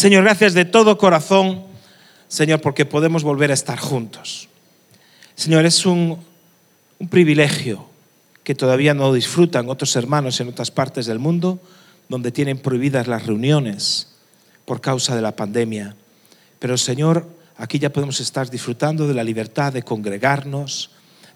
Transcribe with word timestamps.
Señor, 0.00 0.24
gracias 0.24 0.54
de 0.54 0.64
todo 0.64 0.96
corazón, 0.96 1.62
Señor, 2.26 2.62
porque 2.62 2.86
podemos 2.86 3.22
volver 3.22 3.50
a 3.50 3.54
estar 3.54 3.78
juntos. 3.78 4.48
Señor, 5.34 5.66
es 5.66 5.84
un, 5.84 6.16
un 6.98 7.08
privilegio 7.08 7.84
que 8.42 8.54
todavía 8.54 8.94
no 8.94 9.12
disfrutan 9.12 9.68
otros 9.68 9.94
hermanos 9.96 10.40
en 10.40 10.48
otras 10.48 10.70
partes 10.70 11.04
del 11.04 11.18
mundo, 11.18 11.60
donde 12.08 12.32
tienen 12.32 12.56
prohibidas 12.56 13.08
las 13.08 13.26
reuniones 13.26 14.08
por 14.64 14.80
causa 14.80 15.14
de 15.14 15.20
la 15.20 15.36
pandemia. 15.36 15.94
Pero 16.58 16.78
Señor, 16.78 17.28
aquí 17.58 17.78
ya 17.78 17.92
podemos 17.92 18.20
estar 18.20 18.48
disfrutando 18.48 19.06
de 19.06 19.12
la 19.12 19.22
libertad 19.22 19.70
de 19.70 19.82
congregarnos, 19.82 20.92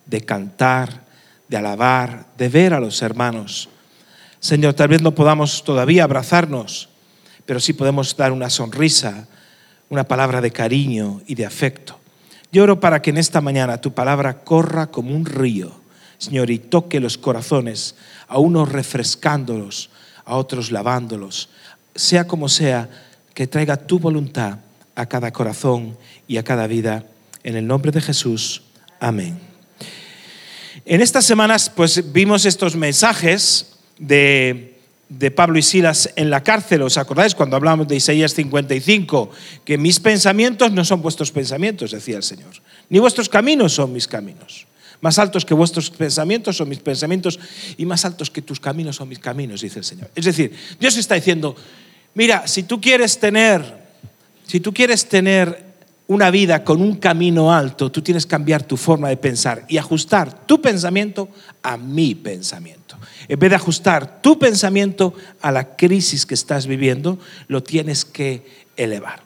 de 0.07 0.23
cantar, 0.23 1.03
de 1.49 1.59
alabar, 1.59 2.29
de 2.39 2.49
ver 2.49 2.73
a 2.73 2.81
los 2.81 3.03
hermanos. 3.03 3.69
Señor, 4.41 4.73
tal 4.73 4.89
vez 4.89 5.03
no 5.03 5.15
podamos 5.15 5.65
todavía 5.65 6.05
abrazarnos, 6.05 6.89
pero 7.47 7.61
sí 7.61 7.73
podemos 7.73 8.17
dar 8.17 8.33
una 8.33 8.51
sonrisa, 8.51 9.27
una 9.89 10.05
palabra 10.05 10.41
de 10.41 10.51
cariño 10.51 11.23
y 11.27 11.35
de 11.35 11.47
afecto. 11.47 11.99
Yo 12.53 12.63
oro 12.63 12.81
para 12.81 13.03
que 13.03 13.11
en 13.11 13.19
esta 13.19 13.41
mañana 13.41 13.81
tu 13.81 13.93
palabra 13.93 14.45
corra 14.45 14.87
como 14.87 15.15
un 15.15 15.27
río, 15.27 15.73
Señor, 16.19 16.51
y 16.51 16.59
toque 16.59 17.01
los 17.01 17.19
corazones, 17.19 17.97
a 18.29 18.39
unos 18.39 18.71
refrescándolos, 18.71 19.91
a 20.25 20.37
otros 20.37 20.71
lavándolos. 20.71 21.49
Sea 21.95 22.27
como 22.27 22.49
sea, 22.49 22.89
que 23.35 23.47
traiga 23.47 23.77
tu 23.77 23.99
voluntad 23.99 24.59
a 24.95 25.07
cada 25.07 25.33
corazón 25.33 25.99
y 26.29 26.37
a 26.37 26.45
cada 26.45 26.67
vida. 26.67 27.05
En 27.43 27.57
el 27.57 27.67
nombre 27.67 27.91
de 27.91 28.01
Jesús. 28.01 28.63
Amén. 29.01 29.39
En 30.85 31.01
estas 31.01 31.25
semanas, 31.25 31.71
pues 31.75 32.13
vimos 32.13 32.45
estos 32.45 32.77
mensajes 32.77 33.75
de, 33.99 34.74
de, 35.19 35.31
Pablo 35.31 35.59
y 35.59 35.63
Silas 35.63 36.11
en 36.17 36.31
la 36.31 36.43
cárcel. 36.43 36.83
¿Os 36.83 36.99
acordáis 36.99 37.35
cuando 37.35 37.57
hablamos 37.57 37.89
de 37.89 37.97
Isaías 37.97 38.35
55? 38.35 39.31
Que 39.65 39.79
mis 39.79 40.01
pensamientos 40.01 40.73
no 40.73 40.85
son 40.85 41.03
vuestros 41.03 41.33
pensamientos, 41.33 41.91
decía 41.91 42.17
el 42.17 42.23
Señor. 42.23 42.51
Ni 42.89 42.99
vuestros 42.99 43.29
caminos 43.29 43.73
son 43.73 43.93
mis 43.93 44.09
caminos. 44.09 44.67
Más 45.01 45.19
altos 45.19 45.45
que 45.45 45.55
vuestros 45.55 45.91
pensamientos 45.91 46.57
son 46.57 46.69
mis 46.69 46.79
pensamientos 46.79 47.39
y 47.77 47.85
más 47.85 48.05
altos 48.05 48.31
que 48.31 48.43
tus 48.43 48.61
caminos 48.61 48.97
son 48.97 49.09
mis 49.09 49.19
caminos, 49.19 49.61
dice 49.61 49.81
el 49.81 49.85
Señor. 49.85 50.11
Es 50.15 50.25
decir, 50.25 50.53
Dios 50.81 50.97
está 50.97 51.15
diciendo, 51.15 51.57
mira, 52.15 52.47
si 52.47 52.63
tú 52.63 52.81
quieres 52.81 53.19
tener, 53.19 53.63
si 54.47 54.61
tú 54.61 54.73
quieres 54.73 55.07
tener 55.09 55.64
una 56.07 56.31
vida 56.31 56.65
con 56.65 56.83
un 56.83 56.97
camino 56.97 57.53
alto, 57.53 57.91
tú 57.91 58.03
tienes 58.03 58.27
que 58.27 58.31
cambiar 58.31 58.63
tu 58.63 58.77
forma 58.77 59.09
de 59.09 59.17
pensar 59.17 59.65
y 59.69 59.79
ajustar 59.79 60.47
tu 60.47 60.61
pensamiento 60.61 61.29
a 61.63 61.77
mi 61.77 62.15
pensamiento. 62.15 62.97
En 63.27 63.39
vez 63.39 63.51
de 63.51 63.57
ajustar 63.57 64.21
tu 64.21 64.39
pensamiento 64.39 65.15
a 65.41 65.51
la 65.51 65.77
crisis 65.77 66.27
que 66.27 66.35
estás 66.35 66.67
viviendo, 66.67 67.19
lo 67.49 67.63
tienes 67.63 68.05
que 68.05 68.45
elevar. 68.77 69.23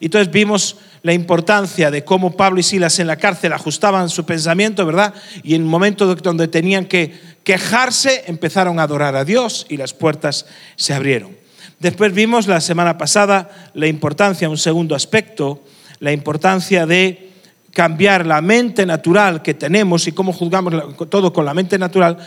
Entonces 0.00 0.32
vimos 0.32 0.76
la 1.02 1.12
importancia 1.12 1.90
de 1.90 2.04
cómo 2.04 2.36
Pablo 2.36 2.60
y 2.60 2.62
Silas 2.62 2.98
en 3.00 3.08
la 3.08 3.16
cárcel 3.16 3.52
ajustaban 3.52 4.08
su 4.08 4.24
pensamiento, 4.24 4.86
¿verdad? 4.86 5.14
Y 5.42 5.54
en 5.54 5.62
el 5.62 5.68
momento 5.68 6.14
donde 6.14 6.46
tenían 6.46 6.86
que 6.86 7.18
quejarse, 7.42 8.24
empezaron 8.26 8.78
a 8.78 8.84
adorar 8.84 9.16
a 9.16 9.24
Dios 9.24 9.66
y 9.68 9.76
las 9.76 9.94
puertas 9.94 10.46
se 10.76 10.94
abrieron. 10.94 11.36
Después 11.80 12.14
vimos 12.14 12.46
la 12.46 12.60
semana 12.60 12.96
pasada 12.96 13.70
la 13.74 13.88
importancia, 13.88 14.48
un 14.48 14.58
segundo 14.58 14.94
aspecto, 14.94 15.64
la 16.02 16.10
importancia 16.10 16.84
de 16.84 17.30
cambiar 17.72 18.26
la 18.26 18.40
mente 18.42 18.84
natural 18.84 19.40
que 19.40 19.54
tenemos 19.54 20.08
y 20.08 20.12
cómo 20.12 20.32
juzgamos 20.32 20.74
todo 21.08 21.32
con 21.32 21.44
la 21.44 21.54
mente 21.54 21.78
natural, 21.78 22.18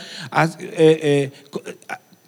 eh, 0.58 1.30
eh, 1.52 1.60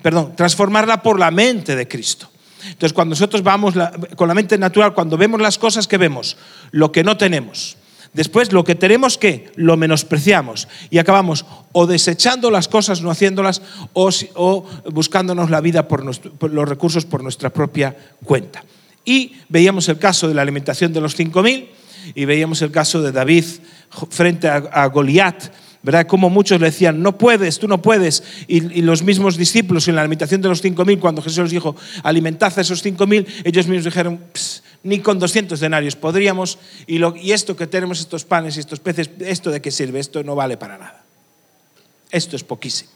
perdón, 0.03 0.37
transformarla 0.37 1.03
por 1.03 1.19
la 1.19 1.31
mente 1.31 1.75
de 1.75 1.89
Cristo. 1.89 2.29
Entonces, 2.67 2.93
cuando 2.93 3.15
nosotros 3.15 3.43
vamos 3.43 3.75
con 4.15 4.29
la 4.29 4.35
mente 4.35 4.59
natural, 4.59 4.93
cuando 4.93 5.17
vemos 5.17 5.41
las 5.41 5.57
cosas 5.57 5.89
que 5.89 5.97
vemos, 5.97 6.37
lo 6.71 6.93
que 6.93 7.03
no 7.03 7.17
tenemos, 7.17 7.79
después 8.12 8.53
lo 8.53 8.62
que 8.62 8.75
tenemos 8.75 9.17
que 9.17 9.51
lo 9.57 9.79
menospreciamos 9.79 10.69
y 10.91 10.99
acabamos 10.99 11.47
o 11.73 11.87
desechando 11.87 12.51
las 12.51 12.69
cosas, 12.69 13.01
no 13.01 13.11
haciéndolas, 13.11 13.62
o, 13.95 14.67
buscándonos 14.93 15.49
la 15.49 15.62
vida 15.62 15.89
por, 15.89 16.05
los 16.05 16.69
recursos 16.69 17.06
por 17.06 17.22
nuestra 17.22 17.49
propia 17.49 17.97
cuenta. 18.22 18.62
Y 19.09 19.33
veíamos 19.49 19.89
el 19.89 19.99
caso 19.99 20.29
de 20.29 20.35
la 20.35 20.43
alimentación 20.43 20.93
de 20.93 21.01
los 21.01 21.19
5.000 21.19 21.69
y 22.15 22.25
veíamos 22.27 22.61
el 22.61 22.71
caso 22.71 23.01
de 23.01 23.11
David 23.11 23.45
frente 24.11 24.49
a, 24.49 24.57
a 24.57 24.87
Goliat 24.89 25.51
¿verdad? 25.83 26.07
Como 26.07 26.29
muchos 26.29 26.61
le 26.61 26.67
decían, 26.67 27.03
no 27.03 27.17
puedes, 27.17 27.59
tú 27.59 27.69
no 27.69 27.81
puedes. 27.81 28.23
Y, 28.47 28.83
los 28.83 29.03
mismos 29.03 29.39
discípulos 29.39 29.89
en 29.89 29.95
la 29.95 30.03
alimentación 30.03 30.43
de 30.43 30.49
los 30.49 30.63
5.000, 30.63 30.99
cuando 30.99 31.23
Jesús 31.23 31.39
les 31.39 31.51
dijo, 31.51 31.77
alimentad 32.03 32.53
a 32.55 32.61
esos 32.61 32.85
5.000, 32.85 33.27
ellos 33.45 33.67
mismos 33.67 33.87
dijeron, 33.87 34.21
ni 34.83 34.99
con 34.99 35.19
200 35.19 35.59
denarios 35.59 35.97
podríamos, 35.97 36.59
y, 36.87 37.01
y 37.21 37.33
esto 37.33 37.57
que 37.57 37.67
tenemos, 37.67 38.01
estos 38.01 38.25
panes 38.25 38.59
y 38.59 38.61
estos 38.61 38.81
peces, 38.81 39.09
¿esto 39.21 39.51
de 39.51 39.63
qué 39.63 39.71
sirve? 39.71 40.01
Esto 40.01 40.23
no 40.23 40.35
vale 40.35 40.59
para 40.59 40.77
nada. 40.77 41.05
Esto 42.11 42.37
es 42.37 42.45
poquísimo. 42.45 42.91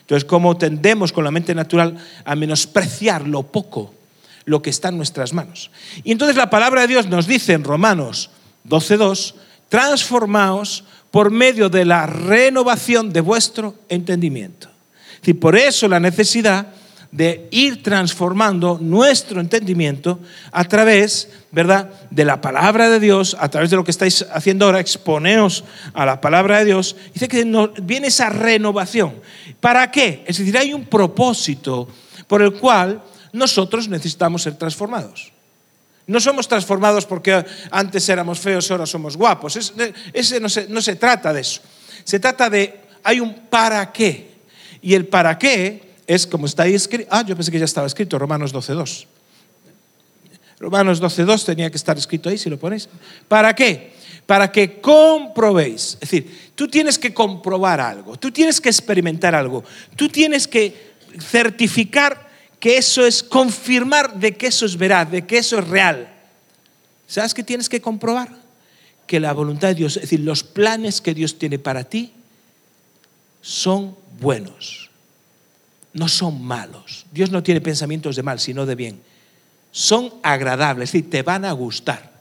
Entonces, 0.00 0.24
como 0.24 0.56
tendemos 0.56 1.12
con 1.12 1.24
la 1.24 1.30
mente 1.30 1.54
natural 1.54 1.96
a 2.24 2.34
menospreciar 2.34 3.28
lo 3.28 3.42
poco, 3.42 3.94
lo 4.44 4.62
que 4.62 4.70
está 4.70 4.88
en 4.88 4.96
nuestras 4.96 5.32
manos. 5.32 5.70
Y 6.04 6.12
entonces 6.12 6.36
la 6.36 6.50
palabra 6.50 6.82
de 6.82 6.88
Dios 6.88 7.06
nos 7.08 7.26
dice 7.26 7.52
en 7.52 7.64
Romanos 7.64 8.30
12.2, 8.68 9.34
transformaos 9.68 10.84
por 11.10 11.30
medio 11.30 11.68
de 11.68 11.84
la 11.84 12.06
renovación 12.06 13.12
de 13.12 13.20
vuestro 13.20 13.74
entendimiento. 13.88 14.68
Y 15.24 15.34
por 15.34 15.56
eso 15.56 15.88
la 15.88 16.00
necesidad 16.00 16.68
de 17.12 17.48
ir 17.50 17.82
transformando 17.82 18.78
nuestro 18.80 19.40
entendimiento 19.40 20.20
a 20.52 20.64
través, 20.64 21.28
¿verdad?, 21.50 21.90
de 22.10 22.24
la 22.24 22.40
palabra 22.40 22.88
de 22.88 23.00
Dios, 23.00 23.36
a 23.40 23.48
través 23.48 23.70
de 23.70 23.76
lo 23.76 23.84
que 23.84 23.90
estáis 23.90 24.24
haciendo 24.32 24.66
ahora, 24.66 24.80
exponeos 24.80 25.64
a 25.92 26.06
la 26.06 26.20
palabra 26.20 26.60
de 26.60 26.66
Dios. 26.66 26.96
Dice 27.12 27.26
que 27.26 27.44
viene 27.82 28.06
esa 28.06 28.28
renovación. 28.28 29.14
¿Para 29.60 29.90
qué? 29.90 30.22
Es 30.26 30.38
decir, 30.38 30.56
hay 30.56 30.72
un 30.72 30.84
propósito 30.84 31.88
por 32.28 32.42
el 32.42 32.52
cual 32.52 33.02
nosotros 33.32 33.88
necesitamos 33.88 34.42
ser 34.42 34.56
transformados. 34.56 35.32
No 36.06 36.18
somos 36.18 36.48
transformados 36.48 37.06
porque 37.06 37.44
antes 37.70 38.08
éramos 38.08 38.40
feos, 38.40 38.70
ahora 38.70 38.86
somos 38.86 39.16
guapos. 39.16 39.56
Ese 40.12 40.40
no 40.40 40.48
se, 40.48 40.68
no 40.68 40.82
se 40.82 40.96
trata 40.96 41.32
de 41.32 41.40
eso. 41.40 41.60
Se 42.04 42.18
trata 42.18 42.50
de, 42.50 42.80
hay 43.04 43.20
un 43.20 43.32
para 43.48 43.92
qué. 43.92 44.30
Y 44.82 44.94
el 44.94 45.06
para 45.06 45.38
qué 45.38 45.90
es 46.06 46.26
como 46.26 46.46
está 46.46 46.64
ahí 46.64 46.74
escrito. 46.74 47.08
Ah, 47.12 47.24
yo 47.24 47.36
pensé 47.36 47.52
que 47.52 47.58
ya 47.58 47.64
estaba 47.64 47.86
escrito, 47.86 48.18
Romanos 48.18 48.52
12.2. 48.52 49.06
Romanos 50.58 51.00
12.2 51.00 51.44
tenía 51.44 51.70
que 51.70 51.76
estar 51.76 51.96
escrito 51.96 52.28
ahí, 52.28 52.38
si 52.38 52.50
lo 52.50 52.58
ponéis. 52.58 52.88
¿Para 53.28 53.54
qué? 53.54 53.92
Para 54.26 54.50
que 54.50 54.80
comprobéis. 54.80 55.94
Es 55.94 56.00
decir, 56.00 56.52
tú 56.54 56.68
tienes 56.68 56.98
que 56.98 57.14
comprobar 57.14 57.80
algo, 57.80 58.16
tú 58.18 58.30
tienes 58.30 58.60
que 58.60 58.68
experimentar 58.68 59.34
algo, 59.34 59.64
tú 59.96 60.08
tienes 60.08 60.48
que 60.48 60.90
certificar 61.18 62.29
que 62.60 62.76
eso 62.76 63.06
es 63.06 63.22
confirmar 63.22 64.14
de 64.14 64.36
que 64.36 64.48
eso 64.48 64.66
es 64.66 64.76
veraz, 64.76 65.10
de 65.10 65.26
que 65.26 65.38
eso 65.38 65.58
es 65.58 65.66
real. 65.66 66.12
¿Sabes 67.08 67.34
qué 67.34 67.42
tienes 67.42 67.68
que 67.68 67.80
comprobar? 67.80 68.28
Que 69.06 69.18
la 69.18 69.32
voluntad 69.32 69.68
de 69.68 69.74
Dios, 69.74 69.96
es 69.96 70.02
decir, 70.02 70.20
los 70.20 70.44
planes 70.44 71.00
que 71.00 71.14
Dios 71.14 71.38
tiene 71.38 71.58
para 71.58 71.84
ti 71.84 72.12
son 73.40 73.96
buenos, 74.20 74.90
no 75.94 76.06
son 76.06 76.40
malos. 76.42 77.06
Dios 77.10 77.30
no 77.30 77.42
tiene 77.42 77.62
pensamientos 77.62 78.14
de 78.14 78.22
mal, 78.22 78.38
sino 78.38 78.66
de 78.66 78.74
bien. 78.74 79.00
Son 79.72 80.12
agradables, 80.22 80.90
es 80.90 80.92
decir, 80.92 81.10
te 81.10 81.22
van 81.22 81.46
a 81.46 81.52
gustar. 81.52 82.12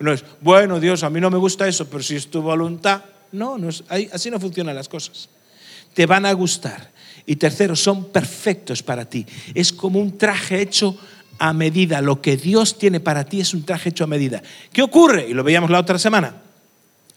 No 0.00 0.12
es, 0.12 0.24
bueno, 0.40 0.80
Dios, 0.80 1.04
a 1.04 1.10
mí 1.10 1.20
no 1.20 1.30
me 1.30 1.38
gusta 1.38 1.66
eso, 1.68 1.88
pero 1.88 2.02
si 2.02 2.16
es 2.16 2.28
tu 2.28 2.42
voluntad, 2.42 3.04
no, 3.32 3.56
no 3.56 3.68
es, 3.68 3.84
así 4.12 4.30
no 4.30 4.40
funcionan 4.40 4.74
las 4.74 4.88
cosas. 4.88 5.28
Te 5.94 6.06
van 6.06 6.26
a 6.26 6.32
gustar. 6.32 6.90
Y 7.26 7.36
tercero, 7.36 7.76
son 7.76 8.06
perfectos 8.06 8.82
para 8.82 9.04
ti. 9.04 9.26
Es 9.54 9.72
como 9.72 10.00
un 10.00 10.16
traje 10.16 10.62
hecho 10.62 10.96
a 11.38 11.52
medida. 11.52 12.00
Lo 12.00 12.22
que 12.22 12.36
Dios 12.36 12.78
tiene 12.78 13.00
para 13.00 13.24
ti 13.24 13.40
es 13.40 13.54
un 13.54 13.64
traje 13.64 13.90
hecho 13.90 14.04
a 14.04 14.06
medida. 14.06 14.42
¿Qué 14.72 14.82
ocurre? 14.82 15.28
Y 15.28 15.34
lo 15.34 15.44
veíamos 15.44 15.70
la 15.70 15.80
otra 15.80 15.98
semana. 15.98 16.42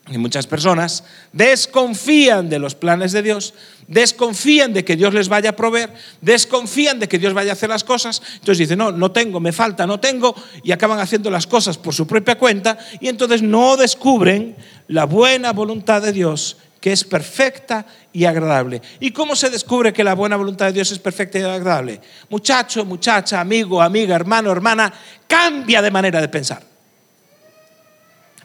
Y 0.10 0.18
muchas 0.18 0.48
personas 0.48 1.04
desconfían 1.32 2.50
de 2.50 2.58
los 2.58 2.74
planes 2.74 3.12
de 3.12 3.22
Dios, 3.22 3.54
desconfían 3.88 4.74
de 4.74 4.84
que 4.84 4.98
Dios 4.98 5.14
les 5.14 5.30
vaya 5.30 5.52
a 5.52 5.56
proveer, 5.56 5.94
desconfían 6.22 7.00
de 7.00 7.08
que 7.08 7.20
Dios 7.20 7.34
vaya 7.34 7.52
a 7.52 7.54
hacer 7.54 7.70
las 7.70 7.84
cosas. 7.84 8.22
Entonces 8.34 8.58
dicen, 8.58 8.80
no, 8.80 8.92
no 8.92 9.12
tengo, 9.12 9.40
me 9.40 9.52
falta, 9.52 9.86
no 9.86 10.00
tengo, 10.00 10.36
y 10.64 10.72
acaban 10.72 11.00
haciendo 11.00 11.30
las 11.30 11.46
cosas 11.46 11.78
por 11.78 11.94
su 11.94 12.08
propia 12.08 12.38
cuenta, 12.38 12.80
y 13.00 13.10
entonces 13.10 13.44
no 13.44 13.78
descubren 13.78 14.56
la 14.88 15.06
buena 15.06 15.54
voluntad 15.54 16.02
de 16.02 16.12
Dios 16.12 16.58
que 16.82 16.92
es 16.92 17.04
perfecta 17.04 17.86
y 18.12 18.26
agradable. 18.26 18.82
¿Y 19.00 19.12
cómo 19.12 19.36
se 19.36 19.50
descubre 19.50 19.94
que 19.94 20.04
la 20.04 20.16
buena 20.16 20.36
voluntad 20.36 20.66
de 20.66 20.74
Dios 20.74 20.92
es 20.92 21.00
perfecta 21.00 21.40
y 21.40 21.44
agradable? 21.44 22.02
Muchacho, 22.30 22.84
muchacha, 22.84 23.40
amigo, 23.40 23.82
amiga, 23.82 24.16
hermano, 24.16 24.52
hermana, 24.52 24.92
cambia 25.28 25.82
de 25.82 25.92
manera 25.92 26.20
de 26.20 26.28
pensar. 26.28 26.64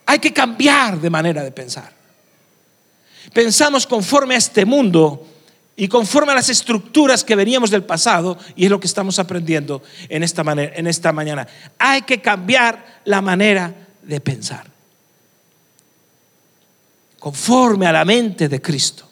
Hay 0.04 0.18
que 0.18 0.32
cambiar 0.32 1.00
de 1.00 1.10
manera 1.10 1.42
de 1.42 1.50
pensar. 1.50 1.90
Pensamos 3.32 3.86
conforme 3.86 4.34
a 4.34 4.38
este 4.38 4.64
mundo 4.64 5.26
y 5.74 5.88
conforme 5.88 6.32
a 6.32 6.36
las 6.36 6.48
estructuras 6.48 7.24
que 7.24 7.36
veníamos 7.36 7.70
del 7.70 7.84
pasado, 7.84 8.38
y 8.54 8.64
es 8.64 8.70
lo 8.70 8.80
que 8.80 8.86
estamos 8.86 9.18
aprendiendo 9.18 9.82
en 10.08 10.22
esta, 10.22 10.42
en 10.42 10.86
esta 10.86 11.12
mañana. 11.12 11.46
Hay 11.78 12.02
que 12.02 12.20
cambiar 12.20 13.00
la 13.04 13.20
manera 13.20 13.74
de 14.02 14.20
pensar, 14.20 14.66
conforme 17.18 17.86
a 17.86 17.92
la 17.92 18.04
mente 18.04 18.48
de 18.48 18.60
Cristo. 18.60 19.08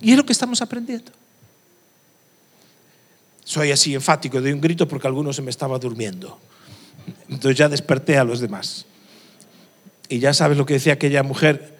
Y 0.00 0.10
es 0.10 0.16
lo 0.16 0.26
que 0.26 0.32
estamos 0.32 0.60
aprendiendo. 0.60 1.12
Soy 3.44 3.70
así 3.70 3.94
enfático, 3.94 4.40
doy 4.40 4.52
un 4.52 4.60
grito 4.60 4.88
porque 4.88 5.06
alguno 5.06 5.32
se 5.32 5.42
me 5.42 5.50
estaba 5.50 5.78
durmiendo. 5.78 6.38
Entonces 7.28 7.56
ya 7.58 7.68
desperté 7.68 8.16
a 8.16 8.24
los 8.24 8.40
demás. 8.40 8.86
Y 10.08 10.18
ya 10.18 10.32
sabes 10.34 10.56
lo 10.58 10.66
que 10.66 10.74
decía 10.74 10.94
aquella 10.94 11.22
mujer. 11.22 11.74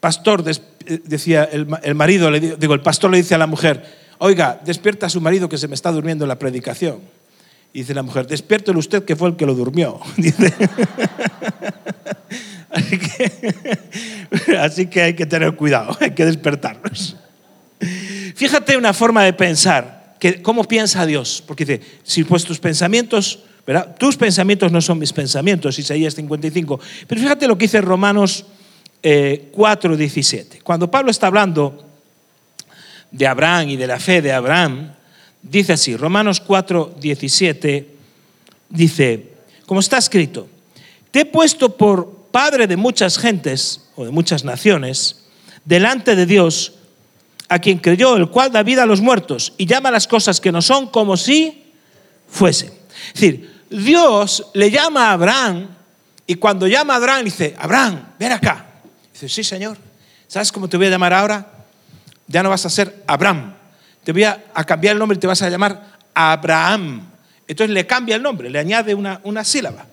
Pastor, 0.00 0.44
eh, 0.46 1.00
decía 1.04 1.44
el, 1.44 1.94
marido, 1.94 2.30
digo, 2.30 2.74
el 2.74 2.82
pastor 2.82 3.10
le 3.10 3.18
dice 3.18 3.34
a 3.34 3.38
la 3.38 3.46
mujer, 3.46 3.84
oiga, 4.18 4.60
despierta 4.64 5.06
a 5.06 5.10
su 5.10 5.20
marido 5.20 5.48
que 5.48 5.58
se 5.58 5.68
me 5.68 5.74
está 5.74 5.92
durmiendo 5.92 6.24
en 6.24 6.28
la 6.28 6.38
predicación. 6.38 7.00
Y 7.72 7.80
dice 7.80 7.94
la 7.94 8.02
mujer, 8.02 8.26
despiértelo 8.26 8.78
usted 8.78 9.04
que 9.04 9.16
fue 9.16 9.28
el 9.28 9.36
que 9.36 9.46
lo 9.46 9.54
durmió. 9.54 10.00
así, 12.72 12.98
que, 14.46 14.56
así 14.56 14.86
que 14.86 15.02
hay 15.02 15.14
que 15.14 15.26
tener 15.26 15.54
cuidado, 15.54 15.96
hay 16.00 16.12
que 16.12 16.24
despertarnos. 16.24 17.16
Fíjate 18.34 18.76
una 18.76 18.92
forma 18.92 19.24
de 19.24 19.32
pensar, 19.32 20.16
que, 20.18 20.40
cómo 20.42 20.64
piensa 20.64 21.04
Dios, 21.04 21.42
porque 21.46 21.64
dice, 21.64 21.80
si 22.02 22.24
pues 22.24 22.44
tus 22.44 22.58
pensamientos, 22.58 23.40
¿verdad? 23.66 23.94
tus 23.98 24.16
pensamientos 24.16 24.72
no 24.72 24.80
son 24.80 24.98
mis 24.98 25.12
pensamientos, 25.12 25.78
Isaías 25.78 26.14
55, 26.14 26.80
pero 27.06 27.20
fíjate 27.20 27.46
lo 27.46 27.58
que 27.58 27.66
dice 27.66 27.80
Romanos 27.80 28.46
4.17. 29.02 30.34
Eh, 30.34 30.60
Cuando 30.62 30.90
Pablo 30.90 31.10
está 31.10 31.26
hablando 31.26 31.84
de 33.10 33.26
Abraham 33.26 33.70
y 33.70 33.76
de 33.76 33.86
la 33.86 33.98
fe 33.98 34.22
de 34.22 34.32
Abraham, 34.32 34.92
dice 35.42 35.74
así, 35.74 35.96
Romanos 35.96 36.42
4.17, 36.44 37.86
dice, 38.68 39.32
como 39.66 39.80
está 39.80 39.98
escrito, 39.98 40.48
te 41.10 41.20
he 41.20 41.24
puesto 41.26 41.76
por 41.76 42.21
padre 42.32 42.66
de 42.66 42.76
muchas 42.76 43.18
gentes 43.18 43.82
o 43.94 44.04
de 44.04 44.10
muchas 44.10 44.42
naciones 44.44 45.26
delante 45.64 46.16
de 46.16 46.26
Dios, 46.26 46.72
a 47.48 47.58
quien 47.58 47.78
creyó, 47.78 48.16
el 48.16 48.30
cual 48.30 48.50
da 48.50 48.62
vida 48.62 48.82
a 48.82 48.86
los 48.86 49.00
muertos 49.00 49.52
y 49.58 49.66
llama 49.66 49.90
las 49.90 50.08
cosas 50.08 50.40
que 50.40 50.50
no 50.50 50.62
son 50.62 50.88
como 50.88 51.16
si 51.16 51.72
fuesen. 52.26 52.72
Es 53.08 53.20
decir, 53.20 53.62
Dios 53.68 54.46
le 54.54 54.70
llama 54.70 55.10
a 55.10 55.12
Abraham 55.12 55.68
y 56.26 56.36
cuando 56.36 56.66
llama 56.66 56.94
a 56.94 56.96
Abraham 56.96 57.24
dice, 57.24 57.54
Abraham, 57.58 58.06
ven 58.18 58.32
acá. 58.32 58.66
Dice, 59.12 59.28
sí, 59.28 59.44
Señor. 59.44 59.76
¿Sabes 60.28 60.50
cómo 60.50 60.66
te 60.66 60.78
voy 60.78 60.86
a 60.86 60.90
llamar 60.90 61.12
ahora? 61.12 61.46
Ya 62.26 62.42
no 62.42 62.48
vas 62.48 62.64
a 62.64 62.70
ser 62.70 63.04
Abraham. 63.06 63.54
Te 64.02 64.12
voy 64.12 64.24
a, 64.24 64.42
cambiar 64.66 64.94
el 64.94 64.98
nombre 64.98 65.16
y 65.16 65.20
te 65.20 65.26
vas 65.26 65.42
a 65.42 65.50
llamar 65.50 65.98
Abraham. 66.14 67.06
Entonces 67.46 67.74
le 67.74 67.86
cambia 67.86 68.16
el 68.16 68.22
nombre, 68.22 68.48
le 68.48 68.58
añade 68.58 68.94
una, 68.94 69.20
una 69.24 69.44
sílaba. 69.44 69.84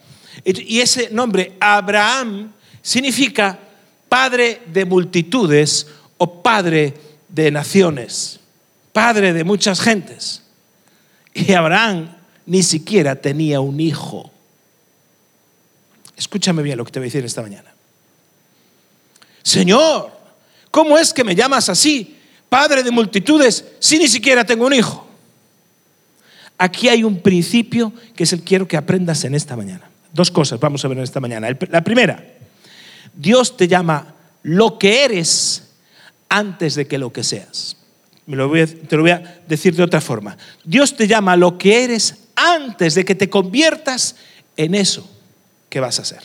Y 0.43 0.79
ese 0.79 1.09
nombre, 1.11 1.53
Abraham, 1.59 2.53
significa 2.81 3.59
padre 4.07 4.61
de 4.65 4.85
multitudes 4.85 5.87
o 6.17 6.41
padre 6.41 6.93
de 7.27 7.51
naciones, 7.51 8.39
padre 8.91 9.33
de 9.33 9.43
muchas 9.43 9.79
gentes. 9.79 10.43
Y 11.33 11.53
Abraham 11.53 12.15
ni 12.45 12.63
siquiera 12.63 13.15
tenía 13.15 13.61
un 13.61 13.79
hijo. 13.79 14.31
Escúchame 16.17 16.63
bien 16.63 16.77
lo 16.77 16.85
que 16.85 16.91
te 16.91 16.99
voy 16.99 17.05
a 17.05 17.09
decir 17.09 17.23
esta 17.23 17.41
mañana. 17.41 17.73
Señor, 19.43 20.11
¿cómo 20.69 20.97
es 20.97 21.13
que 21.13 21.23
me 21.23 21.35
llamas 21.35 21.69
así, 21.69 22.17
padre 22.49 22.83
de 22.83 22.91
multitudes, 22.91 23.63
si 23.79 23.97
ni 23.97 24.07
siquiera 24.07 24.43
tengo 24.43 24.65
un 24.65 24.73
hijo? 24.73 25.07
Aquí 26.57 26.89
hay 26.89 27.05
un 27.05 27.21
principio 27.21 27.93
que 28.15 28.23
es 28.23 28.33
el 28.33 28.39
que 28.39 28.45
quiero 28.45 28.67
que 28.67 28.75
aprendas 28.75 29.23
en 29.23 29.33
esta 29.33 29.55
mañana. 29.55 29.88
Dos 30.13 30.31
cosas 30.31 30.59
vamos 30.59 30.83
a 30.83 30.87
ver 30.87 30.97
en 30.97 31.03
esta 31.03 31.19
mañana. 31.19 31.47
La 31.69 31.83
primera, 31.83 32.23
Dios 33.13 33.55
te 33.55 33.67
llama 33.67 34.15
lo 34.43 34.77
que 34.77 35.03
eres 35.03 35.69
antes 36.29 36.75
de 36.75 36.87
que 36.87 36.97
lo 36.97 37.11
que 37.11 37.23
seas. 37.23 37.77
Me 38.25 38.35
te 38.67 38.95
lo 38.95 39.01
voy 39.01 39.11
a 39.11 39.41
decir 39.47 39.75
de 39.75 39.83
otra 39.83 40.01
forma. 40.01 40.37
Dios 40.63 40.95
te 40.95 41.07
llama 41.07 41.35
lo 41.35 41.57
que 41.57 41.83
eres 41.83 42.15
antes 42.35 42.95
de 42.95 43.03
que 43.03 43.15
te 43.15 43.29
conviertas 43.29 44.15
en 44.55 44.75
eso 44.75 45.09
que 45.67 45.79
vas 45.79 45.99
a 45.99 46.05
ser. 46.05 46.21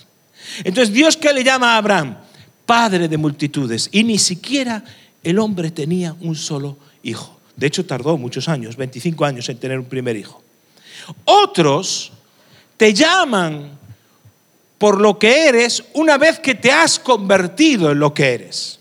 Entonces, 0.59 0.93
Dios 0.93 1.17
que 1.17 1.33
le 1.33 1.43
llama 1.43 1.75
a 1.75 1.79
Abraham, 1.79 2.19
padre 2.67 3.09
de 3.09 3.17
multitudes, 3.17 3.89
y 3.91 4.05
ni 4.05 4.19
siquiera 4.19 4.85
el 5.23 5.39
hombre 5.39 5.71
tenía 5.71 6.15
un 6.21 6.35
solo 6.35 6.77
hijo. 7.03 7.41
De 7.57 7.67
hecho, 7.67 7.87
tardó 7.87 8.19
muchos 8.19 8.49
años, 8.49 8.77
25 8.77 9.25
años 9.25 9.49
en 9.49 9.59
tener 9.59 9.79
un 9.79 9.87
primer 9.87 10.17
hijo. 10.17 10.43
Otros 11.25 12.13
te 12.77 12.93
llaman 12.93 13.79
por 14.79 15.01
lo 15.01 15.19
que 15.19 15.49
eres 15.49 15.83
una 15.95 16.19
vez 16.19 16.39
que 16.39 16.55
te 16.55 16.71
has 16.71 16.99
convertido 16.99 17.93
en 17.93 17.99
lo 17.99 18.13
que 18.13 18.35
eres. 18.35 18.81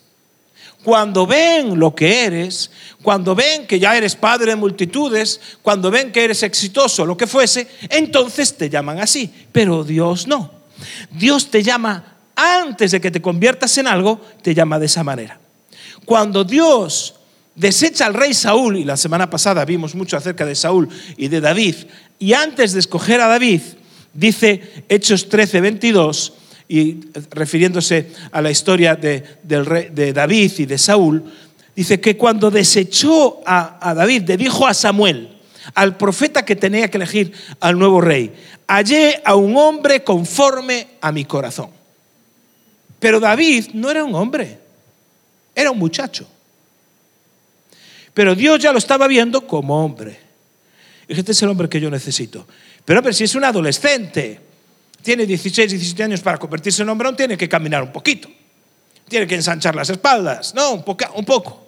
Cuando 0.84 1.26
ven 1.26 1.80
lo 1.80 1.96
que 1.96 2.26
eres, 2.26 2.70
cuando 3.02 3.34
ven 3.36 3.66
que 3.66 3.80
ya 3.80 3.96
eres 3.96 4.16
padre 4.16 4.52
de 4.52 4.58
multitudes, 4.58 5.40
cuando 5.62 5.90
ven 5.90 6.12
que 6.12 6.26
eres 6.26 6.44
exitoso, 6.44 7.06
lo 7.06 7.16
que 7.16 7.26
fuese, 7.26 7.68
entonces 7.90 8.58
te 8.58 8.70
llaman 8.70 9.00
así. 9.00 9.34
Pero 9.52 9.86
Dios 9.86 10.28
no. 10.28 10.52
Dios 11.10 11.50
te 11.50 11.64
llama 11.64 12.18
antes 12.36 12.92
de 12.92 13.00
que 13.00 13.12
te 13.12 13.22
conviertas 13.22 13.78
en 13.78 13.88
algo, 13.88 14.20
te 14.42 14.54
llama 14.54 14.80
de 14.80 14.88
esa 14.88 15.04
manera. 15.04 15.40
Cuando 16.06 16.44
Dios 16.44 17.16
desecha 17.56 18.06
al 18.06 18.14
rey 18.14 18.34
Saúl, 18.34 18.78
y 18.78 18.84
la 18.84 18.98
semana 18.98 19.30
pasada 19.30 19.64
vimos 19.64 19.96
mucho 19.96 20.18
acerca 20.18 20.46
de 20.46 20.56
Saúl 20.56 20.90
y 21.16 21.28
de 21.30 21.40
David, 21.40 21.76
y 22.20 22.34
antes 22.34 22.74
de 22.74 22.80
escoger 22.80 23.22
a 23.22 23.28
David, 23.28 23.62
dice 24.14 24.86
Hechos 24.90 25.30
13, 25.30 25.62
22, 25.62 26.34
y 26.68 27.02
refiriéndose 27.32 28.12
a 28.32 28.42
la 28.42 28.52
historia 28.52 28.96
de, 28.96 29.24
David 30.14 30.52
y 30.58 30.66
de 30.66 30.78
Saúl, 30.78 31.24
dice 31.76 32.00
que 32.00 32.18
cuando 32.18 32.50
desechó 32.50 33.42
a, 33.46 33.90
a 33.90 33.94
David, 33.94 34.24
le 34.28 34.38
dijo 34.38 34.66
a 34.66 34.74
Samuel, 34.74 35.30
al 35.76 35.98
profeta 35.98 36.46
que 36.46 36.56
tenía 36.56 36.90
que 36.90 36.98
elegir 36.98 37.34
al 37.60 37.78
nuevo 37.78 38.02
rey, 38.02 38.34
hallé 38.68 39.22
a 39.24 39.36
un 39.36 39.56
hombre 39.58 40.04
conforme 40.04 40.88
a 41.02 41.12
mi 41.12 41.26
corazón. 41.26 41.70
Pero 43.00 43.20
David 43.20 43.68
no 43.74 43.92
era 43.92 44.04
un 44.04 44.16
hombre, 44.16 44.58
era 45.56 45.72
un 45.72 45.80
muchacho. 45.80 46.28
Pero 48.14 48.36
Dios 48.36 48.60
ya 48.60 48.72
lo 48.72 48.78
estaba 48.78 49.08
viendo 49.08 49.46
como 49.48 49.84
hombre. 49.84 50.20
Y 51.08 51.18
este 51.20 51.32
es 51.32 51.42
el 51.42 51.50
hombre 51.50 51.68
que 51.68 51.82
yo 51.82 51.90
necesito. 51.90 52.48
Pero, 52.86 53.02
pero 53.02 53.14
si 53.14 53.24
es 53.24 53.36
un 53.36 53.44
adolescente, 53.44 54.40
tiene 55.02 55.26
16, 55.26 55.72
17 55.72 56.04
años 56.04 56.22
para 56.22 56.38
convertirse 56.38 56.82
en 56.82 56.90
hombre, 56.90 57.12
tiene 57.14 57.38
que 57.38 57.48
caminar 57.48 57.84
un 57.84 57.92
poquito. 57.92 58.30
Tiene 59.08 59.28
que 59.28 59.36
ensanchar 59.36 59.76
las 59.76 59.90
espaldas, 59.90 60.54
no, 60.56 60.74
un, 60.74 60.84
un 61.16 61.26
poco. 61.26 61.68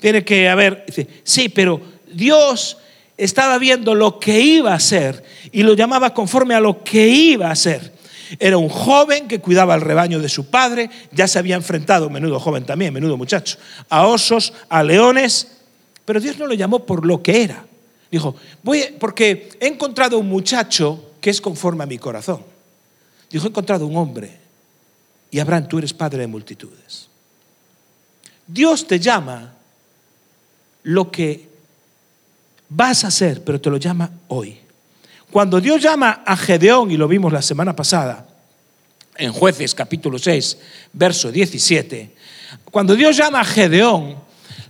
Tiene 0.00 0.24
que 0.24 0.48
haber, 0.48 0.84
sí, 1.24 1.48
pero 1.48 1.80
Dios 2.12 2.78
estaba 3.16 3.58
viendo 3.58 3.94
lo 3.94 4.18
que 4.18 4.40
iba 4.40 4.74
a 4.74 4.80
ser 4.80 5.22
y 5.52 5.62
lo 5.62 5.74
llamaba 5.74 6.14
conforme 6.14 6.54
a 6.54 6.60
lo 6.60 6.82
que 6.82 7.06
iba 7.06 7.50
a 7.50 7.56
ser. 7.56 7.92
Era 8.38 8.56
un 8.56 8.68
joven 8.68 9.28
que 9.28 9.40
cuidaba 9.40 9.74
el 9.74 9.80
rebaño 9.80 10.20
de 10.20 10.28
su 10.28 10.50
padre, 10.50 10.88
ya 11.12 11.26
se 11.26 11.38
había 11.38 11.56
enfrentado, 11.56 12.08
menudo 12.08 12.38
joven 12.38 12.64
también, 12.64 12.94
menudo 12.94 13.16
muchacho, 13.16 13.58
a 13.88 14.06
osos, 14.06 14.52
a 14.68 14.82
leones, 14.82 15.48
pero 16.04 16.20
Dios 16.20 16.38
no 16.38 16.46
lo 16.46 16.54
llamó 16.54 16.86
por 16.86 17.04
lo 17.04 17.22
que 17.22 17.42
era. 17.42 17.64
Dijo, 18.10 18.34
voy, 18.62 18.96
porque 18.98 19.50
he 19.60 19.68
encontrado 19.68 20.18
un 20.18 20.28
muchacho 20.28 21.12
que 21.20 21.30
es 21.30 21.40
conforme 21.40 21.84
a 21.84 21.86
mi 21.86 21.98
corazón. 21.98 22.42
Dijo, 23.30 23.46
he 23.46 23.50
encontrado 23.50 23.86
un 23.86 23.96
hombre. 23.96 24.38
Y 25.30 25.38
Abraham, 25.38 25.68
tú 25.68 25.78
eres 25.78 25.92
padre 25.92 26.20
de 26.20 26.26
multitudes. 26.26 27.08
Dios 28.46 28.86
te 28.86 28.98
llama 28.98 29.54
lo 30.82 31.10
que 31.10 31.48
vas 32.68 33.04
a 33.04 33.08
hacer, 33.08 33.44
pero 33.44 33.60
te 33.60 33.70
lo 33.70 33.76
llama 33.76 34.10
hoy. 34.28 34.58
Cuando 35.30 35.60
Dios 35.60 35.80
llama 35.80 36.22
a 36.26 36.36
Gedeón, 36.36 36.90
y 36.90 36.96
lo 36.96 37.06
vimos 37.06 37.32
la 37.32 37.42
semana 37.42 37.76
pasada, 37.76 38.26
en 39.16 39.32
jueces 39.32 39.74
capítulo 39.74 40.18
6, 40.18 40.58
verso 40.92 41.30
17, 41.30 42.16
cuando 42.70 42.96
Dios 42.96 43.16
llama 43.16 43.40
a 43.40 43.44
Gedeón, 43.44 44.16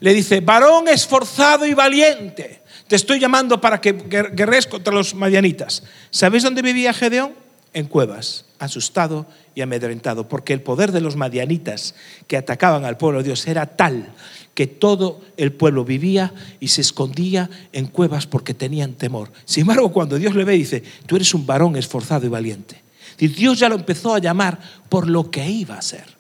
le 0.00 0.14
dice, 0.14 0.40
varón 0.40 0.88
esforzado 0.88 1.64
y 1.64 1.73
valiente, 1.73 2.60
te 2.90 2.97
estoy 2.97 3.20
llamando 3.20 3.61
para 3.61 3.80
que 3.80 3.92
guerres 3.92 4.66
contra 4.66 4.92
los 4.92 5.14
madianitas. 5.14 5.85
¿Sabéis 6.11 6.42
dónde 6.42 6.61
vivía 6.61 6.92
Gedeón? 6.92 7.35
En 7.73 7.87
cuevas, 7.87 8.47
asustado 8.59 9.28
y 9.54 9.61
amedrentado, 9.61 10.28
porque 10.28 10.52
el 10.52 10.61
poder 10.61 10.90
de 10.90 11.00
los 11.00 11.14
madianitas 11.14 11.94
que 12.26 12.37
atacaban 12.37 12.85
al 12.85 12.97
pueblo 12.97 13.20
de 13.20 13.26
Dios 13.26 13.47
era 13.47 13.64
tal 13.76 14.12
que 14.54 14.66
todo 14.66 15.20
el 15.37 15.52
pueblo 15.52 15.85
vivía 15.85 16.35
y 16.59 16.66
se 16.66 16.80
escondía 16.80 17.49
en 17.73 17.87
cuevas 17.87 18.26
porque 18.26 18.54
tenían 18.54 18.94
temor. 18.94 19.30
Sin 19.44 19.61
embargo, 19.61 19.92
cuando 19.92 20.18
Dios 20.18 20.35
le 20.35 20.42
ve, 20.42 20.54
dice, 20.54 20.82
tú 21.06 21.14
eres 21.14 21.32
un 21.32 21.47
varón 21.47 21.76
esforzado 21.76 22.26
y 22.26 22.28
valiente. 22.28 22.82
Y 23.20 23.28
Dios 23.28 23.61
ya 23.61 23.68
lo 23.68 23.76
empezó 23.76 24.16
a 24.16 24.18
llamar 24.18 24.59
por 24.88 25.09
lo 25.09 25.30
que 25.30 25.49
iba 25.49 25.78
a 25.78 25.82
ser 25.82 26.19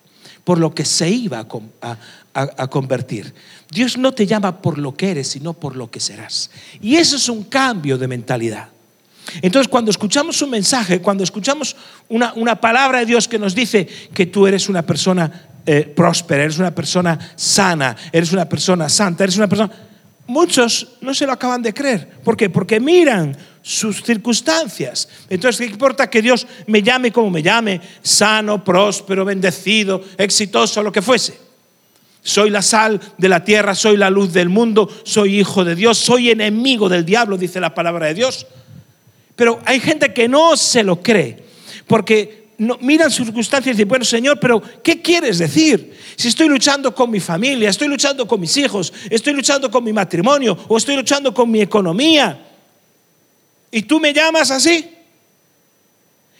por 0.50 0.58
lo 0.58 0.74
que 0.74 0.84
se 0.84 1.08
iba 1.08 1.46
a, 2.32 2.66
convertir. 2.66 3.32
Dios 3.70 3.96
no 3.96 4.10
te 4.10 4.26
llama 4.26 4.60
por 4.60 4.78
lo 4.78 4.96
que 4.96 5.12
eres, 5.12 5.28
sino 5.28 5.52
por 5.52 5.76
lo 5.76 5.88
que 5.88 6.00
serás. 6.00 6.50
Y 6.80 6.96
eso 6.96 7.14
es 7.14 7.28
un 7.28 7.44
cambio 7.44 7.96
de 7.96 8.08
mentalidad. 8.08 8.66
Entonces, 9.42 9.68
cuando 9.68 9.92
escuchamos 9.92 10.42
un 10.42 10.50
mensaje, 10.50 11.00
cuando 11.00 11.22
escuchamos 11.22 11.76
una, 12.08 12.60
palabra 12.60 12.98
de 12.98 13.06
Dios 13.06 13.28
que 13.28 13.38
nos 13.38 13.54
dice 13.54 13.86
que 14.12 14.26
tú 14.26 14.44
eres 14.44 14.68
una 14.68 14.82
persona 14.82 15.50
eh, 15.64 15.82
próspera, 15.82 16.42
eres 16.42 16.58
una 16.58 16.74
persona 16.74 17.16
sana, 17.36 17.96
eres 18.10 18.32
una 18.32 18.48
persona 18.48 18.88
santa, 18.88 19.22
eres 19.22 19.36
una 19.36 19.48
persona... 19.48 19.72
Muchos 20.26 20.96
no 21.00 21.14
se 21.14 21.26
lo 21.26 21.32
acaban 21.32 21.62
de 21.62 21.72
creer. 21.72 22.10
¿Por 22.24 22.36
qué? 22.36 22.50
Porque 22.50 22.80
miran 22.80 23.36
sus 23.62 24.02
circunstancias. 24.02 25.08
Entonces, 25.28 25.66
¿qué 25.66 25.72
importa 25.72 26.08
que 26.08 26.22
Dios 26.22 26.46
me 26.66 26.82
llame 26.82 27.12
como 27.12 27.30
me 27.30 27.42
llame? 27.42 27.80
Sano, 28.02 28.64
próspero, 28.64 29.24
bendecido, 29.24 30.02
exitoso, 30.16 30.82
lo 30.82 30.92
que 30.92 31.02
fuese. 31.02 31.38
Soy 32.22 32.50
la 32.50 32.62
sal 32.62 33.00
de 33.16 33.28
la 33.28 33.44
tierra, 33.44 33.74
soy 33.74 33.96
la 33.96 34.10
luz 34.10 34.32
del 34.32 34.48
mundo, 34.48 34.88
soy 35.04 35.40
hijo 35.40 35.64
de 35.64 35.74
Dios, 35.74 35.98
soy 35.98 36.30
enemigo 36.30 36.88
del 36.88 37.04
diablo, 37.04 37.38
dice 37.38 37.60
la 37.60 37.74
palabra 37.74 38.06
de 38.06 38.14
Dios. 38.14 38.46
Pero 39.36 39.60
hay 39.64 39.80
gente 39.80 40.12
que 40.12 40.28
no 40.28 40.56
se 40.56 40.82
lo 40.82 41.02
cree, 41.02 41.42
porque 41.86 42.48
no, 42.58 42.76
miran 42.82 43.10
circunstancias 43.10 43.68
y 43.68 43.76
dicen, 43.76 43.88
bueno 43.88 44.04
Señor, 44.04 44.38
pero 44.38 44.62
¿qué 44.82 45.00
quieres 45.00 45.38
decir? 45.38 45.96
Si 46.14 46.28
estoy 46.28 46.46
luchando 46.48 46.94
con 46.94 47.10
mi 47.10 47.20
familia, 47.20 47.70
estoy 47.70 47.88
luchando 47.88 48.28
con 48.28 48.38
mis 48.38 48.54
hijos, 48.58 48.92
estoy 49.08 49.32
luchando 49.32 49.70
con 49.70 49.82
mi 49.82 49.94
matrimonio 49.94 50.58
o 50.68 50.76
estoy 50.76 50.96
luchando 50.96 51.32
con 51.32 51.50
mi 51.50 51.62
economía, 51.62 52.49
y 53.70 53.82
tú 53.82 54.00
me 54.00 54.12
llamas 54.12 54.50
así. 54.50 54.96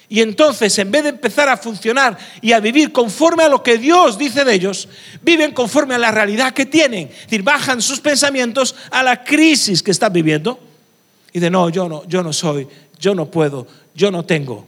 Y 0.08 0.20
entonces, 0.22 0.76
en 0.80 0.90
vez 0.90 1.04
de 1.04 1.10
empezar 1.10 1.48
a 1.48 1.56
funcionar 1.56 2.18
y 2.40 2.50
a 2.50 2.58
vivir 2.58 2.90
conforme 2.90 3.44
a 3.44 3.48
lo 3.48 3.62
que 3.62 3.78
Dios 3.78 4.18
dice 4.18 4.44
de 4.44 4.54
ellos, 4.54 4.88
viven 5.22 5.52
conforme 5.52 5.94
a 5.94 5.98
la 5.98 6.10
realidad 6.10 6.52
que 6.52 6.66
tienen. 6.66 7.06
Es 7.08 7.22
decir, 7.22 7.44
bajan 7.44 7.80
sus 7.80 8.00
pensamientos 8.00 8.74
a 8.90 9.04
la 9.04 9.22
crisis 9.22 9.84
que 9.84 9.92
están 9.92 10.12
viviendo. 10.12 10.58
Y 11.32 11.38
de 11.38 11.48
no, 11.48 11.68
yo 11.70 11.88
no, 11.88 12.04
yo 12.08 12.24
no 12.24 12.32
soy, 12.32 12.66
yo 12.98 13.14
no 13.14 13.30
puedo, 13.30 13.68
yo 13.94 14.10
no 14.10 14.24
tengo. 14.24 14.66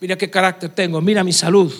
Mira 0.00 0.16
qué 0.16 0.30
carácter 0.30 0.70
tengo, 0.70 1.02
mira 1.02 1.22
mi 1.22 1.34
salud. 1.34 1.70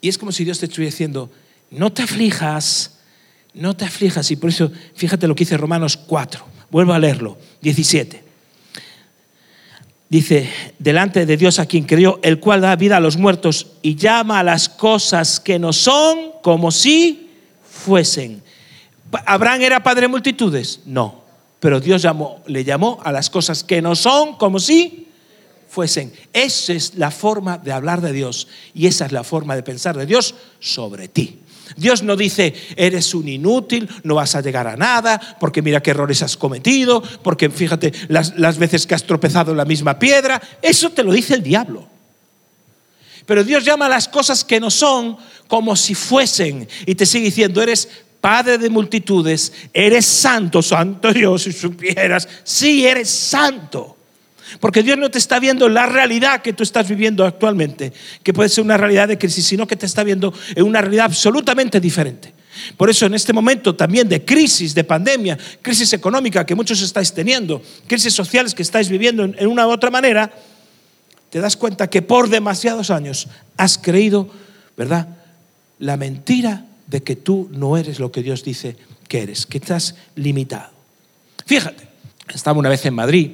Y 0.00 0.08
es 0.08 0.18
como 0.18 0.32
si 0.32 0.44
Dios 0.44 0.58
te 0.58 0.66
estuviera 0.66 0.90
diciendo, 0.90 1.30
no 1.70 1.92
te 1.92 2.02
aflijas, 2.02 2.97
no 3.58 3.76
te 3.76 3.84
aflijas. 3.84 4.30
Y 4.30 4.36
por 4.36 4.50
eso, 4.50 4.70
fíjate 4.94 5.26
lo 5.26 5.34
que 5.34 5.44
dice 5.44 5.56
Romanos 5.56 5.96
4. 5.96 6.44
Vuelvo 6.70 6.92
a 6.92 6.98
leerlo. 6.98 7.38
17. 7.60 8.24
Dice, 10.08 10.48
delante 10.78 11.26
de 11.26 11.36
Dios 11.36 11.58
a 11.58 11.66
quien 11.66 11.84
creyó, 11.84 12.18
el 12.22 12.40
cual 12.40 12.62
da 12.62 12.76
vida 12.76 12.96
a 12.96 13.00
los 13.00 13.18
muertos 13.18 13.66
y 13.82 13.94
llama 13.94 14.38
a 14.38 14.42
las 14.42 14.68
cosas 14.68 15.38
que 15.38 15.58
no 15.58 15.72
son 15.72 16.32
como 16.42 16.70
si 16.70 17.28
fuesen. 17.70 18.42
¿Abraham 19.26 19.62
era 19.62 19.82
padre 19.82 20.02
de 20.02 20.08
multitudes? 20.08 20.80
No. 20.86 21.22
Pero 21.60 21.80
Dios 21.80 22.00
llamó, 22.00 22.42
le 22.46 22.64
llamó 22.64 23.00
a 23.04 23.12
las 23.12 23.28
cosas 23.28 23.64
que 23.64 23.82
no 23.82 23.94
son 23.96 24.36
como 24.36 24.60
si 24.60 25.08
fuesen. 25.68 26.12
Esa 26.32 26.72
es 26.72 26.94
la 26.94 27.10
forma 27.10 27.58
de 27.58 27.72
hablar 27.72 28.00
de 28.00 28.12
Dios 28.12 28.48
y 28.74 28.86
esa 28.86 29.06
es 29.06 29.12
la 29.12 29.24
forma 29.24 29.56
de 29.56 29.62
pensar 29.62 29.96
de 29.96 30.06
Dios 30.06 30.34
sobre 30.60 31.08
ti. 31.08 31.40
Dios 31.76 32.02
no 32.02 32.16
dice, 32.16 32.54
eres 32.76 33.14
un 33.14 33.28
inútil, 33.28 33.88
no 34.02 34.16
vas 34.16 34.34
a 34.34 34.40
llegar 34.40 34.66
a 34.66 34.76
nada, 34.76 35.36
porque 35.38 35.62
mira 35.62 35.82
qué 35.82 35.90
errores 35.90 36.22
has 36.22 36.36
cometido, 36.36 37.02
porque 37.22 37.50
fíjate 37.50 37.92
las, 38.08 38.58
veces 38.58 38.86
que 38.86 38.94
has 38.94 39.04
tropezado 39.04 39.50
en 39.50 39.56
la 39.58 39.64
misma 39.64 39.98
piedra. 39.98 40.40
Eso 40.62 40.90
te 40.90 41.02
lo 41.02 41.12
dice 41.12 41.34
el 41.34 41.42
diablo. 41.42 41.86
Pero 43.26 43.44
Dios 43.44 43.64
llama 43.64 43.86
a 43.86 43.90
las 43.90 44.08
cosas 44.08 44.44
que 44.44 44.58
no 44.58 44.70
son 44.70 45.18
como 45.48 45.76
si 45.76 45.94
fuesen 45.94 46.66
y 46.86 46.94
te 46.94 47.04
sigue 47.04 47.26
diciendo, 47.26 47.60
eres 47.62 47.88
Padre 48.20 48.58
de 48.58 48.68
multitudes, 48.68 49.52
eres 49.72 50.04
santo, 50.04 50.60
santo 50.60 51.12
Dios, 51.12 51.42
si 51.42 51.52
supieras, 51.52 52.28
sí 52.42 52.84
eres 52.84 53.08
santo. 53.08 53.97
Porque 54.60 54.82
Dios 54.82 54.98
no 54.98 55.10
te 55.10 55.18
está 55.18 55.38
viendo 55.38 55.68
la 55.68 55.86
realidad 55.86 56.42
que 56.42 56.52
tú 56.52 56.62
estás 56.62 56.88
viviendo 56.88 57.24
actualmente, 57.24 57.92
que 58.22 58.32
puede 58.32 58.48
ser 58.48 58.64
una 58.64 58.76
realidad 58.76 59.08
de 59.08 59.18
crisis, 59.18 59.46
sino 59.46 59.66
que 59.66 59.76
te 59.76 59.86
está 59.86 60.04
viendo 60.04 60.32
en 60.54 60.64
una 60.64 60.80
realidad 60.80 61.06
absolutamente 61.06 61.80
diferente. 61.80 62.34
Por 62.76 62.90
eso 62.90 63.06
en 63.06 63.14
este 63.14 63.32
momento 63.32 63.74
también 63.74 64.08
de 64.08 64.24
crisis, 64.24 64.74
de 64.74 64.84
pandemia, 64.84 65.38
crisis 65.62 65.92
económica 65.92 66.44
que 66.44 66.54
muchos 66.54 66.82
estáis 66.82 67.12
teniendo, 67.12 67.62
crisis 67.86 68.12
sociales 68.12 68.54
que 68.54 68.62
estáis 68.62 68.88
viviendo 68.88 69.24
en 69.24 69.46
una 69.46 69.66
u 69.66 69.70
otra 69.70 69.90
manera, 69.90 70.32
te 71.30 71.40
das 71.40 71.56
cuenta 71.56 71.88
que 71.88 72.02
por 72.02 72.28
demasiados 72.28 72.90
años 72.90 73.28
has 73.56 73.78
creído, 73.78 74.30
¿verdad? 74.76 75.08
La 75.78 75.96
mentira 75.96 76.64
de 76.86 77.02
que 77.02 77.16
tú 77.16 77.48
no 77.52 77.76
eres 77.76 78.00
lo 78.00 78.10
que 78.10 78.22
Dios 78.22 78.42
dice 78.42 78.76
que 79.08 79.22
eres, 79.22 79.46
que 79.46 79.58
estás 79.58 79.94
limitado. 80.16 80.70
Fíjate, 81.46 81.86
estaba 82.34 82.58
una 82.58 82.68
vez 82.68 82.84
en 82.86 82.94
Madrid 82.94 83.30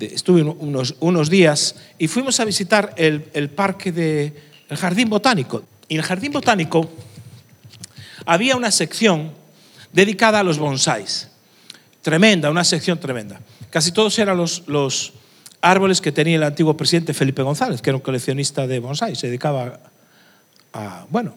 estuve 0.00 0.42
unos, 0.42 0.96
unos, 1.00 1.30
días 1.30 1.76
y 1.98 2.08
fuimos 2.08 2.40
a 2.40 2.44
visitar 2.44 2.94
el, 2.96 3.50
parque 3.50 3.92
del 3.92 4.32
de, 4.68 4.76
Jardín 4.76 5.08
Botánico. 5.08 5.64
Y 5.88 5.96
el 5.96 6.02
Jardín 6.02 6.32
Botánico 6.32 6.90
había 8.26 8.56
una 8.56 8.70
sección 8.70 9.32
dedicada 9.92 10.40
a 10.40 10.42
los 10.42 10.58
bonsáis. 10.58 11.28
Tremenda, 12.02 12.50
una 12.50 12.64
sección 12.64 12.98
tremenda. 13.00 13.40
Casi 13.70 13.92
todos 13.92 14.18
eran 14.18 14.36
los, 14.36 14.64
los 14.66 15.12
árboles 15.60 16.00
que 16.00 16.12
tenía 16.12 16.36
el 16.36 16.42
antiguo 16.42 16.76
presidente 16.76 17.14
Felipe 17.14 17.42
González, 17.42 17.82
que 17.82 17.90
era 17.90 17.96
un 17.96 18.02
coleccionista 18.02 18.66
de 18.66 18.78
bonsáis. 18.78 19.18
Se 19.18 19.26
dedicaba 19.26 19.80
a, 20.72 21.06
bueno, 21.10 21.34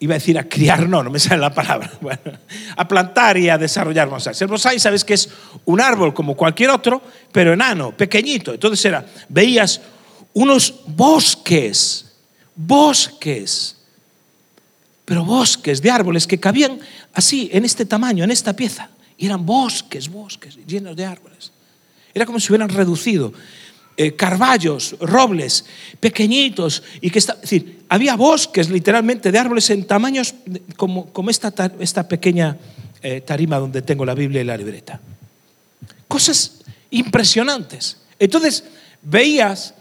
iba 0.00 0.14
a 0.14 0.18
decir 0.18 0.38
a 0.38 0.48
criar, 0.48 0.88
no, 0.88 1.02
no 1.02 1.10
me 1.10 1.18
sale 1.18 1.40
la 1.40 1.54
palabra, 1.54 1.90
a 2.76 2.88
plantar 2.88 3.36
y 3.38 3.48
a 3.48 3.58
desarrollar 3.58 4.08
bonsai. 4.08 4.34
El 4.38 4.48
bonsai, 4.48 4.78
sabes 4.78 5.04
que 5.04 5.14
es 5.14 5.28
un 5.64 5.80
árbol 5.80 6.12
como 6.12 6.36
cualquier 6.36 6.70
otro, 6.70 7.02
pero 7.32 7.52
enano, 7.52 7.96
pequeñito. 7.96 8.52
Entonces 8.52 8.84
era, 8.84 9.06
veías 9.28 9.80
unos 10.34 10.74
bosques, 10.86 12.12
bosques, 12.54 13.76
pero 15.04 15.24
bosques 15.24 15.80
de 15.80 15.90
árboles 15.90 16.26
que 16.26 16.40
cabían 16.40 16.78
así, 17.12 17.48
en 17.52 17.64
este 17.64 17.84
tamaño, 17.86 18.24
en 18.24 18.30
esta 18.30 18.54
pieza. 18.54 18.90
Y 19.16 19.26
eran 19.26 19.46
bosques, 19.46 20.08
bosques, 20.08 20.58
llenos 20.66 20.96
de 20.96 21.04
árboles. 21.04 21.52
Era 22.12 22.26
como 22.26 22.40
si 22.40 22.52
hubieran 22.52 22.68
reducido 22.68 23.32
eh, 23.96 24.16
carballos, 24.16 24.96
robles, 24.98 25.64
pequeñitos, 26.00 26.82
y 27.00 27.10
que 27.10 27.20
está, 27.20 27.34
es 27.34 27.42
decir, 27.42 27.84
había 27.88 28.16
bosques 28.16 28.68
literalmente 28.68 29.30
de 29.30 29.38
árboles 29.38 29.70
en 29.70 29.86
tamaños 29.86 30.34
como, 30.76 31.12
como 31.12 31.30
esta, 31.30 31.52
esta 31.78 32.08
pequeña 32.08 32.56
eh, 33.00 33.20
tarima 33.20 33.56
donde 33.60 33.82
tengo 33.82 34.04
la 34.04 34.14
Biblia 34.16 34.40
y 34.40 34.44
la 34.44 34.56
libreta. 34.56 35.00
Cosas 36.08 36.62
impresionantes. 36.90 37.98
Entonces 38.18 38.64
veías 39.00 39.74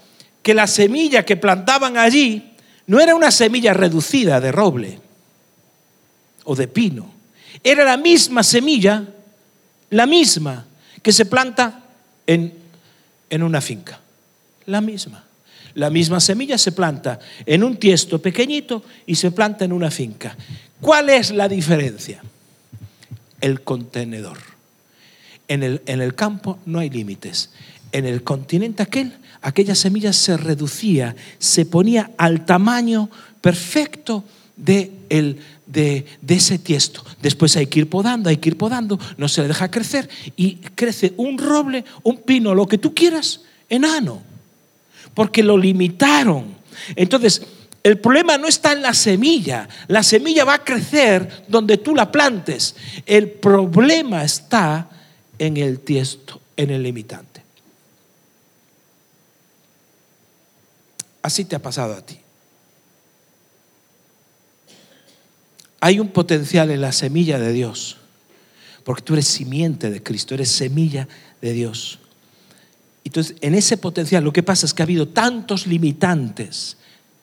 que 0.44 0.54
la 0.54 0.68
semilla 0.68 1.26
que 1.26 1.36
plantaban 1.36 1.98
allí 1.98 2.52
no 2.86 3.00
era 3.00 3.16
una 3.16 3.32
semilla 3.32 3.74
reducida 3.74 4.40
de 4.40 4.52
roble 4.52 5.00
o 6.44 6.56
de 6.56 6.68
pino, 6.68 7.12
era 7.64 7.84
la 7.84 7.98
misma 7.98 8.44
semilla, 8.44 9.08
la 9.90 10.06
misma 10.06 10.68
que 11.02 11.12
se 11.12 11.26
planta 11.26 11.82
en, 12.28 12.54
en 13.32 13.42
una 13.42 13.60
finca 13.60 14.03
la 14.66 14.82
misma. 14.82 15.26
La 15.76 15.90
misma 15.90 16.20
semilla 16.20 16.58
se 16.58 16.72
planta 16.72 17.20
en 17.46 17.64
un 17.64 17.78
tiesto 17.78 18.22
pequeñito 18.22 18.84
y 19.06 19.16
se 19.16 19.32
planta 19.32 19.66
en 19.66 19.74
una 19.74 19.90
finca. 19.90 20.38
¿Cuál 20.80 21.10
es 21.10 21.32
la 21.32 21.48
diferencia? 21.48 22.22
El 23.42 23.62
contenedor. 23.62 24.38
En 25.48 25.64
el, 25.64 25.82
en 25.86 26.02
el 26.02 26.14
campo 26.14 26.60
no 26.66 26.80
hay 26.80 26.90
límites. 26.90 27.52
En 27.92 28.06
el 28.06 28.24
continente 28.24 28.84
aquel, 28.84 29.14
aquella 29.42 29.76
semilla 29.76 30.14
se 30.14 30.38
reducía, 30.38 31.16
se 31.40 31.66
ponía 31.66 32.12
al 32.18 32.46
tamaño 32.46 33.10
perfecto 33.42 34.24
de, 34.56 34.92
el, 35.10 35.40
de, 35.66 36.06
de, 36.22 36.36
ese 36.36 36.60
tiesto. 36.60 37.04
Después 37.22 37.58
hay 37.58 37.68
que 37.68 37.80
ir 37.80 37.90
podando, 37.90 38.30
hay 38.30 38.38
que 38.38 38.50
ir 38.50 38.58
podando, 38.58 39.00
no 39.18 39.28
se 39.28 39.42
le 39.42 39.48
deja 39.48 39.72
crecer 39.72 40.10
y 40.36 40.56
crece 40.76 41.14
un 41.18 41.38
roble, 41.38 41.84
un 42.04 42.18
pino, 42.18 42.54
lo 42.54 42.68
que 42.68 42.78
tú 42.78 42.94
quieras, 42.94 43.42
enano 43.70 44.33
porque 45.14 45.44
lo 45.44 45.58
limitaron. 45.58 46.56
Entonces, 46.96 47.42
el 47.84 48.00
problema 48.00 48.38
no 48.38 48.48
está 48.48 48.72
en 48.72 48.82
la 48.82 48.94
semilla. 48.94 49.68
La 49.88 50.04
semilla 50.04 50.46
va 50.46 50.56
a 50.56 50.64
crecer 50.64 51.46
donde 51.48 51.78
tú 51.78 51.94
la 51.94 52.12
plantes. 52.12 52.76
El 53.06 53.30
problema 53.30 54.24
está 54.24 54.90
en 55.38 55.58
el 55.58 55.80
tiesto, 55.82 56.40
en 56.56 56.70
el 56.70 56.84
limitante. 56.84 57.44
Así 61.22 61.46
te 61.46 61.56
ha 61.56 61.62
pasado 61.62 61.94
a 61.94 62.06
ti. 62.06 62.20
Hay 65.80 66.00
un 66.00 66.08
potencial 66.08 66.72
en 66.72 66.80
la 66.80 66.94
semilla 66.94 67.38
de 67.40 67.52
Dios, 67.52 67.98
porque 68.86 69.02
tú 69.02 69.14
eres 69.14 69.28
simiente 69.28 69.90
de 69.90 70.02
Cristo, 70.02 70.34
eres 70.34 70.50
semilla 70.50 71.10
de 71.42 71.52
Dios. 71.52 72.00
Entonces, 73.04 73.36
en 73.42 73.56
ese 73.56 73.78
potencial, 73.78 74.24
lo 74.24 74.34
que 74.34 74.44
pasa 74.44 74.66
es 74.66 74.74
que 74.74 74.82
ha 74.82 74.86
habido 74.86 75.08
tantos 75.08 75.68
limitantes 75.68 76.78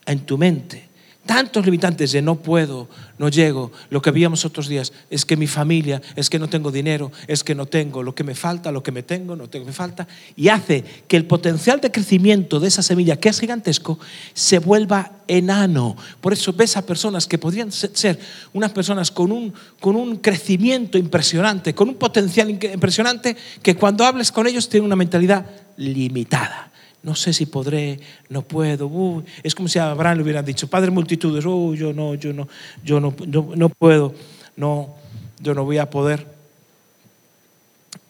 en 0.07 0.21
tu 0.21 0.37
mente, 0.37 0.90
tantos 1.27 1.65
limitantes 1.65 2.13
de 2.13 2.23
no 2.23 2.37
puedo, 2.37 2.89
no 3.19 3.29
llego. 3.29 3.71
Lo 3.91 4.03
que 4.03 4.11
veíamos 4.11 4.45
otros 4.45 4.69
días 4.69 4.93
es 5.11 5.25
que 5.25 5.37
mi 5.37 5.47
familia, 5.47 6.01
es 6.17 6.31
que 6.31 6.39
no 6.39 6.49
tengo 6.49 6.73
dinero, 6.73 7.13
es 7.27 7.45
que 7.45 7.55
no 7.55 7.67
tengo 7.67 8.03
lo 8.03 8.15
que 8.15 8.25
me 8.25 8.35
falta, 8.35 8.73
lo 8.73 8.83
que 8.83 8.93
me 8.93 9.03
tengo, 9.03 9.37
no 9.37 9.49
tengo 9.49 9.67
me 9.67 9.73
falta. 9.73 10.09
Y 10.37 10.49
hace 10.49 10.83
que 11.07 11.17
el 11.17 11.27
potencial 11.27 11.81
de 11.81 11.91
crecimiento 11.91 12.59
de 12.59 12.69
esa 12.69 12.83
semilla, 12.83 13.17
que 13.17 13.29
es 13.29 13.41
gigantesco, 13.41 13.99
se 14.35 14.59
vuelva 14.59 15.13
enano. 15.29 15.97
Por 16.21 16.33
eso 16.33 16.53
ves 16.53 16.77
a 16.77 16.87
personas 16.87 17.27
que 17.27 17.39
podrían 17.39 17.71
ser 17.71 18.19
unas 18.53 18.73
personas 18.73 19.11
con 19.11 19.31
un, 19.31 19.53
con 19.79 19.97
un 19.97 20.17
crecimiento 20.17 20.99
impresionante, 20.99 21.75
con 21.75 21.89
un 21.89 21.97
potencial 21.97 22.51
impresionante, 22.51 23.37
que 23.63 23.77
cuando 23.77 24.05
hables 24.05 24.33
con 24.33 24.47
ellos 24.47 24.69
tienen 24.69 24.87
una 24.87 24.97
mentalidad 24.97 25.47
limitada 25.77 26.70
no 27.03 27.15
sé 27.15 27.33
si 27.33 27.47
podré, 27.47 28.01
no 28.29 28.43
puedo. 28.43 29.25
es 29.43 29.55
como 29.55 29.69
si 29.69 29.79
a 29.79 29.91
Abraham 29.91 30.19
le 30.19 30.23
hubieran 30.25 30.45
dicho, 30.45 30.69
Padre 30.69 30.91
multitudes, 30.91 31.43
yo 31.45 31.93
no, 31.95 32.15
yo 32.15 32.33
no, 32.33 32.49
yo 32.85 33.01
no, 33.01 33.15
no, 33.57 33.69
puedo, 33.71 34.15
no, 34.57 34.95
yo 35.41 35.55
no 35.55 35.65
voy 35.65 35.79
a 35.79 35.89
poder. 35.89 36.27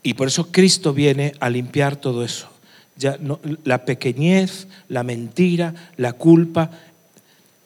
Y 0.02 0.14
por 0.14 0.28
eso 0.28 0.50
Cristo 0.50 0.92
viene 0.92 1.35
a 1.40 1.50
limpiar 1.50 1.97
todo 1.97 2.25
eso. 2.25 2.49
Ya 2.97 3.18
la 3.64 3.85
pequeñez, 3.85 4.66
la 4.88 5.02
mentira, 5.02 5.75
la 5.97 6.12
culpa, 6.12 6.70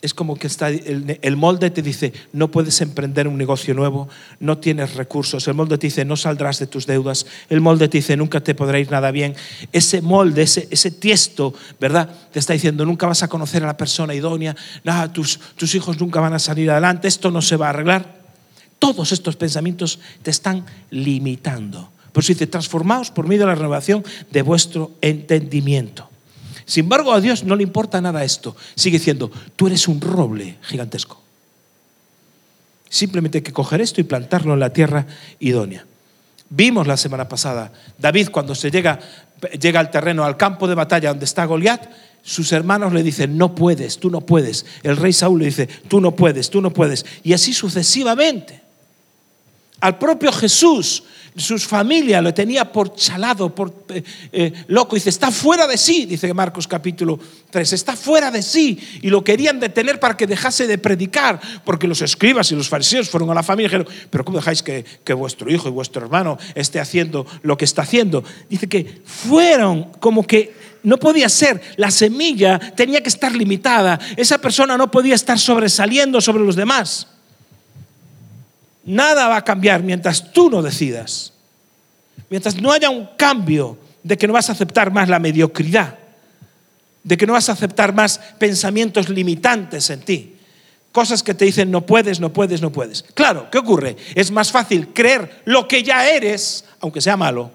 es 0.05 0.13
como 0.13 0.37
que 0.37 0.49
está 0.49 0.69
el, 0.69 1.37
molde 1.37 1.71
te 1.71 1.81
dice, 1.81 2.13
no 2.35 2.51
puedes 2.51 2.79
emprender 2.83 3.27
un 3.27 3.39
negocio 3.39 3.73
nuevo, 3.73 4.07
no 4.39 4.59
tienes 4.59 4.97
recursos. 4.97 5.49
El 5.49 5.55
molde 5.55 5.79
te 5.79 5.87
dice, 5.87 6.05
no 6.05 6.15
saldrás 6.15 6.59
de 6.59 6.67
tus 6.67 6.87
deudas. 6.87 7.25
El 7.49 7.63
molde 7.63 7.89
te 7.89 7.99
dice, 7.99 8.15
nunca 8.15 8.43
te 8.43 8.55
podrá 8.55 8.79
ir 8.79 8.91
nada 8.91 9.11
bien. 9.11 9.35
Ese 9.73 10.03
molde, 10.03 10.43
ese, 10.43 10.69
ese 10.71 10.91
tiesto, 10.91 11.55
¿verdad? 11.81 12.11
Te 12.31 12.39
está 12.39 12.53
diciendo, 12.53 12.85
nunca 12.85 13.07
vas 13.07 13.23
a 13.23 13.29
conocer 13.29 13.65
a 13.65 13.67
la 13.67 13.79
persona 13.79 14.15
idónea, 14.15 14.55
nada, 14.85 15.11
tus, 15.11 15.41
tus 15.57 15.75
hijos 15.75 15.99
nunca 15.99 16.21
van 16.21 16.35
a 16.35 16.39
salir 16.39 16.71
adelante, 16.71 17.09
esto 17.09 17.31
no 17.31 17.41
se 17.41 17.57
va 17.57 17.69
a 17.69 17.71
arreglar. 17.71 18.25
Todos 18.79 19.11
estos 19.11 19.37
pensamientos 19.37 20.01
te 20.23 20.31
están 20.31 20.67
limitando. 20.91 21.89
Por 22.13 22.23
eso 22.23 22.35
dice, 22.35 22.47
transformaos 22.47 23.11
por 23.11 23.27
medio 23.27 23.41
de 23.41 23.47
la 23.47 23.55
renovación 23.55 24.05
de 24.31 24.43
vuestro 24.43 24.91
entendimiento. 25.01 26.11
Sin 26.67 26.85
embargo, 26.85 27.13
a 27.13 27.21
Dios 27.21 27.45
no 27.45 27.57
le 27.57 27.63
importa 27.63 28.01
nada 28.01 28.25
esto. 28.25 28.57
Sigue 28.75 28.99
diciendo, 28.99 29.31
tú 29.57 29.67
eres 29.67 29.87
un 29.89 30.01
roble 30.01 30.59
gigantesco. 30.63 31.21
Simplemente 32.89 33.39
hay 33.39 33.43
que 33.43 33.53
coger 33.53 33.81
esto 33.81 34.01
y 34.01 34.05
plantarlo 34.05 34.55
en 34.55 34.61
la 34.61 34.73
tierra 34.73 35.07
idónea. 35.41 35.85
Vimos 36.49 36.87
la 36.87 36.97
semana 36.97 37.29
pasada, 37.29 37.73
David 37.99 38.29
cuando 38.31 38.55
se 38.55 38.71
llega, 38.71 39.01
llega 39.61 39.81
al 39.81 39.91
terreno, 39.91 40.25
al 40.25 40.37
campo 40.37 40.69
de 40.69 40.75
batalla 40.75 41.09
donde 41.09 41.25
está 41.25 41.45
Goliat, 41.45 41.91
sus 42.23 42.53
hermanos 42.53 42.93
le 42.93 43.03
dicen, 43.03 43.37
no 43.37 43.55
puedes, 43.55 43.99
tú 43.99 44.11
no 44.11 44.23
puedes. 44.23 44.65
El 44.83 44.97
rey 44.97 45.13
Saúl 45.13 45.41
le 45.41 45.47
dice, 45.47 45.67
tú 45.67 46.01
no 46.01 46.13
puedes, 46.13 46.49
tú 46.49 46.63
no 46.63 46.73
puedes. 46.73 47.05
Y 47.23 47.35
así 47.35 47.53
sucesivamente. 47.53 48.63
Al 49.81 49.99
propio 49.99 50.33
Jesús 50.33 51.03
sus 51.37 51.67
familia 51.67 52.23
lo 52.23 52.33
tenía 52.33 52.71
por 52.71 52.95
chalado, 52.95 53.55
por 53.55 53.85
eh, 53.89 54.03
eh, 54.33 54.53
loco. 54.69 54.95
Dice, 54.95 55.11
está 55.11 55.31
fuera 55.31 55.67
de 55.67 55.77
sí, 55.77 56.07
dice 56.07 56.33
Marcos 56.33 56.69
capítulo 56.69 57.19
3, 57.51 57.73
está 57.73 57.97
fuera 57.97 58.31
de 58.31 58.43
sí. 58.43 58.79
Y 59.03 59.09
lo 59.09 59.25
querían 59.25 59.59
detener 59.59 59.99
para 59.99 60.17
que 60.17 60.27
dejase 60.27 60.67
de 60.67 60.79
predicar, 60.79 61.41
porque 61.65 61.89
los 61.89 62.03
escribas 62.03 62.51
y 62.53 62.55
los 62.55 62.69
fariseos 62.69 63.09
fueron 63.09 63.31
a 63.31 63.35
la 63.35 63.43
familia 63.43 63.67
y 63.67 63.71
dijeron, 63.71 64.09
pero 64.11 64.25
¿cómo 64.25 64.39
dejáis 64.39 64.63
que, 64.63 64.85
que 65.03 65.13
vuestro 65.13 65.51
hijo 65.51 65.69
y 65.69 65.73
vuestro 65.73 66.03
hermano 66.03 66.39
esté 66.55 66.79
haciendo 66.79 67.27
lo 67.43 67.57
que 67.57 67.65
está 67.65 67.83
haciendo? 67.83 68.23
Dice 68.49 68.69
que 68.69 69.03
fueron 69.05 69.85
como 69.99 70.27
que 70.27 70.55
no 70.85 70.99
podía 70.99 71.29
ser, 71.29 71.61
la 71.77 71.91
semilla 71.91 72.59
tenía 72.77 73.03
que 73.03 73.09
estar 73.09 73.35
limitada, 73.35 73.99
esa 74.17 74.39
persona 74.39 74.77
no 74.77 74.91
podía 74.91 75.15
estar 75.15 75.39
sobresaliendo 75.39 76.21
sobre 76.21 76.45
los 76.45 76.57
demás. 76.57 77.09
Nada 78.85 79.29
va 79.29 79.39
a 79.39 79.45
cambiar 79.45 79.83
mientras 79.83 80.33
tú 80.33 80.51
no 80.51 80.63
decidas. 80.63 81.33
Mientras 82.29 82.61
no 82.61 82.73
haya 82.73 82.91
un 82.91 83.09
cambio 83.17 83.79
de 84.03 84.19
que 84.19 84.27
no 84.27 84.33
vas 84.33 84.49
a 84.49 84.53
aceptar 84.53 84.93
más 84.93 85.09
la 85.09 85.19
mediocridad, 85.19 85.99
de 87.03 87.17
que 87.17 87.27
no 87.27 87.33
vas 87.33 87.49
a 87.49 87.53
aceptar 87.53 87.95
más 87.95 88.19
pensamientos 88.39 89.09
limitantes 89.09 89.91
en 89.91 90.01
ti. 90.01 90.37
Cosas 90.93 91.23
que 91.23 91.35
te 91.35 91.45
dicen 91.45 91.71
no 91.71 91.81
puedes, 91.81 92.21
no 92.21 92.33
puedes, 92.33 92.61
no 92.61 92.71
puedes. 92.71 93.03
Claro, 93.15 93.49
¿qué 93.51 93.59
ocurre? 93.59 93.97
Es 94.15 94.31
más 94.31 94.53
fácil 94.53 94.89
creer 94.89 95.43
lo 95.45 95.67
que 95.67 95.83
ya 95.83 96.09
eres, 96.09 96.65
aunque 96.81 97.01
sea 97.01 97.17
malo, 97.17 97.51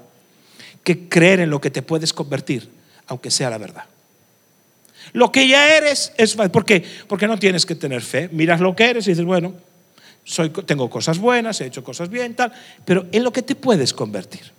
que 0.84 1.08
creer 1.08 1.40
en 1.42 1.50
lo 1.50 1.62
que 1.62 1.70
te 1.70 1.82
puedes 1.82 2.12
convertir, 2.12 2.70
aunque 3.08 3.32
sea 3.32 3.50
la 3.50 3.58
verdad. 3.58 3.86
Lo 5.14 5.32
que 5.32 5.48
ya 5.48 5.76
eres 5.76 6.12
es 6.18 6.36
¿Por 6.36 6.66
qué? 6.66 6.84
Porque 7.08 7.28
no 7.28 7.38
tienes 7.38 7.66
que 7.66 7.76
tener 7.76 8.02
fe. 8.02 8.30
Miras 8.32 8.60
lo 8.60 8.76
que 8.76 8.90
eres 8.90 9.08
y 9.08 9.12
dices, 9.12 9.26
bueno, 9.26 9.54
tengo 10.66 10.90
cosas 10.90 11.18
buenas, 11.18 11.60
he 11.62 11.66
hecho 11.66 11.84
cosas 11.84 12.10
bien, 12.10 12.36
tal, 12.36 12.54
pero 12.86 13.06
en 13.12 13.24
lo 13.24 13.32
que 13.32 13.42
te 13.42 13.56
puedes 13.56 13.94
convertir. 13.94 14.52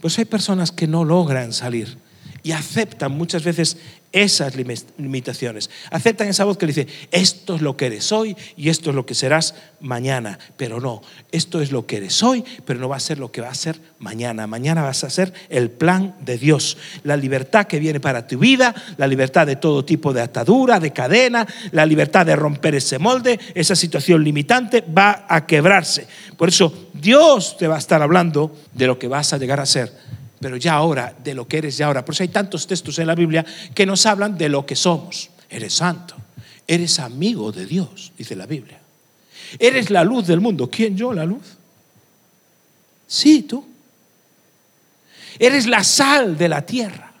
Pues 0.00 0.18
hay 0.18 0.26
personas 0.26 0.70
que 0.70 0.86
no 0.86 1.04
logran 1.04 1.52
salir 1.52 1.96
y 2.44 2.52
aceptan 2.52 3.10
muchas 3.10 3.42
veces 3.42 3.78
esas 4.12 4.54
limitaciones. 4.54 5.70
Aceptan 5.90 6.28
esa 6.28 6.44
voz 6.44 6.58
que 6.58 6.66
le 6.66 6.74
dice, 6.74 6.86
esto 7.10 7.56
es 7.56 7.62
lo 7.62 7.76
que 7.76 7.86
eres 7.86 8.12
hoy 8.12 8.36
y 8.54 8.68
esto 8.68 8.90
es 8.90 8.96
lo 8.96 9.06
que 9.06 9.14
serás 9.14 9.54
mañana. 9.80 10.38
Pero 10.58 10.78
no, 10.78 11.02
esto 11.32 11.62
es 11.62 11.72
lo 11.72 11.86
que 11.86 11.96
eres 11.96 12.22
hoy, 12.22 12.44
pero 12.66 12.78
no 12.78 12.88
va 12.88 12.96
a 12.96 13.00
ser 13.00 13.18
lo 13.18 13.32
que 13.32 13.40
va 13.40 13.48
a 13.48 13.54
ser 13.54 13.80
mañana. 13.98 14.46
Mañana 14.46 14.82
vas 14.82 15.02
a 15.04 15.10
ser 15.10 15.32
el 15.48 15.70
plan 15.70 16.14
de 16.20 16.36
Dios. 16.36 16.76
La 17.02 17.16
libertad 17.16 17.66
que 17.66 17.80
viene 17.80 17.98
para 17.98 18.26
tu 18.26 18.38
vida, 18.38 18.74
la 18.98 19.06
libertad 19.06 19.46
de 19.46 19.56
todo 19.56 19.84
tipo 19.84 20.12
de 20.12 20.20
atadura, 20.20 20.78
de 20.78 20.92
cadena, 20.92 21.46
la 21.72 21.86
libertad 21.86 22.26
de 22.26 22.36
romper 22.36 22.74
ese 22.74 22.98
molde, 22.98 23.40
esa 23.54 23.74
situación 23.74 24.22
limitante 24.22 24.82
va 24.82 25.24
a 25.28 25.46
quebrarse. 25.46 26.06
Por 26.36 26.50
eso 26.50 26.90
Dios 26.92 27.56
te 27.56 27.66
va 27.66 27.76
a 27.76 27.78
estar 27.78 28.02
hablando 28.02 28.54
de 28.74 28.86
lo 28.86 28.98
que 28.98 29.08
vas 29.08 29.32
a 29.32 29.38
llegar 29.38 29.60
a 29.60 29.66
ser 29.66 30.04
pero 30.44 30.58
ya 30.58 30.74
ahora, 30.74 31.16
de 31.24 31.32
lo 31.32 31.48
que 31.48 31.56
eres 31.56 31.78
ya 31.78 31.86
ahora. 31.86 32.04
Por 32.04 32.14
eso 32.14 32.22
hay 32.22 32.28
tantos 32.28 32.66
textos 32.66 32.98
en 32.98 33.06
la 33.06 33.14
Biblia 33.14 33.46
que 33.74 33.86
nos 33.86 34.04
hablan 34.04 34.36
de 34.36 34.50
lo 34.50 34.66
que 34.66 34.76
somos. 34.76 35.30
Eres 35.48 35.72
santo, 35.72 36.14
eres 36.66 36.98
amigo 36.98 37.50
de 37.50 37.64
Dios, 37.64 38.12
dice 38.18 38.36
la 38.36 38.44
Biblia. 38.44 38.78
Eres 39.58 39.88
la 39.88 40.04
luz 40.04 40.26
del 40.26 40.42
mundo. 40.42 40.68
¿Quién 40.68 40.98
yo, 40.98 41.14
la 41.14 41.24
luz? 41.24 41.56
Sí, 43.06 43.44
tú. 43.44 43.66
Eres 45.38 45.66
la 45.66 45.82
sal 45.82 46.36
de 46.36 46.48
la 46.50 46.60
tierra. 46.60 47.14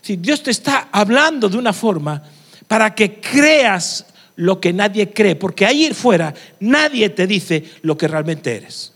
Si 0.00 0.16
Dios 0.16 0.42
te 0.42 0.50
está 0.50 0.88
hablando 0.90 1.50
de 1.50 1.58
una 1.58 1.74
forma 1.74 2.22
para 2.68 2.94
que 2.94 3.20
creas 3.20 4.06
lo 4.36 4.58
que 4.58 4.72
nadie 4.72 5.12
cree, 5.12 5.36
porque 5.36 5.66
ahí 5.66 5.92
fuera 5.92 6.32
nadie 6.60 7.10
te 7.10 7.26
dice 7.26 7.62
lo 7.82 7.98
que 7.98 8.08
realmente 8.08 8.56
eres 8.56 8.94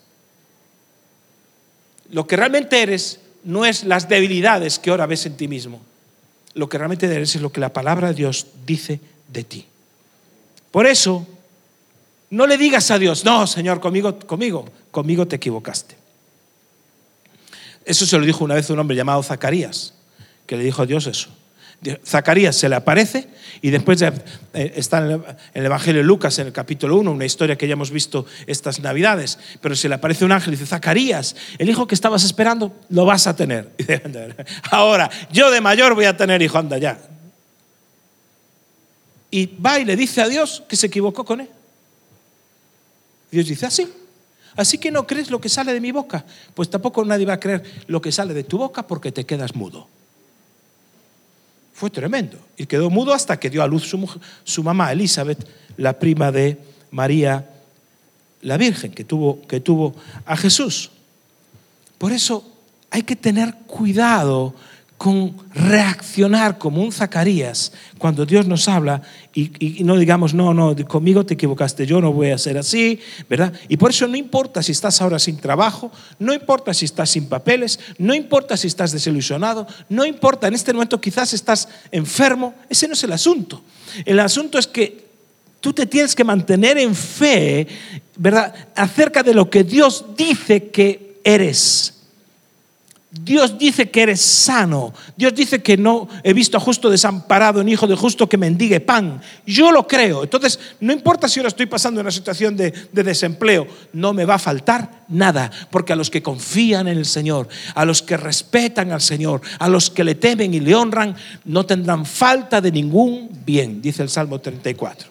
lo 2.11 2.27
que 2.27 2.37
realmente 2.37 2.83
eres 2.83 3.21
no 3.45 3.65
es 3.65 3.85
las 3.85 4.09
debilidades 4.09 4.79
que 4.79 4.91
ahora 4.91 5.07
ves 5.07 5.27
en 5.27 5.37
ti 5.37 5.49
mismo. 5.49 5.81
Lo 6.55 6.69
que 6.69 6.79
realmente 6.79 7.07
eres 7.07 7.35
es 7.35 7.43
lo 7.43 7.53
que 7.53 7.61
la 7.61 7.73
palabra 7.73 8.09
de 8.09 8.15
Dios 8.15 8.47
dice 8.67 9.01
de 9.29 9.45
ti. 9.45 9.67
Por 10.71 10.87
eso, 10.87 11.27
no 12.31 12.47
le 12.47 12.57
digas 12.57 12.91
a 12.91 12.99
Dios, 12.99 13.25
no, 13.25 13.47
Señor, 13.47 13.81
conmigo, 13.81 14.19
conmigo, 14.19 14.65
conmigo 14.91 15.27
te 15.27 15.37
equivocaste. 15.37 15.97
Eso 17.85 18.07
se 18.07 18.19
lo 18.19 18.25
dijo 18.25 18.45
una 18.45 18.55
vez 18.55 18.71
un 18.71 18.79
hombre 18.79 18.97
llamado 18.97 19.23
Zacarías, 19.23 19.95
que 20.47 20.57
le 20.57 20.65
dijo 20.65 20.83
a 20.83 20.87
Dios 20.87 21.07
eso. 21.07 21.29
Zacarías 22.05 22.57
se 22.57 22.69
le 22.69 22.77
aparece 22.77 23.29
y 23.61 23.71
después 23.71 24.01
eh, 24.03 24.13
está 24.53 24.99
en 24.99 25.23
el 25.55 25.67
Evangelio 25.67 26.01
de 26.01 26.07
Lucas, 26.07 26.39
en 26.39 26.47
el 26.47 26.53
capítulo 26.53 26.97
1, 26.97 27.11
una 27.11 27.25
historia 27.25 27.57
que 27.57 27.67
ya 27.67 27.75
hemos 27.75 27.91
visto 27.91 28.27
estas 28.47 28.81
navidades, 28.81 29.39
pero 29.61 29.77
se 29.77 29.89
le 29.89 29.95
aparece 29.95 30.25
un 30.25 30.33
ángel 30.33 30.55
y 30.55 30.57
dice, 30.57 30.67
Zacarías, 30.67 31.37
el 31.59 31.69
hijo 31.69 31.87
que 31.87 31.95
estabas 31.95 32.25
esperando, 32.25 32.75
lo 32.89 33.05
vas 33.05 33.27
a 33.27 33.37
tener. 33.37 33.71
Ahora, 34.71 35.11
yo 35.33 35.51
de 35.51 35.61
mayor 35.61 35.95
voy 35.95 36.07
a 36.07 36.17
tener 36.17 36.41
hijo, 36.43 36.59
anda 36.59 36.79
ya. 36.79 36.99
Y 39.31 39.47
va 39.47 39.81
y 39.81 39.85
le 39.85 39.97
dice 39.97 40.23
a 40.23 40.29
Dios 40.29 40.63
que 40.69 40.77
se 40.77 40.87
equivocó 40.87 41.25
con 41.25 41.41
él. 41.41 41.49
Dios 43.31 43.47
dice, 43.47 43.67
así. 43.67 43.93
Así 44.57 44.79
que 44.79 44.91
no 44.91 45.07
crees 45.07 45.31
lo 45.31 45.41
que 45.41 45.49
sale 45.49 45.73
de 45.73 45.81
mi 45.81 45.91
boca. 45.91 46.25
Pues 46.55 46.71
tampoco 46.71 47.05
nadie 47.05 47.27
va 47.27 47.35
a 47.35 47.41
creer 47.41 47.63
lo 47.89 48.01
que 48.01 48.13
sale 48.13 48.35
de 48.35 48.45
tu 48.45 48.59
boca 48.59 48.87
porque 48.87 49.11
te 49.11 49.27
quedas 49.27 49.55
mudo. 49.55 49.89
Fue 51.75 51.91
tremendo. 51.91 52.39
Y 52.57 52.67
quedó 52.67 52.89
mudo 52.89 53.13
hasta 53.13 53.39
que 53.39 53.51
dio 53.51 53.63
a 53.63 53.67
luz 53.67 53.93
su, 54.45 54.63
mamá, 54.63 54.93
Elizabeth, 54.93 55.47
la 55.77 55.99
prima 55.99 56.31
de 56.31 56.57
María, 56.93 57.51
la 58.43 58.57
Virgen, 58.57 58.93
que 58.93 59.05
tuvo, 59.05 59.43
que 59.47 59.61
tuvo 59.61 59.95
a 60.25 60.37
Jesús. 60.37 60.93
Por 61.99 62.13
eso 62.13 62.49
hay 62.91 63.03
que 63.03 63.17
tener 63.17 63.55
cuidado 63.67 64.55
con 64.97 65.37
reaccionar 65.55 66.57
como 66.59 66.83
un 66.83 66.93
Zacarías 66.93 67.73
cuando 67.99 68.25
Dios 68.25 68.47
nos 68.47 68.69
habla 68.69 69.03
y, 69.35 69.83
no 69.85 69.97
digamos, 69.97 70.35
no, 70.35 70.55
no, 70.55 70.75
conmigo 70.87 71.27
te 71.27 71.35
equivocaste, 71.35 71.87
yo 71.87 72.01
no 72.01 72.13
voy 72.13 72.31
a 72.31 72.39
ser 72.39 72.57
así, 72.57 73.01
¿verdad? 73.29 73.53
Y 73.69 73.77
por 73.77 73.91
eso 73.91 74.07
no 74.07 74.17
importa 74.17 74.63
si 74.63 74.73
estás 74.73 75.01
ahora 75.03 75.19
sin 75.19 75.39
trabajo, 75.39 75.91
no 76.19 76.33
importa 76.33 76.73
si 76.73 76.85
estás 76.85 77.11
sin 77.11 77.27
papeles, 77.27 77.81
no 77.99 78.15
importa 78.15 78.57
si 78.57 78.69
estás 78.69 78.93
desilusionado, 78.93 79.67
no 79.89 80.07
importa, 80.07 80.47
en 80.47 80.55
este 80.55 80.73
momento 80.73 81.01
quizás 81.01 81.33
estás 81.33 81.69
enfermo, 81.91 82.55
ese 82.69 82.87
no 82.87 82.95
es 82.95 83.03
el 83.03 83.13
asunto. 83.13 83.63
El 84.05 84.21
asunto 84.21 84.59
es 84.59 84.67
que 84.67 85.05
tú 85.61 85.73
te 85.73 85.87
tienes 85.87 86.15
que 86.15 86.25
mantener 86.25 86.79
en 86.79 86.95
fe, 86.95 87.67
¿verdad? 88.17 88.55
Acerca 88.77 89.23
de 89.23 89.35
lo 89.35 89.51
que 89.51 89.65
Dios 89.65 90.05
dice 90.17 90.69
que 90.69 91.21
eres. 91.25 91.94
Dios 93.23 93.59
dice 93.59 93.91
que 93.91 94.03
eres 94.03 94.21
sano. 94.21 94.93
Dios 95.17 95.35
dice 95.35 95.63
que 95.63 95.77
no 95.77 96.09
he 96.25 96.33
visto 96.33 96.57
a 96.57 96.61
justo 96.61 96.91
desamparado 96.91 97.63
ni 97.63 97.73
hijo 97.73 97.87
de 97.87 97.95
justo 97.95 98.29
que 98.29 98.37
mendigue 98.37 98.81
pan. 98.81 99.21
Yo 99.47 99.71
lo 99.71 99.87
creo. 99.87 100.25
Entonces, 100.25 100.59
no 100.81 100.93
importa 100.93 101.29
si 101.29 101.39
ahora 101.39 101.49
estoy 101.49 101.67
pasando 101.67 102.01
una 102.01 102.11
situación 102.11 102.57
de, 102.57 102.73
de, 102.93 103.03
desempleo, 103.05 103.69
no 103.93 104.13
me 104.13 104.25
va 104.25 104.35
a 104.35 104.39
faltar 104.41 105.05
nada. 105.09 105.51
Porque 105.71 105.93
a 105.93 105.97
los 105.97 106.11
que 106.11 106.25
confían 106.25 106.89
en 106.89 106.99
el 106.99 107.07
Señor, 107.07 107.49
a 107.77 107.85
los 107.85 108.03
que 108.03 108.17
respetan 108.17 108.91
al 108.91 109.01
Señor, 109.01 109.43
a 109.61 109.69
los 109.69 109.91
que 109.91 110.03
le 110.03 110.17
temen 110.17 110.53
y 110.53 110.59
le 110.59 110.75
honran, 110.75 111.15
no 111.45 111.65
tendrán 111.67 112.07
falta 112.07 112.61
de 112.61 112.73
ningún 112.73 113.31
bien, 113.47 113.81
dice 113.81 114.03
el 114.03 114.09
Salmo 114.09 114.41
34. 114.41 115.09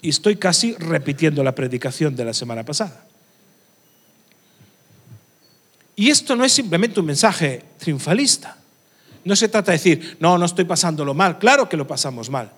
Y 0.00 0.08
estoy 0.08 0.36
casi 0.36 0.72
repitiendo 0.74 1.44
la 1.44 1.54
predicación 1.54 2.16
de 2.16 2.24
la 2.24 2.32
semana 2.32 2.64
pasada. 2.64 3.07
Y 5.98 6.10
esto 6.10 6.36
no 6.36 6.44
es 6.44 6.52
simplemente 6.52 7.00
un 7.00 7.06
mensaje 7.06 7.60
triunfalista. 7.76 8.56
No 9.24 9.34
se 9.34 9.48
trata 9.48 9.72
de 9.72 9.78
decir, 9.78 10.16
no, 10.20 10.38
no 10.38 10.46
estoy 10.46 10.64
pasándolo 10.64 11.12
mal. 11.12 11.40
Claro 11.40 11.68
que 11.68 11.76
lo 11.76 11.88
pasamos 11.88 12.30
mal. 12.30 12.52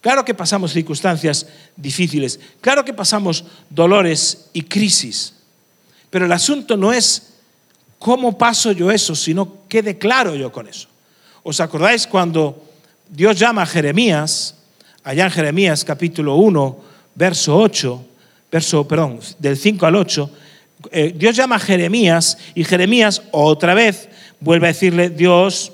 Claro 0.00 0.24
que 0.24 0.32
pasamos 0.32 0.72
circunstancias 0.72 1.46
difíciles. 1.76 2.40
Claro 2.62 2.86
que 2.86 2.94
pasamos 2.94 3.44
dolores 3.68 4.46
y 4.54 4.62
crisis. 4.62 5.34
Pero 6.08 6.24
el 6.24 6.32
asunto 6.32 6.78
no 6.78 6.90
es 6.90 7.34
cómo 7.98 8.38
paso 8.38 8.72
yo 8.72 8.90
eso, 8.90 9.14
sino 9.14 9.58
qué 9.68 9.82
declaro 9.82 10.34
yo 10.34 10.50
con 10.50 10.66
eso. 10.66 10.88
¿Os 11.42 11.60
acordáis 11.60 12.06
cuando 12.06 12.64
Dios 13.06 13.38
llama 13.38 13.64
a 13.64 13.66
Jeremías, 13.66 14.54
allá 15.04 15.26
en 15.26 15.30
Jeremías 15.30 15.84
capítulo 15.84 16.36
1, 16.36 16.78
verso 17.14 17.54
8, 17.54 18.04
verso, 18.50 18.88
perdón, 18.88 19.20
del 19.38 19.58
5 19.58 19.84
al 19.84 19.94
8, 19.94 20.30
eh, 20.90 21.12
Dios 21.14 21.36
llama 21.36 21.56
a 21.56 21.60
Jeremías 21.60 22.38
y 22.54 22.64
Jeremías 22.64 23.22
otra 23.32 23.74
vez 23.74 24.08
vuelve 24.40 24.66
a 24.66 24.72
decirle, 24.72 25.10
Dios, 25.10 25.72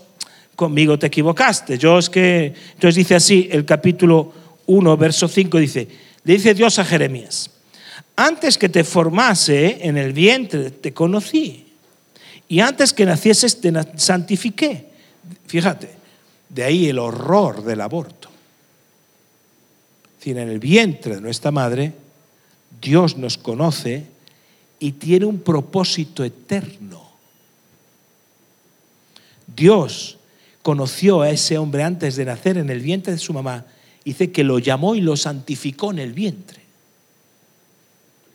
conmigo 0.56 0.98
te 0.98 1.06
equivocaste. 1.06 1.78
Yo 1.78 1.98
que, 2.10 2.54
entonces 2.74 2.96
dice 2.96 3.14
así, 3.14 3.48
el 3.50 3.64
capítulo 3.64 4.32
1, 4.66 4.96
verso 4.96 5.28
5 5.28 5.58
dice, 5.58 5.88
le 6.24 6.34
dice 6.34 6.54
Dios 6.54 6.78
a 6.78 6.84
Jeremías, 6.84 7.50
antes 8.16 8.56
que 8.56 8.68
te 8.68 8.84
formase 8.84 9.86
en 9.86 9.96
el 9.98 10.12
vientre 10.12 10.70
te 10.70 10.92
conocí 10.92 11.66
y 12.48 12.60
antes 12.60 12.92
que 12.92 13.04
nacieses 13.04 13.60
te 13.60 13.72
santifiqué. 13.96 14.86
Fíjate, 15.46 15.90
de 16.48 16.64
ahí 16.64 16.88
el 16.88 16.98
horror 16.98 17.64
del 17.64 17.80
aborto. 17.80 18.28
Es 20.12 20.18
decir, 20.20 20.38
en 20.38 20.48
el 20.48 20.60
vientre 20.60 21.16
de 21.16 21.20
nuestra 21.20 21.50
madre, 21.50 21.92
Dios 22.80 23.16
nos 23.16 23.36
conoce 23.36 24.13
y 24.84 24.92
tiene 24.92 25.24
un 25.24 25.38
propósito 25.38 26.22
eterno. 26.22 27.02
Dios 29.46 30.18
conoció 30.60 31.22
a 31.22 31.30
ese 31.30 31.56
hombre 31.56 31.82
antes 31.82 32.16
de 32.16 32.26
nacer 32.26 32.58
en 32.58 32.68
el 32.68 32.80
vientre 32.80 33.14
de 33.14 33.18
su 33.18 33.32
mamá. 33.32 33.64
Dice 34.04 34.30
que 34.30 34.44
lo 34.44 34.58
llamó 34.58 34.94
y 34.94 35.00
lo 35.00 35.16
santificó 35.16 35.90
en 35.90 36.00
el 36.00 36.12
vientre. 36.12 36.60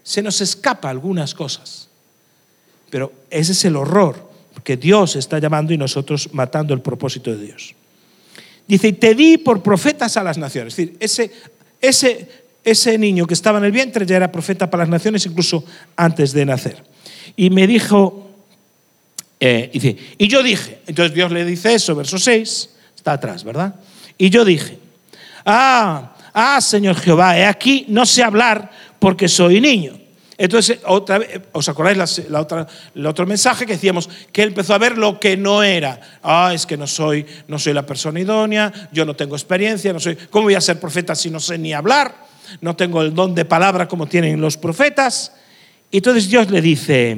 Se 0.01 0.23
nos 0.23 0.41
escapa 0.41 0.89
algunas 0.89 1.35
cosas, 1.35 1.87
pero 2.89 3.13
ese 3.29 3.51
es 3.51 3.65
el 3.65 3.75
horror 3.75 4.31
que 4.63 4.75
Dios 4.75 5.17
está 5.17 5.37
llamando 5.37 5.71
y 5.71 5.77
nosotros 5.77 6.33
matando 6.33 6.73
el 6.73 6.81
propósito 6.81 7.29
de 7.29 7.45
Dios. 7.45 7.75
Dice, 8.67 8.87
y 8.87 8.93
te 8.93 9.13
di 9.13 9.37
por 9.37 9.61
profetas 9.61 10.17
a 10.17 10.23
las 10.23 10.39
naciones. 10.39 10.73
Es 10.73 10.77
decir, 10.77 10.97
ese, 10.99 11.31
ese 11.79 12.27
ese 12.63 12.97
niño 12.97 13.25
que 13.25 13.33
estaba 13.33 13.57
en 13.59 13.65
el 13.65 13.71
vientre 13.71 14.05
ya 14.05 14.17
era 14.17 14.31
profeta 14.31 14.69
para 14.69 14.83
las 14.83 14.89
naciones 14.89 15.25
incluso 15.25 15.63
antes 15.95 16.33
de 16.33 16.45
nacer. 16.45 16.83
Y 17.35 17.49
me 17.49 17.67
dijo, 17.67 18.29
eh, 19.39 19.69
dice, 19.73 19.95
y 20.17 20.27
yo 20.27 20.43
dije, 20.43 20.81
entonces 20.87 21.13
Dios 21.13 21.31
le 21.31 21.45
dice 21.45 21.73
eso, 21.73 21.95
verso 21.95 22.17
6, 22.17 22.69
está 22.95 23.13
atrás, 23.13 23.43
¿verdad? 23.43 23.75
Y 24.17 24.29
yo 24.29 24.43
dije, 24.43 24.77
ah, 25.45 26.15
ah, 26.33 26.59
Señor 26.61 26.97
Jehová, 26.97 27.37
he 27.37 27.45
aquí, 27.45 27.85
no 27.87 28.05
sé 28.05 28.23
hablar 28.23 28.69
porque 28.99 29.27
soy 29.27 29.61
niño. 29.61 29.97
Entonces, 30.37 30.79
otra 30.85 31.17
vez, 31.17 31.41
¿os 31.51 31.67
acordáis 31.67 31.97
la, 32.29 32.39
otra, 32.39 32.65
el 32.95 33.05
otro 33.05 33.25
mensaje 33.27 33.65
que 33.65 33.73
decíamos? 33.73 34.09
Que 34.31 34.43
él 34.43 34.49
empezó 34.49 34.73
a 34.73 34.77
ver 34.77 34.97
lo 34.97 35.19
que 35.19 35.35
no 35.35 35.63
era. 35.63 35.99
Ah, 36.23 36.51
es 36.53 36.65
que 36.65 36.77
no 36.77 36.87
soy, 36.87 37.25
no 37.49 37.59
soy 37.59 37.73
la 37.73 37.85
persona 37.85 38.21
idónea, 38.21 38.89
yo 38.93 39.03
no 39.03 39.17
tengo 39.17 39.35
experiencia, 39.35 39.91
no 39.91 39.99
soy, 39.99 40.15
¿cómo 40.15 40.45
voy 40.45 40.55
a 40.55 40.61
ser 40.61 40.79
profeta 40.79 41.13
si 41.13 41.29
no 41.29 41.41
sé 41.41 41.57
ni 41.57 41.73
hablar? 41.73 42.28
No 42.61 42.75
tengo 42.75 43.01
el 43.01 43.13
don 43.13 43.35
de 43.35 43.45
palabra 43.45 43.87
como 43.87 44.07
tienen 44.07 44.41
los 44.41 44.57
profetas. 44.57 45.31
Y 45.91 45.97
entonces 45.97 46.29
Dios 46.29 46.49
le 46.51 46.61
dice, 46.61 47.17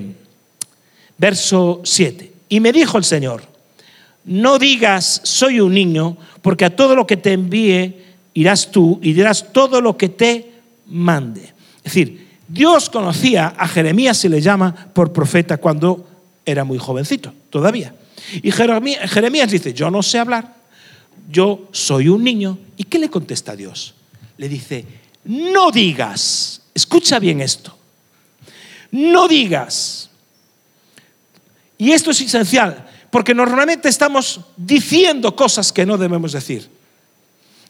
verso 1.17 1.81
7, 1.83 2.31
y 2.49 2.59
me 2.59 2.71
dijo 2.71 2.97
el 2.97 3.03
Señor, 3.03 3.43
no 4.25 4.59
digas 4.59 5.21
soy 5.23 5.59
un 5.59 5.73
niño, 5.73 6.17
porque 6.41 6.65
a 6.65 6.75
todo 6.75 6.95
lo 6.95 7.07
que 7.07 7.17
te 7.17 7.33
envíe 7.33 7.95
irás 8.33 8.71
tú 8.71 8.99
y 9.01 9.13
dirás 9.13 9.51
todo 9.51 9.81
lo 9.81 9.97
que 9.97 10.09
te 10.09 10.51
mande. 10.87 11.41
Es 11.77 11.83
decir, 11.83 12.27
Dios 12.47 12.89
conocía 12.89 13.53
a 13.57 13.67
Jeremías, 13.67 14.17
se 14.17 14.29
le 14.29 14.41
llama 14.41 14.73
por 14.93 15.13
profeta, 15.13 15.57
cuando 15.57 16.07
era 16.45 16.63
muy 16.63 16.77
jovencito, 16.77 17.33
todavía. 17.49 17.95
Y 18.43 18.51
Jeremías 18.51 19.51
dice, 19.51 19.73
yo 19.73 19.89
no 19.89 20.03
sé 20.03 20.19
hablar, 20.19 20.55
yo 21.29 21.69
soy 21.71 22.09
un 22.09 22.23
niño. 22.23 22.57
¿Y 22.77 22.83
qué 22.83 22.99
le 22.99 23.09
contesta 23.09 23.55
Dios? 23.55 23.93
Le 24.37 24.49
dice, 24.49 24.85
no 25.25 25.71
digas, 25.71 26.61
escucha 26.73 27.19
bien 27.19 27.41
esto, 27.41 27.77
no 28.91 29.27
digas, 29.27 30.09
y 31.77 31.91
esto 31.91 32.11
es 32.11 32.21
esencial, 32.21 32.87
porque 33.09 33.33
normalmente 33.33 33.89
estamos 33.89 34.41
diciendo 34.55 35.35
cosas 35.35 35.73
que 35.73 35.85
no 35.85 35.97
debemos 35.97 36.31
decir. 36.31 36.69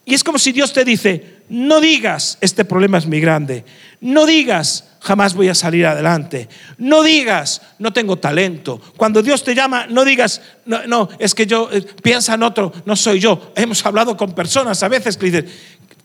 Y 0.05 0.13
es 0.13 0.23
como 0.23 0.37
si 0.37 0.51
Dios 0.51 0.73
te 0.73 0.83
dice, 0.83 1.43
no 1.49 1.79
digas, 1.79 2.37
este 2.41 2.65
problema 2.65 2.97
es 2.97 3.05
muy 3.05 3.21
grande, 3.21 3.63
no 4.01 4.25
digas, 4.25 4.90
jamás 5.01 5.33
voy 5.33 5.49
a 5.49 5.55
salir 5.55 5.85
adelante, 5.85 6.47
no 6.77 7.01
digas, 7.01 7.61
no 7.79 7.91
tengo 7.91 8.17
talento. 8.17 8.79
Cuando 8.95 9.21
Dios 9.23 9.43
te 9.43 9.55
llama, 9.55 9.87
no 9.87 10.05
digas, 10.05 10.41
no, 10.65 10.85
no 10.85 11.09
es 11.17 11.33
que 11.33 11.47
yo, 11.47 11.69
eh, 11.71 11.81
piensa 12.03 12.35
en 12.35 12.43
otro, 12.43 12.71
no 12.85 12.95
soy 12.95 13.19
yo. 13.19 13.51
Hemos 13.55 13.83
hablado 13.85 14.15
con 14.15 14.33
personas 14.33 14.81
a 14.83 14.87
veces 14.87 15.17
que 15.17 15.25
dicen, 15.25 15.49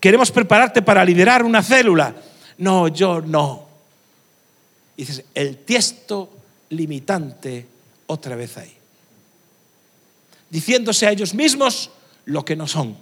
queremos 0.00 0.30
prepararte 0.30 0.80
para 0.80 1.04
liderar 1.04 1.44
una 1.44 1.62
célula. 1.62 2.14
No, 2.58 2.88
yo 2.88 3.20
no. 3.20 3.66
Dices, 4.96 5.24
el 5.34 5.58
tiesto 5.58 6.30
limitante 6.70 7.66
otra 8.06 8.34
vez 8.34 8.56
ahí. 8.56 8.72
Diciéndose 10.48 11.06
a 11.06 11.10
ellos 11.12 11.34
mismos 11.34 11.90
lo 12.24 12.46
que 12.46 12.56
no 12.56 12.66
son. 12.66 12.96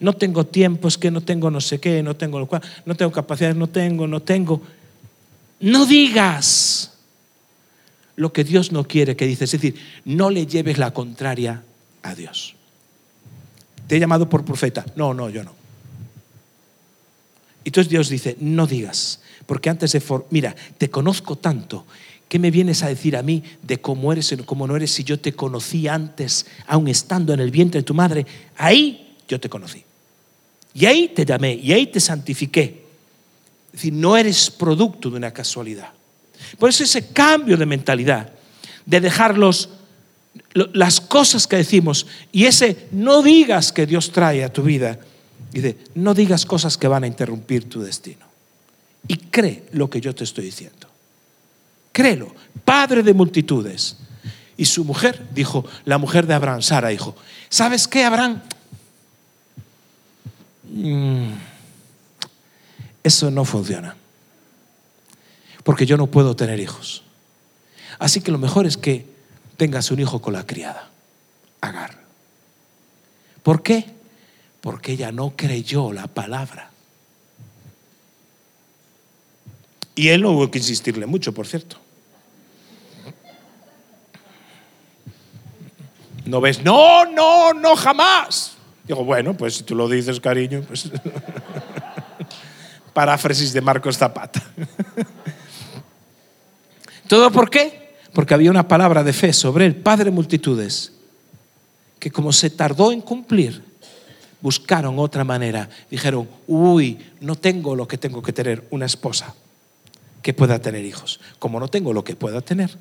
No 0.00 0.12
tengo 0.12 0.44
tiempo, 0.44 0.88
es 0.88 0.98
que 0.98 1.10
no 1.10 1.22
tengo 1.22 1.50
no 1.50 1.62
sé 1.62 1.80
qué, 1.80 2.02
no 2.02 2.14
tengo 2.14 2.38
lo 2.38 2.46
cual, 2.46 2.60
no 2.84 2.94
tengo 2.94 3.10
capacidad, 3.10 3.54
no 3.54 3.68
tengo, 3.68 4.06
no 4.06 4.20
tengo. 4.20 4.60
No 5.60 5.86
digas 5.86 6.92
lo 8.16 8.32
que 8.32 8.44
Dios 8.44 8.72
no 8.72 8.84
quiere 8.84 9.16
que 9.16 9.26
dices. 9.26 9.54
Es 9.54 9.60
decir, 9.60 9.80
no 10.04 10.30
le 10.30 10.46
lleves 10.46 10.78
la 10.78 10.92
contraria 10.92 11.62
a 12.02 12.14
Dios. 12.14 12.54
Te 13.86 13.96
he 13.96 14.00
llamado 14.00 14.28
por 14.28 14.44
profeta. 14.44 14.84
No, 14.96 15.14
no, 15.14 15.30
yo 15.30 15.42
no. 15.42 15.54
Entonces 17.64 17.90
Dios 17.90 18.08
dice, 18.08 18.36
no 18.40 18.66
digas, 18.66 19.20
porque 19.46 19.70
antes 19.70 19.92
de... 19.92 20.02
Mira, 20.30 20.54
te 20.78 20.90
conozco 20.90 21.36
tanto, 21.36 21.84
¿qué 22.28 22.38
me 22.38 22.50
vienes 22.50 22.82
a 22.82 22.88
decir 22.88 23.16
a 23.16 23.22
mí 23.22 23.42
de 23.62 23.80
cómo 23.80 24.12
eres 24.12 24.32
y 24.32 24.36
cómo 24.38 24.66
no 24.66 24.76
eres 24.76 24.92
si 24.92 25.04
yo 25.04 25.20
te 25.20 25.32
conocí 25.32 25.88
antes, 25.88 26.46
aún 26.66 26.88
estando 26.88 27.34
en 27.34 27.40
el 27.40 27.50
vientre 27.50 27.80
de 27.80 27.84
tu 27.84 27.94
madre? 27.94 28.26
Ahí 28.56 29.16
yo 29.28 29.38
te 29.38 29.48
conocí. 29.48 29.84
Y 30.72 30.86
ahí 30.86 31.08
te 31.08 31.24
llamé, 31.24 31.54
y 31.54 31.72
ahí 31.72 31.86
te 31.86 32.00
santifiqué. 32.00 32.84
Es 33.72 33.72
decir, 33.72 33.92
no 33.92 34.16
eres 34.16 34.50
producto 34.50 35.10
de 35.10 35.16
una 35.16 35.32
casualidad. 35.32 35.90
Por 36.58 36.70
eso 36.70 36.84
ese 36.84 37.08
cambio 37.08 37.56
de 37.56 37.66
mentalidad, 37.66 38.32
de 38.84 39.00
dejar 39.00 39.36
las 40.54 41.00
cosas 41.00 41.46
que 41.46 41.56
decimos 41.56 42.06
y 42.32 42.46
ese 42.46 42.88
no 42.92 43.22
digas 43.22 43.72
que 43.72 43.86
Dios 43.86 44.10
trae 44.10 44.42
a 44.42 44.52
tu 44.52 44.62
vida, 44.62 44.98
Dice, 45.52 45.78
no 45.94 46.14
digas 46.14 46.46
cosas 46.46 46.76
que 46.76 46.88
van 46.88 47.04
a 47.04 47.06
interrumpir 47.06 47.68
tu 47.68 47.82
destino. 47.82 48.26
Y 49.08 49.16
cree 49.16 49.64
lo 49.72 49.90
que 49.90 50.00
yo 50.00 50.14
te 50.14 50.24
estoy 50.24 50.44
diciendo. 50.44 50.88
Créelo, 51.92 52.32
Padre 52.64 53.02
de 53.02 53.14
multitudes. 53.14 53.96
Y 54.56 54.66
su 54.66 54.84
mujer 54.84 55.26
dijo, 55.34 55.64
la 55.84 55.98
mujer 55.98 56.26
de 56.26 56.34
Abraham, 56.34 56.62
Sara, 56.62 56.88
dijo, 56.88 57.16
¿sabes 57.48 57.88
qué, 57.88 58.04
Abraham? 58.04 58.42
Mm, 60.70 61.30
eso 63.02 63.30
no 63.30 63.44
funciona. 63.44 63.96
Porque 65.64 65.86
yo 65.86 65.96
no 65.96 66.06
puedo 66.06 66.36
tener 66.36 66.60
hijos. 66.60 67.02
Así 67.98 68.20
que 68.20 68.30
lo 68.30 68.38
mejor 68.38 68.66
es 68.66 68.76
que 68.76 69.06
tengas 69.56 69.90
un 69.90 70.00
hijo 70.00 70.20
con 70.20 70.32
la 70.32 70.46
criada, 70.46 70.88
Agar. 71.60 72.00
¿Por 73.42 73.62
qué? 73.62 73.86
Porque 74.60 74.92
ella 74.92 75.12
no 75.12 75.34
creyó 75.36 75.92
la 75.92 76.06
palabra. 76.06 76.70
Y 79.94 80.08
él 80.08 80.22
no 80.22 80.30
hubo 80.30 80.50
que 80.50 80.58
insistirle 80.58 81.06
mucho, 81.06 81.32
por 81.34 81.46
cierto. 81.46 81.76
No 86.24 86.40
ves, 86.40 86.62
no, 86.62 87.04
no, 87.06 87.52
no, 87.52 87.76
jamás. 87.76 88.56
Digo, 88.84 89.04
bueno, 89.04 89.36
pues 89.36 89.56
si 89.56 89.62
tú 89.64 89.74
lo 89.74 89.88
dices, 89.88 90.20
cariño, 90.20 90.62
pues. 90.66 90.90
Paráfrasis 92.92 93.52
de 93.52 93.60
Marcos 93.60 93.98
Zapata. 93.98 94.42
¿Todo 97.08 97.30
por 97.30 97.50
qué? 97.50 97.96
Porque 98.12 98.34
había 98.34 98.50
una 98.50 98.68
palabra 98.68 99.02
de 99.02 99.12
fe 99.12 99.32
sobre 99.32 99.66
el 99.66 99.76
Padre 99.76 100.10
multitudes, 100.10 100.92
que 101.98 102.10
como 102.10 102.32
se 102.32 102.50
tardó 102.50 102.92
en 102.92 103.00
cumplir, 103.00 103.62
buscaron 104.40 104.98
otra 104.98 105.24
manera. 105.24 105.68
Dijeron, 105.90 106.28
uy, 106.46 106.98
no 107.20 107.36
tengo 107.36 107.76
lo 107.76 107.86
que 107.86 107.98
tengo 107.98 108.22
que 108.22 108.32
tener, 108.32 108.66
una 108.70 108.86
esposa 108.86 109.34
que 110.22 110.34
pueda 110.34 110.60
tener 110.60 110.84
hijos. 110.84 111.20
Como 111.38 111.60
no 111.60 111.68
tengo 111.68 111.92
lo 111.92 112.04
que 112.04 112.16
pueda 112.16 112.40
tener 112.40 112.76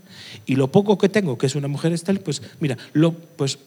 y 0.45 0.56
lo 0.56 0.72
poco 0.72 0.98
que 0.98 1.10
tengo, 1.10 1.38
que 1.38 1.48
es 1.48 1.56
una 1.56 1.67
mujer 1.67 1.93
estel, 1.93 2.19
pues 2.19 2.41
mira, 2.60 2.78
lo, 2.93 3.13
pues 3.13 3.60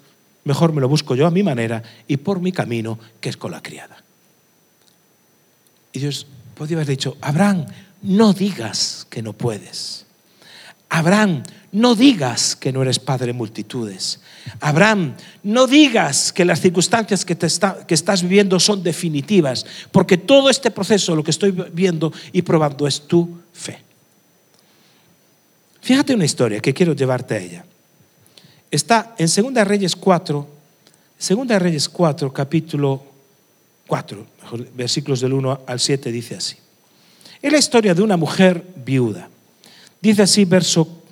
mejor 0.45 0.73
me 0.73 0.81
lo 0.81 0.89
busco 0.89 1.15
yo 1.15 1.27
a 1.27 1.31
mi 1.31 1.43
manera 1.43 1.83
y 2.07 2.19
por 2.19 2.41
mi 2.41 2.53
camino, 2.53 2.99
que 3.21 3.29
es 3.29 3.37
con 3.37 3.53
la 3.53 3.63
criada. 3.63 4.02
Y 5.93 6.01
Dios 6.01 6.27
podía 6.55 6.77
haber 6.77 6.89
dicho, 6.89 7.17
Abraham, 7.21 7.67
no 8.03 8.33
digas 8.33 9.07
que 9.11 9.23
no 9.23 9.33
puedes. 9.33 10.07
Abraham, 10.89 11.43
no 11.73 11.95
digas 11.95 12.55
que 12.55 12.73
no 12.73 12.83
eres 12.83 12.99
padre 12.99 13.29
de 13.29 13.33
multitudes. 13.33 14.21
Abraham, 14.61 15.15
no 15.43 15.67
digas 15.67 16.33
que 16.33 16.45
las 16.45 16.61
circunstancias 16.61 17.25
que, 17.25 17.35
te 17.35 17.47
que 17.87 17.95
estás 17.95 18.23
viviendo 18.23 18.61
son 18.61 18.83
definitivas, 18.83 19.65
porque 19.91 20.19
todo 20.19 20.51
este 20.51 20.71
proceso, 20.71 21.17
lo 21.17 21.25
que 21.25 21.31
estoy 21.31 21.51
viendo 21.73 22.13
y 22.33 22.43
probando, 22.43 22.87
es 22.87 23.07
tu 23.07 23.41
fe. 23.53 23.79
Fíjate 25.81 26.15
una 26.15 26.25
historia 26.25 26.61
que 26.61 26.75
quiero 26.75 26.93
llevarte 26.93 27.35
a 27.35 27.39
ella. 27.39 27.65
Está 28.71 29.15
en 29.19 29.27
2 29.27 29.67
Reyes 29.67 29.97
4, 29.97 30.49
2 31.29 31.49
Reyes 31.59 31.89
4, 31.89 32.33
capítulo 32.33 33.12
4, 33.93 34.27
versículos 34.75 35.21
del 35.21 35.35
1 35.35 35.65
al 35.67 35.79
7, 35.79 36.11
dice 36.11 36.37
así. 36.37 36.57
Es 37.43 37.53
la 37.53 37.59
historia 37.59 37.93
de 37.93 38.01
una 38.01 38.17
mujer 38.17 38.65
viuda. 38.75 39.29
Dice 40.01 40.23
así, 40.23 40.47
verso 40.47 41.03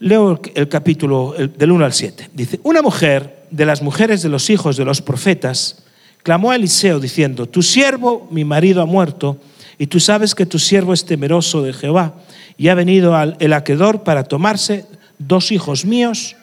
Leo 0.00 0.38
el 0.54 0.68
capítulo 0.68 1.34
del 1.56 1.72
1 1.72 1.82
al 1.86 1.94
7. 1.94 2.28
Dice, 2.34 2.60
una 2.62 2.82
mujer 2.82 3.46
de 3.50 3.64
las 3.64 3.80
mujeres 3.80 4.20
de 4.20 4.28
los 4.28 4.50
hijos 4.50 4.76
de 4.76 4.84
los 4.84 5.00
profetas 5.00 5.84
clamó 6.22 6.50
a 6.50 6.56
Eliseo 6.56 7.00
diciendo, 7.00 7.46
tu 7.46 7.62
siervo, 7.62 8.28
mi 8.30 8.44
marido, 8.44 8.82
ha 8.82 8.84
muerto, 8.86 9.40
y 9.78 9.86
tú 9.86 9.98
sabes 9.98 10.34
que 10.34 10.44
tu 10.44 10.58
siervo 10.58 10.92
es 10.92 11.06
temeroso 11.06 11.62
de 11.62 11.72
Jehová, 11.72 12.16
y 12.58 12.68
ha 12.68 12.74
venido 12.74 13.16
al, 13.16 13.34
el 13.40 13.54
aquedor 13.54 14.04
para 14.04 14.24
tomarse 14.24 14.84
dos 15.18 15.50
hijos 15.52 15.86
míos 15.86 16.36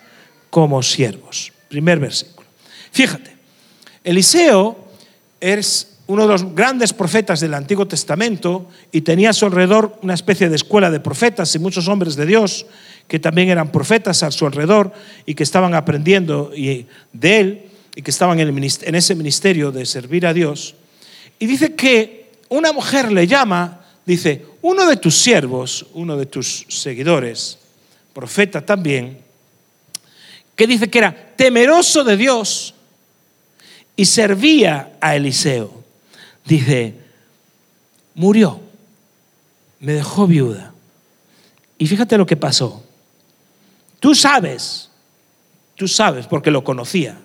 como 0.50 0.82
siervos. 0.82 1.54
Primer 1.70 2.00
versículo. 2.00 2.48
Fíjate, 2.92 3.38
Eliseo 4.04 4.83
es 5.44 5.90
uno 6.08 6.24
de 6.24 6.30
los 6.30 6.56
grandes 6.56 6.94
profetas 6.94 7.40
del 7.42 7.54
Antiguo 7.54 7.88
Testamento 7.88 8.68
y 8.92 9.02
tenía 9.02 9.32
a 9.32 9.34
su 9.34 9.46
alrededor 9.46 10.00
una 10.02 10.14
especie 10.14 10.50
de 10.50 10.56
escuela 10.56 10.90
de 10.90 11.00
profetas 11.00 11.54
y 11.56 11.60
muchos 11.60 11.88
hombres 11.88 12.16
de 12.16 12.26
Dios 12.26 12.66
que 13.08 13.20
también 13.20 13.50
eran 13.50 13.72
profetas 13.72 14.24
a 14.24 14.32
su 14.32 14.46
alrededor 14.46 14.94
y 15.26 15.36
que 15.36 15.44
estaban 15.44 15.74
aprendiendo 15.74 16.52
de 16.52 17.40
él 17.40 17.66
y 17.96 18.02
que 18.02 18.12
estaban 18.12 18.40
en 18.40 18.96
ese 18.96 19.16
ministerio 19.16 19.72
de 19.72 19.86
servir 19.86 20.26
a 20.26 20.34
Dios. 20.34 20.76
Y 21.40 21.46
dice 21.46 21.76
que 21.76 22.32
una 22.50 22.72
mujer 22.72 23.12
le 23.12 23.28
llama, 23.28 23.86
dice, 24.06 24.46
uno 24.62 24.86
de 24.88 24.98
tus 24.98 25.18
siervos, 25.18 25.86
uno 25.94 26.18
de 26.18 26.26
tus 26.26 26.66
seguidores, 26.70 27.58
profeta 28.14 28.66
también, 28.66 29.20
que 30.56 30.68
dice 30.68 30.90
que 30.90 31.00
era 31.00 31.34
temeroso 31.36 32.04
de 32.04 32.16
Dios 32.18 32.73
y 33.96 34.06
servía 34.06 34.94
a 35.02 35.16
Eliseo. 35.16 35.84
Dice, 36.46 36.96
murió, 38.16 38.60
me 39.80 39.94
dejó 39.94 40.28
viuda. 40.28 40.74
Y 41.78 41.88
fíjate 41.88 42.18
lo 42.18 42.26
que 42.26 42.38
pasó. 42.38 42.84
Tú 44.00 44.16
sabes, 44.16 44.90
tú 45.76 45.88
sabes, 45.88 46.28
porque 46.28 46.52
lo 46.52 46.64
conocía, 46.64 47.18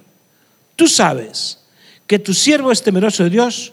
tú 0.77 0.87
sabes 0.87 1.59
que 2.07 2.19
tu 2.19 2.33
siervo 2.33 2.73
es 2.73 2.83
temeroso 2.83 3.25
de 3.25 3.31
Dios 3.31 3.73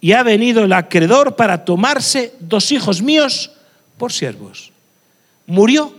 y 0.00 0.12
ha 0.12 0.22
venido 0.22 0.64
el 0.64 0.72
acreedor 0.72 1.36
para 1.36 1.64
tomarse 1.64 2.34
dos 2.40 2.72
hijos 2.72 3.02
míos 3.02 3.52
por 3.96 4.12
siervos. 4.12 4.72
Murió 5.46 5.94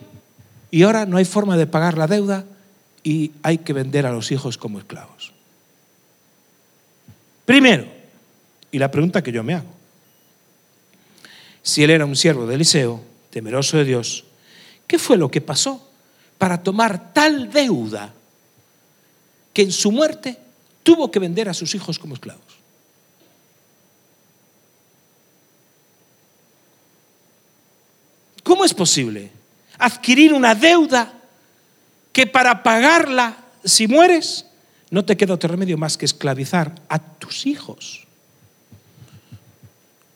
y 0.72 0.84
ahora 0.84 1.06
no 1.06 1.18
hay 1.18 1.26
forma 1.26 1.58
de 1.58 1.68
pagar 1.68 1.98
la 1.98 2.08
deuda 2.08 2.46
y 3.04 3.32
hay 3.42 3.60
que 3.60 3.74
vender 3.74 4.06
a 4.06 4.12
los 4.12 4.32
hijos 4.32 4.58
como 4.58 4.80
esclavos. 4.80 5.15
Primero, 7.46 7.88
y 8.72 8.80
la 8.80 8.92
pregunta 8.92 9.22
que 9.22 9.32
yo 9.32 9.44
me 9.44 9.54
hago, 9.54 9.70
si 11.62 11.84
él 11.84 11.92
era 11.92 12.06
un 12.06 12.16
siervo 12.16 12.46
de 12.46 12.56
Eliseo, 12.56 13.02
temeroso 13.30 13.78
de 13.78 13.86
Dios, 13.86 14.26
¿qué 14.88 15.00
fue 15.00 15.18
lo 15.18 15.30
que 15.30 15.42
pasó 15.42 15.90
para 16.38 16.62
tomar 16.62 17.14
tal 17.14 17.52
deuda 17.52 18.14
que 19.54 19.62
en 19.62 19.72
su 19.72 19.92
muerte 19.92 20.38
tuvo 20.84 21.10
que 21.10 21.18
vender 21.18 21.50
a 21.50 21.54
sus 21.54 21.74
hijos 21.74 21.98
como 21.98 22.14
esclavos. 22.14 22.44
¿Cómo 28.44 28.66
es 28.66 28.74
posible 28.74 29.32
adquirir 29.80 30.34
una 30.34 30.54
deuda 30.54 31.12
que 32.14 32.28
para 32.28 32.62
pagarla, 32.62 33.38
si 33.64 33.88
mueres, 33.88 34.45
no 34.96 35.04
te 35.04 35.18
queda 35.18 35.34
otro 35.34 35.50
remedio 35.50 35.78
más 35.78 35.98
que 35.98 36.06
esclavizar 36.06 36.74
a 36.88 37.00
tus 37.00 37.46
hijos? 37.46 38.08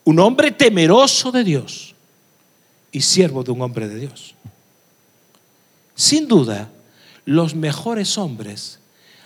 Un 0.06 0.20
hombre 0.20 0.52
temeroso 0.52 1.34
de 1.34 1.44
Dios 1.44 1.94
y 2.90 3.02
siervo 3.02 3.44
de 3.44 3.52
un 3.52 3.62
hombre 3.62 3.90
de 3.90 4.00
Dios. 4.00 4.36
Sin 5.96 6.30
duda, 6.30 6.70
los 7.26 7.56
mejores 7.56 8.18
hombres 8.18 8.80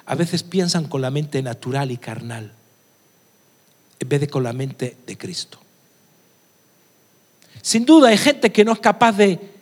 a 0.07 0.15
veces 0.15 0.41
piensan 0.41 0.87
con 0.87 1.01
la 1.01 1.11
mente 1.11 1.43
natural 1.43 1.91
y 1.91 1.97
carnal 1.97 2.51
en 3.99 4.09
vez 4.09 4.21
de 4.21 4.27
con 4.27 4.41
la 4.41 4.53
mente 4.53 4.97
de 5.05 5.17
Cristo. 5.19 5.59
Sin 7.61 7.85
duda 7.85 8.09
hay 8.09 8.17
gente 8.17 8.51
que 8.51 8.65
no 8.65 8.71
es 8.71 8.79
capaz 8.79 9.11
de, 9.11 9.52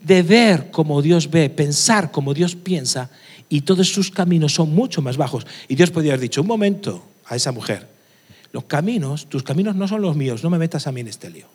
ver 0.00 0.70
como 0.70 1.02
Dios 1.02 1.30
ve, 1.30 1.50
pensar 1.50 2.10
como 2.10 2.34
Dios 2.34 2.54
piensa, 2.54 3.10
y 3.48 3.62
todos 3.62 3.88
sus 3.88 4.10
caminos 4.10 4.54
son 4.54 4.74
mucho 4.74 5.02
más 5.02 5.16
bajos. 5.16 5.46
Y 5.68 5.74
Dios 5.74 5.90
podría 5.90 6.12
haber 6.12 6.22
dicho, 6.22 6.40
un 6.40 6.48
momento 6.48 7.04
a 7.26 7.36
esa 7.36 7.52
mujer, 7.52 7.88
los 8.52 8.64
caminos, 8.64 9.26
tus 9.26 9.42
caminos 9.42 9.76
no 9.76 9.86
son 9.86 10.02
los 10.02 10.16
míos, 10.16 10.42
no 10.42 10.50
me 10.50 10.58
metas 10.58 10.86
a 10.86 10.92
mí 10.92 11.00
en 11.00 11.08
este 11.08 11.30
lío. 11.30 11.46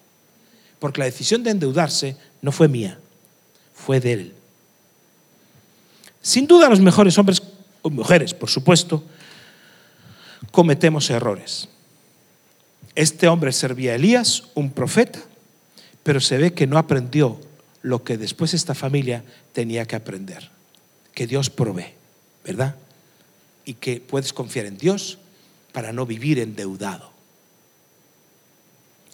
Porque 0.79 0.99
la 0.99 1.05
decisión 1.05 1.43
de 1.43 1.51
endeudarse 1.51 2.15
no 2.41 2.51
fue 2.51 2.67
mía, 2.67 2.97
fue 3.73 3.99
de 3.99 4.13
él. 4.13 4.33
Sin 6.21 6.47
duda 6.47 6.69
los 6.69 6.79
mejores 6.79 7.17
hombres 7.17 7.41
o 7.81 7.89
mujeres, 7.89 8.33
por 8.33 8.49
supuesto, 8.49 9.03
cometemos 10.51 11.09
errores. 11.09 11.69
Este 12.95 13.27
hombre 13.27 13.51
servía 13.51 13.93
a 13.93 13.95
Elías, 13.95 14.43
un 14.53 14.71
profeta, 14.71 15.19
pero 16.03 16.19
se 16.19 16.37
ve 16.37 16.53
que 16.53 16.67
no 16.67 16.77
aprendió 16.77 17.39
lo 17.81 18.03
que 18.03 18.17
después 18.17 18.53
esta 18.53 18.75
familia 18.75 19.23
tenía 19.53 19.85
que 19.85 19.95
aprender, 19.95 20.49
que 21.13 21.27
Dios 21.27 21.49
provee, 21.49 21.93
¿verdad? 22.45 22.75
Y 23.65 23.75
que 23.75 23.99
puedes 23.99 24.33
confiar 24.33 24.65
en 24.65 24.77
Dios 24.77 25.17
para 25.71 25.91
no 25.91 26.05
vivir 26.05 26.39
endeudado. 26.39 27.11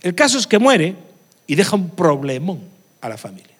El 0.03 0.15
caso 0.15 0.37
es 0.37 0.47
que 0.47 0.59
muere 0.59 0.95
y 1.47 1.55
deja 1.55 1.75
un 1.75 1.89
problemón 1.89 2.61
a 3.01 3.09
la 3.09 3.17
familia. 3.17 3.55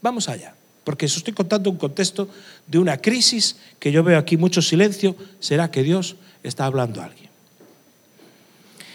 Vamos 0.00 0.28
allá 0.28 0.54
porque 0.88 1.04
os 1.04 1.18
estoy 1.18 1.34
contando 1.34 1.68
un 1.68 1.76
contexto 1.76 2.30
de 2.66 2.78
una 2.78 2.96
crisis 2.96 3.56
que 3.78 3.92
yo 3.92 4.02
veo 4.02 4.18
aquí 4.18 4.38
mucho 4.38 4.62
silencio, 4.62 5.14
será 5.38 5.70
que 5.70 5.82
Dios 5.82 6.16
está 6.42 6.64
hablando 6.64 7.02
a 7.02 7.04
alguien. 7.04 7.28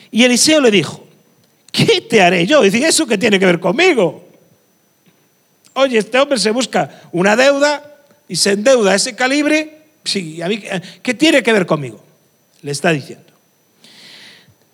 Y 0.09 0.23
Eliseo 0.23 0.59
le 0.59 0.71
dijo, 0.71 1.05
¿qué 1.71 2.01
te 2.01 2.19
haré 2.19 2.47
yo? 2.47 2.63
Dice, 2.63 2.83
¿eso 2.83 3.05
qué 3.05 3.19
tiene 3.19 3.37
que 3.37 3.45
ver 3.45 3.59
conmigo? 3.59 4.22
Oye, 5.73 5.97
este 5.97 6.19
hombre 6.19 6.37
se 6.37 6.51
busca 6.51 7.01
una 7.11 7.35
deuda 7.35 7.83
y 8.27 8.35
se 8.35 8.51
endeuda 8.51 8.91
a 8.91 8.95
ese 8.95 9.15
calibre, 9.15 9.81
sí, 10.03 10.41
a 10.41 10.47
mí, 10.47 10.63
¿qué 11.01 11.13
tiene 11.13 11.41
que 11.41 11.51
ver 11.51 11.65
conmigo? 11.65 12.03
Le 12.61 12.71
está 12.71 12.91
diciendo. 12.91 13.25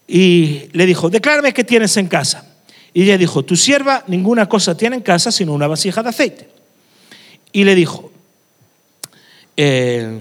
Y 0.07 0.69
le 0.73 0.85
dijo, 0.85 1.09
declárame 1.09 1.53
qué 1.53 1.63
tienes 1.63 1.95
en 1.97 2.07
casa. 2.07 2.45
Y 2.93 3.03
ella 3.03 3.17
dijo, 3.17 3.43
tu 3.43 3.55
sierva 3.55 4.03
ninguna 4.07 4.49
cosa 4.49 4.75
tiene 4.75 4.95
en 4.95 5.01
casa 5.01 5.31
sino 5.31 5.53
una 5.53 5.67
vasija 5.67 6.03
de 6.03 6.09
aceite. 6.09 6.49
Y 7.51 7.63
le 7.63 7.75
dijo, 7.75 8.11
eh, 9.55 10.19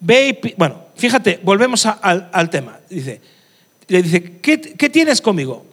ve 0.00 0.54
bueno, 0.56 0.86
fíjate, 0.96 1.40
volvemos 1.42 1.84
al, 1.86 2.50
tema. 2.50 2.78
Dice, 2.88 3.20
le 3.88 4.02
dice, 4.02 4.38
¿qué, 4.40 4.60
¿qué 4.60 4.88
tienes 4.88 5.20
conmigo? 5.20 5.66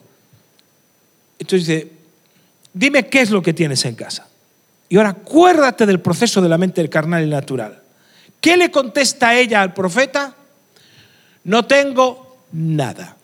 Entonces 1.37 1.67
dice, 1.67 1.94
dime 2.75 3.07
qué 3.07 3.21
es 3.21 3.31
lo 3.31 3.41
que 3.41 3.53
tienes 3.53 3.83
en 3.85 3.95
casa. 3.95 4.27
Y 4.87 4.97
ahora 4.97 5.09
acuérdate 5.09 5.87
del 5.87 5.99
proceso 5.99 6.41
de 6.41 6.49
la 6.49 6.59
mente 6.59 6.87
carnal 6.89 7.25
y 7.25 7.29
natural. 7.29 7.81
¿Qué 8.39 8.55
le 8.55 8.69
contesta 8.69 9.33
ella 9.33 9.63
al 9.63 9.73
profeta? 9.73 10.35
No 11.45 11.65
tengo 11.65 12.37
nada. 12.51 13.17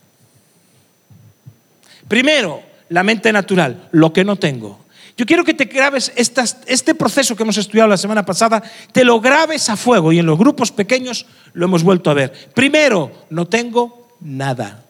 Primero, 2.08 2.64
la 2.90 3.04
mente 3.04 3.32
natural, 3.32 3.88
lo 3.92 4.12
que 4.12 4.24
no 4.24 4.38
tengo. 4.38 4.80
Yo 5.18 5.26
quiero 5.26 5.44
que 5.44 5.54
te 5.54 5.66
grabes 5.66 6.12
este 6.16 6.96
proceso 6.96 7.36
que 7.36 7.44
hemos 7.44 7.58
estudiado 7.58 7.88
la 7.88 7.98
semana 7.98 8.26
pasada, 8.26 8.64
te 8.92 9.04
lo 9.04 9.22
grabes 9.22 9.70
a 9.70 9.78
fuego 9.78 10.12
y 10.12 10.20
en 10.20 10.26
los 10.26 10.40
grupos 10.40 10.72
pequeños 10.72 11.28
lo 11.54 11.66
hemos 11.66 11.84
vuelto 11.84 12.10
a 12.10 12.16
ver. 12.16 12.34
Primero, 12.56 13.12
no 13.30 13.48
tengo 13.48 14.18
nada. 14.22 14.84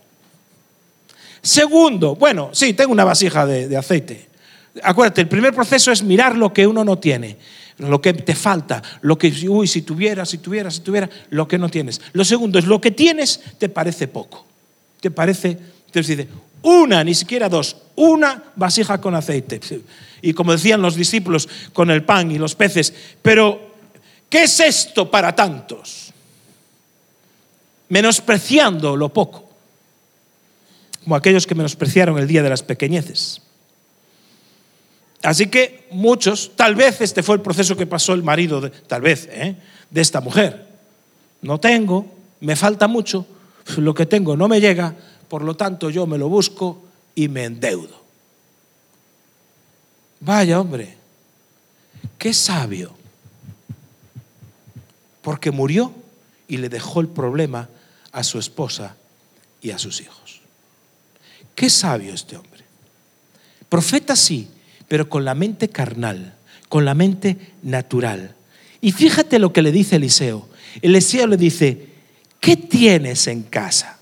Segundo, 1.41 2.15
bueno, 2.15 2.51
sí, 2.53 2.73
tengo 2.73 2.91
una 2.91 3.03
vasija 3.03 3.45
de, 3.45 3.75
aceite. 3.75 4.29
Acuérdate, 4.83 5.21
el 5.21 5.27
primer 5.27 5.53
proceso 5.53 5.91
es 5.91 6.03
mirar 6.03 6.37
lo 6.37 6.53
que 6.53 6.65
uno 6.65 6.83
no 6.83 6.97
tiene, 6.97 7.37
lo 7.77 8.01
que 8.01 8.13
te 8.13 8.35
falta, 8.35 8.81
lo 9.01 9.17
que, 9.17 9.33
uy, 9.49 9.67
si 9.67 9.81
tuviera, 9.81 10.25
si 10.25 10.37
tuviera, 10.37 10.71
si 10.71 10.81
tuviera, 10.81 11.09
lo 11.29 11.47
que 11.47 11.57
no 11.57 11.69
tienes. 11.69 12.01
Lo 12.13 12.23
segundo 12.23 12.57
es 12.59 12.65
lo 12.65 12.79
que 12.79 12.91
tienes 12.91 13.41
te 13.57 13.69
parece 13.69 14.07
poco, 14.07 14.45
te 14.99 15.11
parece, 15.11 15.57
te 15.91 15.99
dice, 15.99 16.27
una, 16.61 17.03
ni 17.03 17.13
siquiera 17.13 17.49
dos, 17.49 17.75
una 17.95 18.43
vasija 18.55 19.01
con 19.01 19.15
aceite. 19.15 19.59
Y 20.21 20.33
como 20.33 20.53
decían 20.53 20.81
los 20.81 20.95
discípulos, 20.95 21.49
con 21.73 21.89
el 21.89 22.03
pan 22.03 22.31
y 22.31 22.37
los 22.37 22.55
peces. 22.55 22.93
Pero, 23.21 23.73
¿qué 24.29 24.43
es 24.43 24.59
esto 24.59 25.09
para 25.09 25.35
tantos? 25.35 26.13
Menospreciando 27.89 28.95
lo 28.95 29.09
poco 29.09 29.51
como 31.03 31.15
aquellos 31.15 31.47
que 31.47 31.55
menospreciaron 31.55 32.17
el 32.19 32.27
día 32.27 32.43
de 32.43 32.49
las 32.49 32.63
pequeñeces. 32.63 33.41
Así 35.23 35.47
que 35.47 35.87
muchos, 35.91 36.51
tal 36.55 36.75
vez 36.75 37.01
este 37.01 37.21
fue 37.21 37.35
el 37.35 37.41
proceso 37.41 37.77
que 37.77 37.85
pasó 37.85 38.13
el 38.13 38.23
marido, 38.23 38.61
de, 38.61 38.69
tal 38.69 39.01
vez, 39.01 39.27
¿eh? 39.31 39.55
de 39.89 40.01
esta 40.01 40.19
mujer. 40.19 40.67
No 41.41 41.59
tengo, 41.59 42.05
me 42.39 42.55
falta 42.55 42.87
mucho, 42.87 43.25
lo 43.77 43.93
que 43.93 44.05
tengo 44.05 44.35
no 44.35 44.47
me 44.47 44.59
llega, 44.59 44.95
por 45.27 45.43
lo 45.43 45.55
tanto 45.55 45.89
yo 45.89 46.07
me 46.07 46.17
lo 46.17 46.27
busco 46.27 46.83
y 47.13 47.27
me 47.27 47.45
endeudo. 47.45 48.01
Vaya 50.19 50.59
hombre, 50.59 50.97
qué 52.17 52.33
sabio, 52.33 52.93
porque 55.21 55.51
murió 55.51 55.93
y 56.47 56.57
le 56.57 56.69
dejó 56.69 56.99
el 56.99 57.07
problema 57.07 57.69
a 58.11 58.23
su 58.23 58.39
esposa 58.39 58.95
y 59.61 59.71
a 59.71 59.77
sus 59.77 60.01
hijos. 60.01 60.41
Qué 61.55 61.69
sabio 61.69 62.13
este 62.13 62.37
hombre. 62.37 62.63
Profeta 63.69 64.15
sí, 64.15 64.49
pero 64.91 65.07
con 65.07 65.23
la 65.23 65.35
mente 65.35 65.69
carnal, 65.69 66.33
con 66.67 66.83
la 66.83 66.93
mente 66.93 67.37
natural. 67.63 68.35
Y 68.81 68.91
fíjate 68.91 69.39
lo 69.39 69.53
que 69.53 69.61
le 69.61 69.71
dice 69.71 69.95
Eliseo. 69.95 70.49
Eliseo 70.81 71.27
le 71.27 71.37
dice, 71.37 71.87
¿qué 72.41 72.57
tienes 72.57 73.25
en 73.27 73.43
casa? 73.43 73.99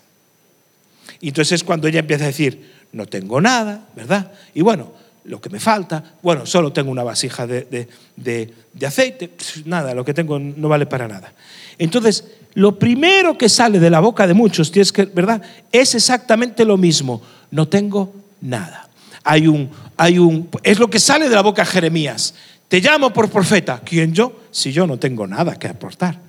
Y 1.21 1.27
entonces 1.27 1.61
es 1.61 1.63
cuando 1.63 1.87
ella 1.87 1.99
empieza 1.99 2.23
a 2.23 2.33
decir, 2.33 2.71
no 2.91 3.05
tengo 3.05 3.39
nada, 3.39 3.87
¿verdad? 3.95 4.31
Y 4.55 4.61
bueno, 4.61 4.91
lo 5.25 5.39
que 5.39 5.51
me 5.51 5.59
falta, 5.59 6.15
bueno, 6.23 6.47
solo 6.47 6.73
tengo 6.73 6.89
una 6.89 7.03
vasija 7.03 7.45
de, 7.45 7.87
de 8.15 8.87
aceite, 8.87 9.29
nada, 9.65 9.93
lo 9.93 10.03
que 10.03 10.15
tengo 10.15 10.39
no 10.39 10.69
vale 10.69 10.87
para 10.87 11.07
nada. 11.07 11.33
Entonces, 11.77 12.23
lo 12.55 12.79
primero 12.79 13.37
que 13.37 13.47
sale 13.47 13.79
de 13.79 13.91
la 13.91 13.99
boca 13.99 14.25
de 14.25 14.33
muchos, 14.33 14.71
¿verdad? 15.13 15.39
Es 15.71 15.93
exactamente 15.93 16.65
lo 16.65 16.77
mismo 16.77 17.21
no 17.51 17.67
tengo 17.67 18.11
nada. 18.41 18.88
Hay 19.31 19.47
un, 19.47 19.69
hay 19.95 20.17
un, 20.17 20.49
es 20.63 20.79
lo 20.79 20.89
que 20.89 20.99
sale 20.99 21.29
de 21.29 21.35
la 21.35 21.43
boca 21.43 21.61
de 21.61 21.67
Jeremías. 21.67 22.33
Te 22.67 22.81
llamo 22.81 23.13
por 23.13 23.29
profeta. 23.29 23.79
¿Quién 23.85 24.11
yo? 24.11 24.41
Si 24.49 24.71
yo 24.71 24.87
no 24.87 24.97
tengo 24.97 25.27
nada 25.27 25.53
que 25.53 25.67
aportar. 25.67 26.19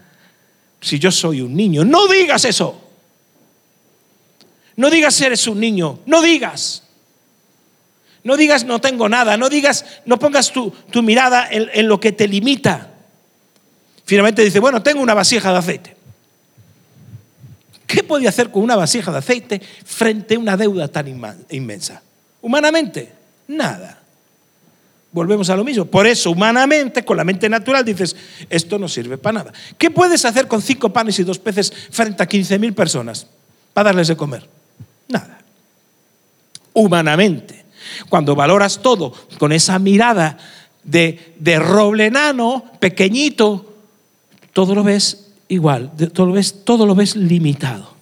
Si 0.82 0.98
yo 0.98 1.10
soy 1.10 1.40
un 1.40 1.56
niño. 1.56 1.82
No 1.82 2.06
digas 2.08 2.44
eso. 2.44 2.78
No 4.76 4.90
digas 4.90 5.18
eres 5.22 5.46
un 5.46 5.60
niño. 5.60 6.00
No 6.04 6.20
digas. 6.20 6.82
No 8.22 8.36
digas 8.36 8.64
no 8.64 8.82
tengo 8.82 9.08
nada. 9.08 9.38
No 9.38 9.48
digas, 9.48 9.86
no 10.04 10.18
pongas 10.18 10.52
tu, 10.52 10.74
mirada 11.02 11.48
en, 11.50 11.70
en 11.72 11.88
lo 11.88 11.98
que 12.00 12.12
te 12.12 12.28
limita. 12.28 12.90
Finalmente 14.04 14.44
dice, 14.44 14.60
bueno, 14.60 14.82
tengo 14.82 15.00
una 15.00 15.14
vasija 15.14 15.50
de 15.52 15.58
aceite. 15.58 15.96
¿Qué 17.86 18.02
podía 18.02 18.28
hacer 18.28 18.50
con 18.50 18.62
una 18.62 18.76
vasija 18.76 19.10
de 19.10 19.18
aceite 19.18 19.62
frente 19.86 20.34
a 20.34 20.38
una 20.38 20.58
deuda 20.58 20.88
tan 20.88 21.08
inmensa? 21.48 22.02
Humanamente, 22.42 23.12
nada. 23.48 23.98
Volvemos 25.12 25.50
a 25.50 25.57
lo 25.57 25.64
mismo. 25.64 25.85
Por 25.85 26.07
eso, 26.07 26.31
humanamente, 26.31 27.05
con 27.05 27.16
la 27.16 27.24
mente 27.24 27.48
natural, 27.48 27.85
dices, 27.85 28.14
esto 28.48 28.79
no 28.79 28.88
sirve 28.88 29.18
para 29.18 29.40
nada. 29.40 29.53
¿Qué 29.76 29.90
puedes 29.90 30.24
hacer 30.24 30.46
con 30.46 30.62
cinco 30.62 30.92
panes 30.92 31.18
y 31.18 31.24
dos 31.24 31.38
peces 31.38 31.72
frente 31.90 32.22
a 32.22 32.29
15.000 32.29 32.74
personas 32.74 33.26
para 33.74 33.88
darles 33.88 34.09
de 34.09 34.16
comer? 34.16 34.48
Nada. 35.09 35.40
Humanamente. 36.72 37.64
Cuando 38.09 38.37
valoras 38.37 38.81
todo 38.81 39.12
con 39.38 39.50
esa 39.53 39.79
mirada 39.79 40.38
de, 40.85 41.35
de 41.38 41.59
roble 41.59 42.07
enano, 42.07 42.64
pequeñito, 42.79 43.74
todo 44.53 44.74
lo 44.74 44.85
ves 44.85 45.26
igual, 45.48 45.90
todo 46.12 46.26
lo 46.26 46.33
ves, 46.33 46.64
todo 46.64 46.87
lo 46.87 46.94
ves 46.94 47.16
limitado. 47.16 47.99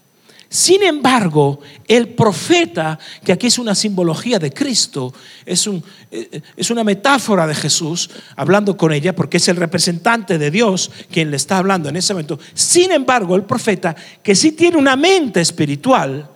Sin 0.50 0.82
embargo, 0.82 1.60
el 1.86 2.08
profeta, 2.08 2.98
que 3.22 3.32
aquí 3.32 3.48
es 3.48 3.58
una 3.58 3.74
simbología 3.74 4.38
de 4.38 4.50
Cristo, 4.50 5.12
es, 5.44 5.66
un, 5.66 5.84
eh, 6.10 6.40
es, 6.56 6.70
una 6.70 6.84
metáfora 6.84 7.46
de 7.46 7.54
Jesús, 7.54 8.08
hablando 8.34 8.74
con 8.74 8.92
ella, 8.92 9.14
porque 9.14 9.36
es 9.36 9.48
el 9.48 9.56
representante 9.56 10.38
de 10.38 10.50
Dios 10.50 10.90
quien 11.10 11.30
le 11.30 11.36
está 11.36 11.58
hablando 11.58 11.90
en 11.90 11.96
ese 11.96 12.14
momento. 12.14 12.38
Sin 12.54 12.92
embargo, 12.92 13.36
el 13.36 13.42
profeta, 13.42 13.94
que 14.22 14.34
sí 14.34 14.52
tiene 14.52 14.78
una 14.78 14.96
mente 14.96 15.42
espiritual, 15.42 16.30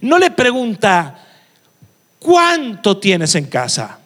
no 0.00 0.18
le 0.18 0.32
pregunta, 0.32 1.24
¿cuánto 2.18 2.98
tienes 2.98 3.32
en 3.36 3.46
casa? 3.46 4.00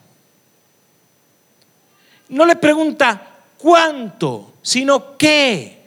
No 2.29 2.45
le 2.45 2.57
pregunta, 2.57 3.27
¿cuánto? 3.57 4.53
Sino, 4.61 5.17
¿qué? 5.17 5.87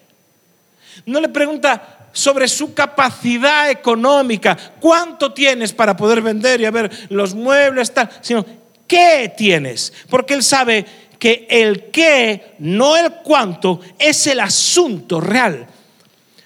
No 1.05 1.19
le 1.21 1.29
pregunta 1.29 1.98
sobre 2.11 2.47
su 2.47 2.73
capacidad 2.73 3.69
económica, 3.69 4.57
cuánto 4.79 5.33
tienes 5.33 5.73
para 5.73 5.95
poder 5.95 6.21
vender 6.21 6.61
y 6.61 6.65
a 6.65 6.71
ver 6.71 6.91
los 7.09 7.33
muebles, 7.33 7.93
tal, 7.93 8.09
sino 8.21 8.45
qué 8.87 9.33
tienes, 9.35 9.93
porque 10.09 10.33
él 10.33 10.43
sabe 10.43 10.85
que 11.19 11.47
el 11.49 11.91
qué, 11.91 12.55
no 12.59 12.95
el 12.95 13.11
cuánto, 13.23 13.81
es 13.99 14.25
el 14.27 14.39
asunto 14.39 15.19
real. 15.19 15.67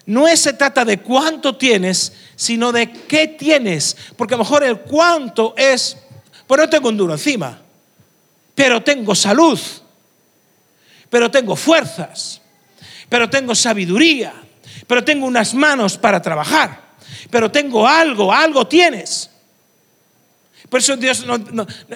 No 0.06 0.28
se 0.36 0.54
trata 0.54 0.84
de 0.84 1.00
cuánto 1.00 1.56
tienes, 1.56 2.12
sino 2.36 2.72
de 2.72 2.92
qué 2.92 3.28
tienes, 3.28 3.96
porque 4.18 4.34
a 4.34 4.38
lo 4.38 4.44
mejor 4.44 4.64
el 4.64 4.80
cuánto 4.80 5.54
es, 5.56 5.98
pues 6.46 6.60
no 6.60 6.70
tengo 6.70 6.90
un 6.90 6.98
duro 6.98 7.14
encima, 7.14 7.62
pero 8.54 8.84
tengo 8.84 9.16
salud, 9.16 9.60
pero 11.10 11.32
tengo 11.32 11.56
fuerzas, 11.56 12.42
pero 13.08 13.30
tengo 13.30 13.56
sabiduría, 13.56 14.34
pero 14.88 15.04
tengo 15.04 15.26
unas 15.26 15.54
manos 15.54 15.98
para 15.98 16.22
trabajar, 16.22 16.96
pero 17.30 17.52
tengo 17.52 17.88
algo, 17.88 18.32
algo 18.32 18.68
tienes. 18.68 19.30
Por 20.70 20.80
eso 20.80 20.98
Dios, 20.98 21.26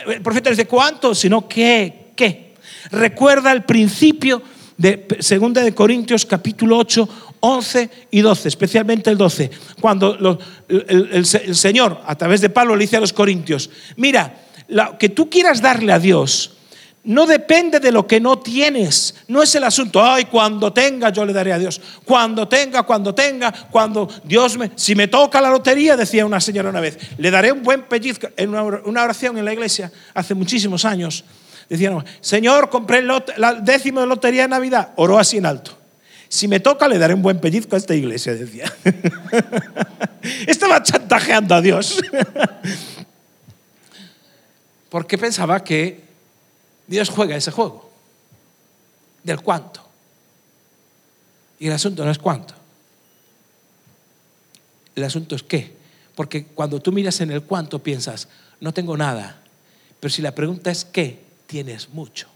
el 0.07 0.21
profeta 0.21 0.51
¿cuánto? 0.67 1.15
Sino 1.15 1.47
qué, 1.47 2.11
qué. 2.15 2.53
Recuerda 2.91 3.51
el 3.51 3.63
principio 3.63 4.41
de 4.77 5.07
2 5.07 5.53
de 5.53 5.73
Corintios 5.73 6.25
capítulo 6.25 6.77
8, 6.77 7.09
11 7.39 7.89
y 8.11 8.21
12, 8.21 8.47
especialmente 8.47 9.09
el 9.09 9.17
12, 9.17 9.49
cuando 9.79 10.39
el, 10.69 11.25
Señor 11.25 12.01
a 12.05 12.15
través 12.15 12.41
de 12.41 12.49
Pablo 12.49 12.75
le 12.75 12.83
dice 12.83 12.97
a 12.97 12.99
los 12.99 13.13
corintios, 13.13 13.69
mira, 13.95 14.45
lo 14.67 14.97
que 14.97 15.09
tú 15.09 15.29
quieras 15.29 15.61
darle 15.61 15.91
a 15.91 15.99
Dios, 15.99 16.56
no 17.07 17.25
depende 17.25 17.79
de 17.79 17.91
lo 17.91 18.05
que 18.05 18.19
no 18.19 18.39
tienes. 18.39 19.15
No 19.27 19.41
es 19.41 19.55
el 19.55 19.63
asunto, 19.63 20.03
ay, 20.03 20.25
cuando 20.25 20.73
tenga 20.73 21.09
yo 21.09 21.25
le 21.25 21.33
daré 21.33 21.53
a 21.53 21.57
Dios. 21.57 21.81
Cuando 22.03 22.47
tenga, 22.47 22.83
cuando 22.83 23.15
tenga, 23.15 23.51
cuando 23.71 24.09
Dios 24.23 24.57
me... 24.57 24.71
Si 24.75 24.93
me 24.93 25.07
toca 25.07 25.39
la 25.39 25.49
lotería, 25.49 25.95
decía 25.95 26.25
una 26.25 26.41
señora 26.41 26.69
una 26.69 26.81
vez, 26.81 26.97
le 27.17 27.31
daré 27.31 27.51
un 27.51 27.63
buen 27.63 27.83
pellizco. 27.83 28.27
En 28.35 28.49
una 28.49 29.03
oración 29.03 29.37
en 29.37 29.45
la 29.45 29.53
iglesia, 29.53 29.91
hace 30.13 30.33
muchísimos 30.33 30.85
años, 30.85 31.23
Decían, 31.69 32.03
Señor, 32.21 32.69
compré 32.69 32.99
el 32.99 33.11
décimo 33.61 33.99
de 33.99 34.07
lotería 34.07 34.43
de 34.43 34.47
Navidad. 34.47 34.89
Oró 34.95 35.19
así 35.19 35.37
en 35.37 35.45
alto. 35.45 35.77
Si 36.29 36.47
me 36.47 36.59
toca, 36.59 36.87
le 36.87 36.97
daré 36.97 37.13
un 37.13 37.21
buen 37.21 37.39
pellizco 37.39 37.75
a 37.75 37.77
esta 37.77 37.93
iglesia, 37.93 38.35
decía. 38.35 38.73
Estaba 40.47 40.81
chantajeando 40.81 41.55
a 41.55 41.61
Dios. 41.61 42.01
Porque 44.89 45.17
pensaba 45.17 45.61
que 45.61 46.06
Dios 46.87 47.09
juega 47.09 47.35
ese 47.35 47.51
juego. 47.51 47.89
Del 49.23 49.41
cuánto. 49.41 49.81
Y 51.59 51.67
el 51.67 51.73
asunto 51.73 52.05
no 52.05 52.11
es 52.11 52.17
cuánto. 52.17 52.53
El 54.95 55.03
asunto 55.03 55.35
es 55.35 55.43
qué. 55.43 55.75
Porque 56.15 56.45
cuando 56.45 56.79
tú 56.79 56.91
miras 56.91 57.21
en 57.21 57.31
el 57.31 57.43
cuánto 57.43 57.79
piensas, 57.79 58.27
no 58.59 58.73
tengo 58.73 58.97
nada. 58.97 59.41
Pero 59.99 60.13
si 60.13 60.21
la 60.21 60.33
pregunta 60.33 60.71
es 60.71 60.85
qué, 60.85 61.23
tienes 61.45 61.89
mucho. 61.89 62.27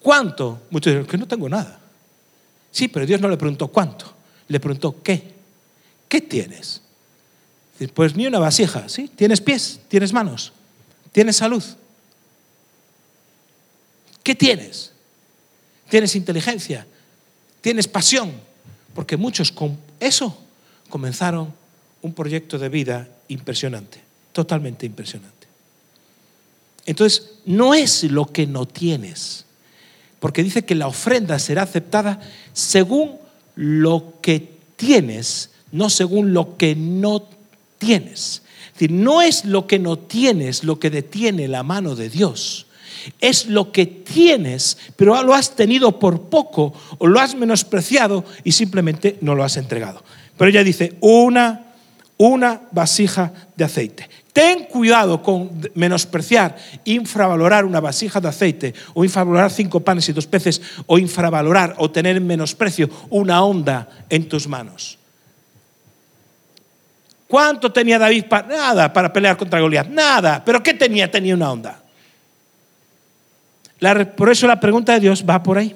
¿Cuánto? 0.00 0.60
Muchos 0.70 0.92
dicen 0.92 1.06
que 1.06 1.16
no 1.16 1.26
tengo 1.26 1.48
nada. 1.48 1.80
Sí, 2.70 2.88
pero 2.88 3.06
Dios 3.06 3.20
no 3.20 3.28
le 3.28 3.36
preguntó 3.36 3.68
cuánto, 3.68 4.12
le 4.48 4.60
preguntó 4.60 5.02
qué. 5.02 5.32
¿Qué 6.08 6.20
tienes? 6.20 6.82
Pues 7.94 8.14
ni 8.14 8.26
una 8.26 8.38
vasija, 8.38 8.88
¿sí? 8.88 9.08
Tienes 9.08 9.40
pies, 9.40 9.80
tienes 9.88 10.12
manos, 10.12 10.52
tienes 11.14 11.36
salud. 11.36 11.64
¿Qué 14.22 14.34
tienes? 14.34 14.92
Tienes 15.88 16.14
inteligencia, 16.14 16.86
tienes 17.62 17.88
pasión, 17.88 18.34
porque 18.94 19.16
muchos 19.16 19.50
con 19.50 19.78
eso 19.98 20.36
comenzaron 20.90 21.54
un 22.02 22.12
proyecto 22.12 22.58
de 22.58 22.68
vida 22.68 23.08
impresionante 23.28 24.04
totalmente 24.34 24.84
impresionante. 24.84 25.32
Entonces, 26.84 27.30
no 27.46 27.72
es 27.72 28.04
lo 28.04 28.26
que 28.26 28.46
no 28.46 28.66
tienes, 28.66 29.46
porque 30.20 30.42
dice 30.42 30.66
que 30.66 30.74
la 30.74 30.88
ofrenda 30.88 31.38
será 31.38 31.62
aceptada 31.62 32.20
según 32.52 33.16
lo 33.54 34.14
que 34.20 34.58
tienes, 34.76 35.50
no 35.72 35.88
según 35.88 36.34
lo 36.34 36.58
que 36.58 36.74
no 36.74 37.26
tienes. 37.78 38.42
Decir, 38.74 38.90
no 38.90 39.22
es 39.22 39.44
lo 39.44 39.66
que 39.66 39.78
no 39.78 39.98
tienes 39.98 40.64
lo 40.64 40.78
que 40.78 40.90
detiene 40.90 41.48
la 41.48 41.62
mano 41.62 41.94
de 41.94 42.10
Dios. 42.10 42.66
Es 43.20 43.46
lo 43.46 43.70
que 43.70 43.86
tienes, 43.86 44.78
pero 44.96 45.22
lo 45.22 45.34
has 45.34 45.54
tenido 45.54 45.98
por 45.98 46.22
poco 46.22 46.74
o 46.98 47.06
lo 47.06 47.20
has 47.20 47.34
menospreciado 47.34 48.24
y 48.42 48.52
simplemente 48.52 49.18
no 49.20 49.34
lo 49.34 49.44
has 49.44 49.56
entregado. 49.56 50.02
Pero 50.36 50.50
ella 50.50 50.64
dice, 50.64 50.96
una, 51.00 51.74
una 52.16 52.62
vasija 52.72 53.32
de 53.56 53.64
aceite. 53.64 54.08
Ten 54.32 54.64
cuidado 54.64 55.22
con 55.22 55.50
menospreciar, 55.76 56.56
infravalorar 56.84 57.64
una 57.64 57.78
vasija 57.78 58.20
de 58.20 58.28
aceite, 58.28 58.74
o 58.92 59.04
infravalorar 59.04 59.52
cinco 59.52 59.78
panes 59.78 60.08
y 60.08 60.12
dos 60.12 60.26
peces, 60.26 60.60
o 60.86 60.98
infravalorar 60.98 61.76
o 61.78 61.92
tener 61.92 62.16
en 62.16 62.26
menosprecio 62.26 62.90
una 63.10 63.44
onda 63.44 63.88
en 64.10 64.28
tus 64.28 64.48
manos. 64.48 64.98
¿Cuánto 67.34 67.72
tenía 67.72 67.98
David? 67.98 68.26
Para, 68.26 68.46
nada 68.46 68.92
para 68.92 69.12
pelear 69.12 69.36
contra 69.36 69.58
Goliat, 69.58 69.88
nada. 69.88 70.44
¿Pero 70.44 70.62
qué 70.62 70.72
tenía? 70.72 71.10
Tenía 71.10 71.34
una 71.34 71.50
onda. 71.50 71.82
por 74.16 74.30
eso 74.30 74.46
la 74.46 74.60
pregunta 74.60 74.92
de 74.92 75.00
Dios 75.00 75.24
va 75.28 75.42
por 75.42 75.58
ahí. 75.58 75.74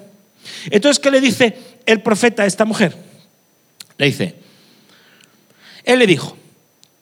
Entonces, 0.70 1.00
¿qué 1.00 1.10
le 1.10 1.20
dice 1.20 1.58
el 1.84 2.00
profeta 2.00 2.44
a 2.44 2.46
esta 2.46 2.64
mujer? 2.64 2.94
Le 3.96 4.06
dice, 4.06 4.36
él 5.82 5.98
le 5.98 6.06
dijo, 6.06 6.36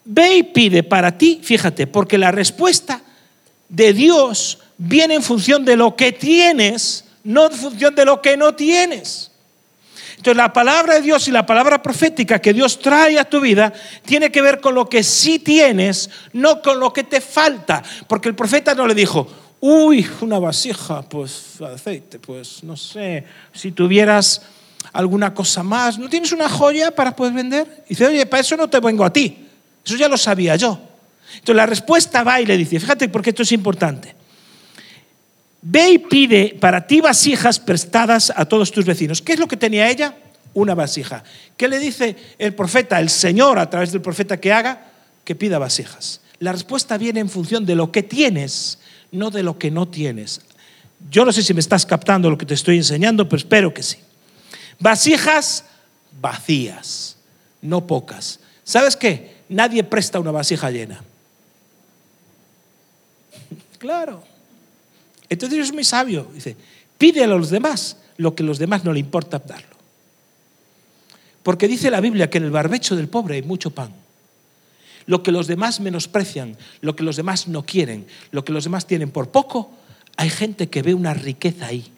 Ve 0.06 0.36
y 0.36 0.42
pide 0.42 0.82
para 0.82 1.18
ti, 1.18 1.38
fíjate, 1.42 1.86
porque 1.86 2.16
la 2.16 2.32
respuesta 2.32 3.02
de 3.68 3.92
Dios 3.92 4.60
viene 4.78 5.16
en 5.16 5.22
función 5.22 5.66
de 5.66 5.76
lo 5.76 5.96
que 5.96 6.12
tienes, 6.12 7.04
no 7.24 7.50
en 7.50 7.52
función 7.52 7.94
de 7.94 8.06
lo 8.06 8.22
que 8.22 8.38
no 8.38 8.54
tienes. 8.54 9.25
Entonces 10.16 10.36
la 10.36 10.52
palabra 10.52 10.94
de 10.94 11.02
Dios 11.02 11.28
y 11.28 11.30
la 11.30 11.46
palabra 11.46 11.82
profética 11.82 12.40
que 12.40 12.52
Dios 12.52 12.80
trae 12.80 13.18
a 13.18 13.24
tu 13.24 13.40
vida 13.40 13.72
tiene 14.04 14.32
que 14.32 14.42
ver 14.42 14.60
con 14.60 14.74
lo 14.74 14.88
que 14.88 15.02
sí 15.02 15.38
tienes, 15.38 16.10
no 16.32 16.62
con 16.62 16.80
lo 16.80 16.92
que 16.92 17.04
te 17.04 17.20
falta. 17.20 17.82
Porque 18.08 18.28
el 18.28 18.34
profeta 18.34 18.74
no 18.74 18.86
le 18.86 18.94
dijo, 18.94 19.28
uy, 19.60 20.08
una 20.22 20.38
vasija, 20.38 21.02
pues 21.02 21.60
aceite, 21.60 22.18
pues 22.18 22.64
no 22.64 22.76
sé, 22.76 23.24
si 23.52 23.72
tuvieras 23.72 24.42
alguna 24.92 25.34
cosa 25.34 25.62
más, 25.62 25.98
¿no 25.98 26.08
tienes 26.08 26.32
una 26.32 26.48
joya 26.48 26.90
para 26.90 27.14
poder 27.14 27.34
vender? 27.34 27.84
Y 27.86 27.90
dice, 27.90 28.06
oye, 28.06 28.26
para 28.26 28.40
eso 28.40 28.56
no 28.56 28.68
te 28.68 28.80
vengo 28.80 29.04
a 29.04 29.12
ti. 29.12 29.46
Eso 29.84 29.96
ya 29.96 30.08
lo 30.08 30.16
sabía 30.16 30.56
yo. 30.56 30.80
Entonces 31.34 31.56
la 31.56 31.66
respuesta 31.66 32.24
va 32.24 32.40
y 32.40 32.46
le 32.46 32.56
dice, 32.56 32.80
fíjate 32.80 33.08
porque 33.08 33.30
esto 33.30 33.42
es 33.42 33.52
importante. 33.52 34.15
Ve 35.68 35.90
y 35.90 35.98
pide 35.98 36.56
para 36.60 36.86
ti 36.86 37.00
vasijas 37.00 37.58
prestadas 37.58 38.32
a 38.36 38.44
todos 38.44 38.70
tus 38.70 38.84
vecinos. 38.84 39.20
¿Qué 39.20 39.32
es 39.32 39.40
lo 39.40 39.48
que 39.48 39.56
tenía 39.56 39.90
ella? 39.90 40.14
Una 40.54 40.76
vasija. 40.76 41.24
¿Qué 41.56 41.66
le 41.66 41.80
dice 41.80 42.14
el 42.38 42.54
profeta, 42.54 43.00
el 43.00 43.10
Señor, 43.10 43.58
a 43.58 43.68
través 43.68 43.90
del 43.90 44.00
profeta 44.00 44.38
que 44.38 44.52
haga? 44.52 44.92
Que 45.24 45.34
pida 45.34 45.58
vasijas. 45.58 46.20
La 46.38 46.52
respuesta 46.52 46.96
viene 46.98 47.18
en 47.18 47.28
función 47.28 47.66
de 47.66 47.74
lo 47.74 47.90
que 47.90 48.04
tienes, 48.04 48.78
no 49.10 49.32
de 49.32 49.42
lo 49.42 49.58
que 49.58 49.72
no 49.72 49.88
tienes. 49.88 50.40
Yo 51.10 51.24
no 51.24 51.32
sé 51.32 51.42
si 51.42 51.52
me 51.52 51.58
estás 51.58 51.84
captando 51.84 52.30
lo 52.30 52.38
que 52.38 52.46
te 52.46 52.54
estoy 52.54 52.76
enseñando, 52.76 53.28
pero 53.28 53.38
espero 53.38 53.74
que 53.74 53.82
sí. 53.82 53.96
Vasijas 54.78 55.64
vacías, 56.20 57.16
no 57.60 57.88
pocas. 57.88 58.38
¿Sabes 58.62 58.94
qué? 58.94 59.34
nadie 59.48 59.82
presta 59.82 60.20
una 60.20 60.30
vasija 60.30 60.70
llena. 60.70 61.02
Claro. 63.78 64.35
Entonces 65.28 65.56
Dios 65.56 65.68
es 65.68 65.74
muy 65.74 65.84
sabio. 65.84 66.30
Dice, 66.34 66.56
pide 66.98 67.24
a 67.24 67.26
los 67.26 67.50
demás 67.50 67.96
lo 68.16 68.34
que 68.34 68.42
a 68.42 68.46
los 68.46 68.58
demás 68.58 68.84
no 68.84 68.92
le 68.92 69.00
importa 69.00 69.38
darlo. 69.38 69.76
Porque 71.42 71.68
dice 71.68 71.90
la 71.90 72.00
Biblia 72.00 72.28
que 72.28 72.38
en 72.38 72.44
el 72.44 72.50
barbecho 72.50 72.96
del 72.96 73.08
pobre 73.08 73.36
hay 73.36 73.42
mucho 73.42 73.70
pan. 73.70 73.92
Lo 75.06 75.22
que 75.22 75.30
los 75.30 75.46
demás 75.46 75.78
menosprecian, 75.78 76.56
lo 76.80 76.96
que 76.96 77.04
los 77.04 77.16
demás 77.16 77.46
no 77.46 77.64
quieren, 77.64 78.06
lo 78.32 78.44
que 78.44 78.52
los 78.52 78.64
demás 78.64 78.86
tienen 78.86 79.10
por 79.10 79.30
poco, 79.30 79.70
hay 80.16 80.30
gente 80.30 80.68
que 80.68 80.82
ve 80.82 80.94
una 80.94 81.14
riqueza 81.14 81.66
ahí. 81.66 81.92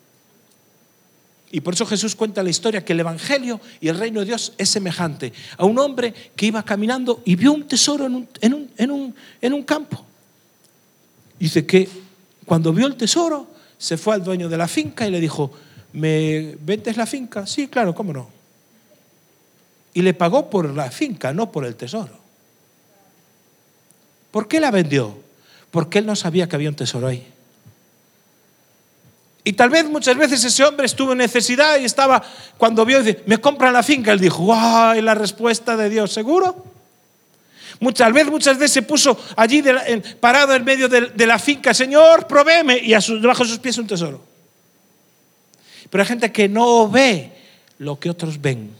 Y 1.50 1.60
por 1.60 1.74
eso 1.74 1.86
Jesús 1.86 2.14
cuenta 2.14 2.42
la 2.42 2.50
historia 2.50 2.84
que 2.84 2.92
el 2.92 3.00
Evangelio 3.00 3.60
y 3.80 3.88
el 3.88 3.98
reino 3.98 4.20
de 4.20 4.26
Dios 4.26 4.52
es 4.58 4.68
semejante 4.68 5.32
a 5.56 5.64
un 5.64 5.78
hombre 5.78 6.12
que 6.36 6.46
iba 6.46 6.62
caminando 6.62 7.22
y 7.24 7.36
vio 7.36 7.52
un 7.52 7.66
tesoro 7.66 8.04
en 8.06 8.14
un, 8.54 9.14
en 9.40 9.52
un, 9.52 9.62
campo. 9.62 10.04
Dice 11.38 11.64
que 11.64 11.88
cuando 12.48 12.72
vio 12.72 12.86
el 12.86 12.96
tesoro, 12.96 13.46
se 13.76 13.96
fue 13.96 14.14
al 14.14 14.24
dueño 14.24 14.48
de 14.48 14.56
la 14.56 14.66
finca 14.66 15.06
y 15.06 15.10
le 15.10 15.20
dijo, 15.20 15.52
¿me 15.92 16.56
vendes 16.60 16.96
la 16.96 17.06
finca? 17.06 17.46
Sí, 17.46 17.68
claro, 17.68 17.94
¿cómo 17.94 18.12
no? 18.12 18.28
Y 19.92 20.02
le 20.02 20.14
pagó 20.14 20.48
por 20.48 20.74
la 20.74 20.90
finca, 20.90 21.32
no 21.32 21.52
por 21.52 21.64
el 21.66 21.76
tesoro. 21.76 22.18
¿Por 24.30 24.48
qué 24.48 24.60
la 24.60 24.70
vendió? 24.70 25.16
Porque 25.70 25.98
él 25.98 26.06
no 26.06 26.16
sabía 26.16 26.48
que 26.48 26.56
había 26.56 26.70
un 26.70 26.74
tesoro 26.74 27.06
ahí. 27.06 27.26
Y 29.44 29.52
tal 29.52 29.70
vez 29.70 29.84
muchas 29.84 30.16
veces 30.16 30.42
ese 30.44 30.64
hombre 30.64 30.86
estuvo 30.86 31.12
en 31.12 31.18
necesidad 31.18 31.78
y 31.78 31.84
estaba, 31.84 32.22
cuando 32.56 32.84
vio, 32.84 33.02
dice, 33.02 33.22
me 33.26 33.38
compran 33.38 33.72
la 33.72 33.82
finca, 33.82 34.12
él 34.12 34.20
dijo, 34.20 34.52
¡ay, 34.54 35.02
la 35.02 35.14
respuesta 35.14 35.76
de 35.76 35.88
Dios! 35.88 36.12
¿Seguro? 36.12 36.64
Muchas 37.80 38.12
veces, 38.12 38.30
muchas 38.30 38.58
veces 38.58 38.72
se 38.72 38.82
puso 38.82 39.18
allí 39.36 39.62
parado 40.20 40.54
en 40.54 40.64
medio 40.64 40.88
de, 40.88 41.26
la 41.26 41.38
finca, 41.38 41.72
Señor, 41.72 42.26
provéeme, 42.26 42.78
y 42.78 42.94
a 42.94 43.00
debajo 43.00 43.44
de 43.44 43.50
sus 43.50 43.58
pies 43.58 43.78
un 43.78 43.86
tesoro. 43.86 44.24
Pero 45.90 46.02
hay 46.02 46.08
gente 46.08 46.32
que 46.32 46.48
no 46.48 46.88
ve 46.88 47.32
lo 47.78 47.98
que 47.98 48.10
otros 48.10 48.40
ven. 48.40 48.70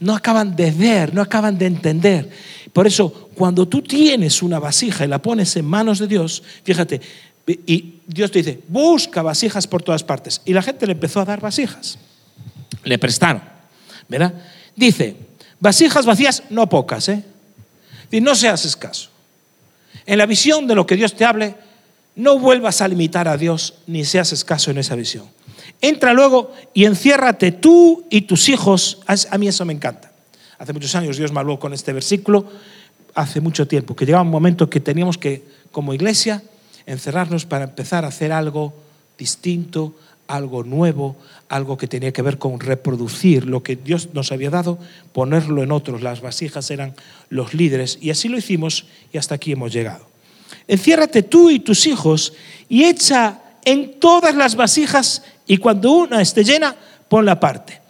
No 0.00 0.14
acaban 0.14 0.54
de 0.54 0.70
ver, 0.70 1.14
no 1.14 1.22
acaban 1.22 1.56
de 1.56 1.66
entender. 1.66 2.30
Por 2.72 2.86
eso, 2.86 3.30
cuando 3.34 3.66
tú 3.66 3.82
tienes 3.82 4.42
una 4.42 4.58
vasija 4.58 5.04
y 5.04 5.08
la 5.08 5.20
pones 5.22 5.56
en 5.56 5.64
manos 5.64 5.98
de 5.98 6.06
Dios, 6.06 6.42
fíjate, 6.62 7.00
y 7.46 8.00
Dios 8.06 8.30
te 8.30 8.40
dice, 8.40 8.60
busca 8.68 9.22
vasijas 9.22 9.66
por 9.66 9.82
todas 9.82 10.02
partes. 10.02 10.42
Y 10.44 10.52
la 10.52 10.62
gente 10.62 10.86
le 10.86 10.92
empezó 10.92 11.20
a 11.20 11.24
dar 11.24 11.40
vasijas. 11.40 11.98
Le 12.84 12.98
prestaron. 12.98 13.42
¿Verdad? 14.08 14.34
Dice, 14.74 15.16
vasijas 15.58 16.04
vacías, 16.06 16.42
no 16.50 16.68
pocas, 16.68 17.08
¿eh? 17.08 17.24
Y 18.10 18.20
no 18.20 18.34
seas 18.34 18.64
escaso. 18.64 19.10
En 20.04 20.18
la 20.18 20.26
visión 20.26 20.66
de 20.66 20.74
lo 20.74 20.86
que 20.86 20.96
Dios 20.96 21.14
te 21.14 21.24
hable, 21.24 21.54
no 22.14 22.38
vuelvas 22.38 22.80
a 22.80 22.88
limitar 22.88 23.28
a 23.28 23.36
Dios 23.36 23.74
ni 23.86 24.04
seas 24.04 24.32
escaso 24.32 24.70
en 24.70 24.78
esa 24.78 24.94
visión. 24.94 25.26
Entra 25.80 26.12
luego 26.12 26.52
y 26.72 26.84
enciérrate 26.84 27.52
tú 27.52 28.06
y 28.10 28.22
tus 28.22 28.48
hijos. 28.48 29.00
A 29.06 29.38
mí 29.38 29.48
eso 29.48 29.64
me 29.64 29.72
encanta. 29.72 30.12
Hace 30.58 30.72
muchos 30.72 30.94
años 30.94 31.16
Dios 31.18 31.32
me 31.32 31.40
habló 31.40 31.58
con 31.58 31.74
este 31.74 31.92
versículo, 31.92 32.48
hace 33.14 33.40
mucho 33.40 33.66
tiempo, 33.68 33.94
que 33.94 34.06
llegaba 34.06 34.22
un 34.22 34.30
momento 34.30 34.70
que 34.70 34.80
teníamos 34.80 35.18
que, 35.18 35.44
como 35.70 35.92
iglesia, 35.92 36.42
encerrarnos 36.86 37.44
para 37.44 37.64
empezar 37.64 38.04
a 38.04 38.08
hacer 38.08 38.32
algo 38.32 38.72
distinto, 39.18 39.94
algo 40.28 40.64
nuevo, 40.64 41.16
algo 41.48 41.76
que 41.76 41.86
tenía 41.86 42.12
que 42.12 42.22
ver 42.22 42.38
con 42.38 42.60
reproducir 42.60 43.46
lo 43.46 43.62
que 43.62 43.76
Dios 43.76 44.08
nos 44.12 44.32
había 44.32 44.50
dado, 44.50 44.78
ponerlo 45.12 45.62
en 45.62 45.72
otros. 45.72 46.02
Las 46.02 46.20
vasijas 46.20 46.70
eran 46.70 46.94
los 47.28 47.54
líderes 47.54 47.98
y 48.00 48.10
así 48.10 48.28
lo 48.28 48.38
hicimos 48.38 48.86
y 49.12 49.18
hasta 49.18 49.34
aquí 49.34 49.52
hemos 49.52 49.72
llegado. 49.72 50.06
enciérrate 50.68 51.22
tú 51.22 51.50
y 51.50 51.60
tus 51.60 51.86
hijos 51.86 52.32
y 52.68 52.84
echa 52.84 53.40
en 53.64 53.98
todas 53.98 54.34
las 54.34 54.56
vasijas 54.56 55.22
y 55.46 55.58
cuando 55.58 55.92
una 55.92 56.20
esté 56.20 56.44
llena, 56.44 56.76
ponla 57.08 57.32
aparte. 57.32 57.80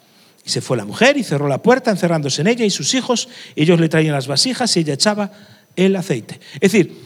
Y 0.44 0.50
se 0.50 0.60
fue 0.60 0.76
la 0.76 0.84
mujer 0.84 1.16
y 1.16 1.24
cerró 1.24 1.48
la 1.48 1.62
puerta, 1.62 1.90
encerrándose 1.90 2.42
en 2.42 2.48
ella 2.48 2.64
y 2.64 2.70
sus 2.70 2.94
hijos. 2.94 3.28
Ellos 3.56 3.80
le 3.80 3.88
traían 3.88 4.14
las 4.14 4.28
vasijas 4.28 4.76
y 4.76 4.80
ella 4.80 4.94
echaba 4.94 5.32
el 5.74 5.96
aceite. 5.96 6.40
Es 6.54 6.72
decir, 6.72 6.96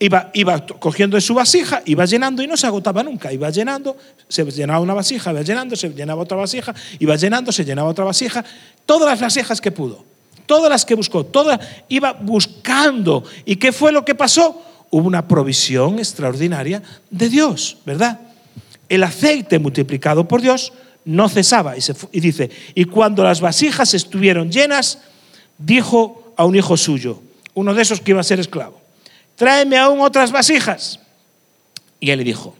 iba, 0.00 0.30
iba 0.32 0.66
cogiendo 0.66 1.16
de 1.16 1.20
su 1.20 1.34
vasija, 1.34 1.82
iba 1.84 2.04
llenando 2.06 2.42
y 2.42 2.46
no 2.46 2.56
se 2.56 2.66
agotaba 2.66 3.02
nunca. 3.02 3.32
Iba 3.32 3.50
llenando, 3.50 3.96
se 4.28 4.44
llenaba 4.50 4.80
una 4.80 4.94
vasija, 4.94 5.30
iba 5.30 5.42
llenando, 5.42 5.76
se 5.76 5.90
llenaba 5.90 6.22
otra 6.22 6.38
vasija, 6.38 6.74
iba 6.98 7.14
llenando, 7.14 7.52
se 7.52 7.64
llenaba 7.64 7.90
otra 7.90 8.04
vasija. 8.04 8.44
Todas 8.86 9.08
las 9.08 9.20
vasijas 9.20 9.60
que 9.60 9.70
pudo, 9.70 10.04
todas 10.46 10.70
las 10.70 10.84
que 10.84 10.94
buscó, 10.94 11.24
todas 11.24 11.60
iba 11.88 12.14
buscando. 12.14 13.22
¿Y 13.44 13.56
qué 13.56 13.72
fue 13.72 13.92
lo 13.92 14.04
que 14.04 14.14
pasó? 14.14 14.62
Hubo 14.90 15.06
una 15.06 15.28
provisión 15.28 15.98
extraordinaria 15.98 16.82
de 17.10 17.28
Dios, 17.28 17.76
¿verdad? 17.84 18.18
El 18.88 19.04
aceite 19.04 19.58
multiplicado 19.58 20.26
por 20.26 20.40
Dios 20.40 20.72
no 21.04 21.28
cesaba. 21.28 21.76
Y, 21.76 21.80
y 22.12 22.20
dice, 22.20 22.50
y 22.74 22.86
cuando 22.86 23.22
las 23.22 23.40
vasijas 23.42 23.92
estuvieron 23.92 24.50
llenas, 24.50 24.98
dijo 25.58 26.32
a 26.36 26.46
un 26.46 26.56
hijo 26.56 26.76
suyo, 26.78 27.20
uno 27.52 27.74
de 27.74 27.82
esos 27.82 28.00
que 28.00 28.12
iba 28.12 28.20
a 28.20 28.24
ser 28.24 28.40
esclavo, 28.40 28.79
tráeme 29.40 29.78
aún 29.78 30.02
otras 30.02 30.32
vasijas. 30.32 31.00
Y 31.98 32.10
él 32.10 32.18
le 32.18 32.24
dijo, 32.24 32.54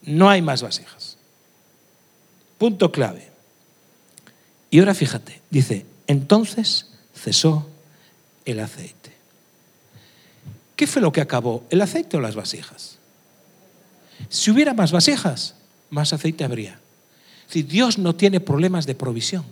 no 0.00 0.30
hay 0.30 0.40
más 0.40 0.62
vasijas. 0.62 1.18
Punto 2.56 2.90
clave. 2.90 3.28
Y 4.70 4.78
ahora 4.78 4.94
fíjate, 4.94 5.42
dice, 5.50 5.84
entonces 6.06 6.86
cesó 7.14 7.68
el 8.46 8.60
aceite. 8.60 9.12
¿Qué 10.74 10.86
fue 10.86 11.02
lo 11.02 11.12
que 11.12 11.20
acabó? 11.20 11.64
¿El 11.68 11.82
aceite 11.82 12.16
o 12.16 12.20
las 12.22 12.34
vasijas? 12.34 12.96
Si 14.30 14.50
hubiera 14.50 14.72
más 14.72 14.92
vasijas, 14.92 15.54
más 15.90 16.14
aceite 16.14 16.44
habría. 16.44 16.80
Si 17.46 17.62
Dios 17.62 17.98
no 17.98 18.14
tiene 18.14 18.40
problemas 18.40 18.86
de 18.86 18.94
provisión. 18.94 19.44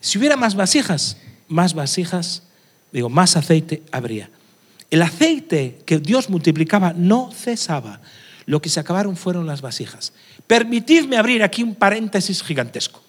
Si 0.00 0.18
hubiera 0.18 0.36
más 0.36 0.54
vasijas, 0.54 1.16
más 1.48 1.74
vasijas, 1.74 2.44
digo, 2.92 3.08
más 3.08 3.36
aceite 3.36 3.82
habría. 3.90 4.30
El 4.90 5.02
aceite 5.02 5.80
que 5.86 5.98
Dios 5.98 6.28
multiplicaba 6.28 6.92
no 6.92 7.30
cesaba. 7.32 8.00
Lo 8.44 8.60
que 8.60 8.68
se 8.68 8.80
acabaron 8.80 9.16
fueron 9.16 9.46
las 9.46 9.62
vasijas. 9.62 10.12
Permitidme 10.46 11.16
abrir 11.16 11.42
aquí 11.42 11.62
un 11.62 11.74
paréntesis 11.74 12.42
gigantesco 12.42 13.02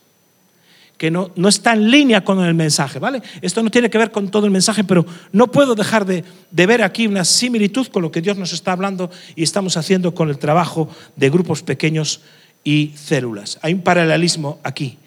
que 0.97 1.11
no, 1.11 1.31
no, 1.35 1.49
está 1.49 1.73
en 1.73 1.89
línea 1.89 2.23
con 2.23 2.41
el 2.45 2.53
mensaje, 2.53 2.99
¿vale? 2.99 3.21
Esto 3.41 3.61
no 3.61 3.69
tiene 3.69 3.89
que 3.89 3.97
ver 3.97 4.11
con 4.11 4.29
todo 4.29 4.45
el 4.45 4.51
mensaje, 4.51 4.83
pero 4.83 5.05
no 5.31 5.51
puedo 5.51 5.75
dejar 5.75 6.05
de, 6.05 6.23
de, 6.51 6.65
ver 6.65 6.81
aquí 6.81 7.07
una 7.07 7.25
similitud 7.25 7.87
con 7.87 8.03
lo 8.03 8.11
que 8.11 8.21
Dios 8.21 8.37
nos 8.37 8.53
está 8.53 8.71
hablando 8.71 9.11
y 9.35 9.43
estamos 9.43 9.75
haciendo 9.75 10.13
con 10.13 10.29
el 10.29 10.37
trabajo 10.37 10.89
de 11.15 11.29
grupos 11.29 11.63
pequeños 11.63 12.21
y 12.63 12.93
células. 12.95 13.59
Hay 13.61 13.73
un 13.73 13.81
paralelismo 13.81 14.59
aquí. 14.63 14.97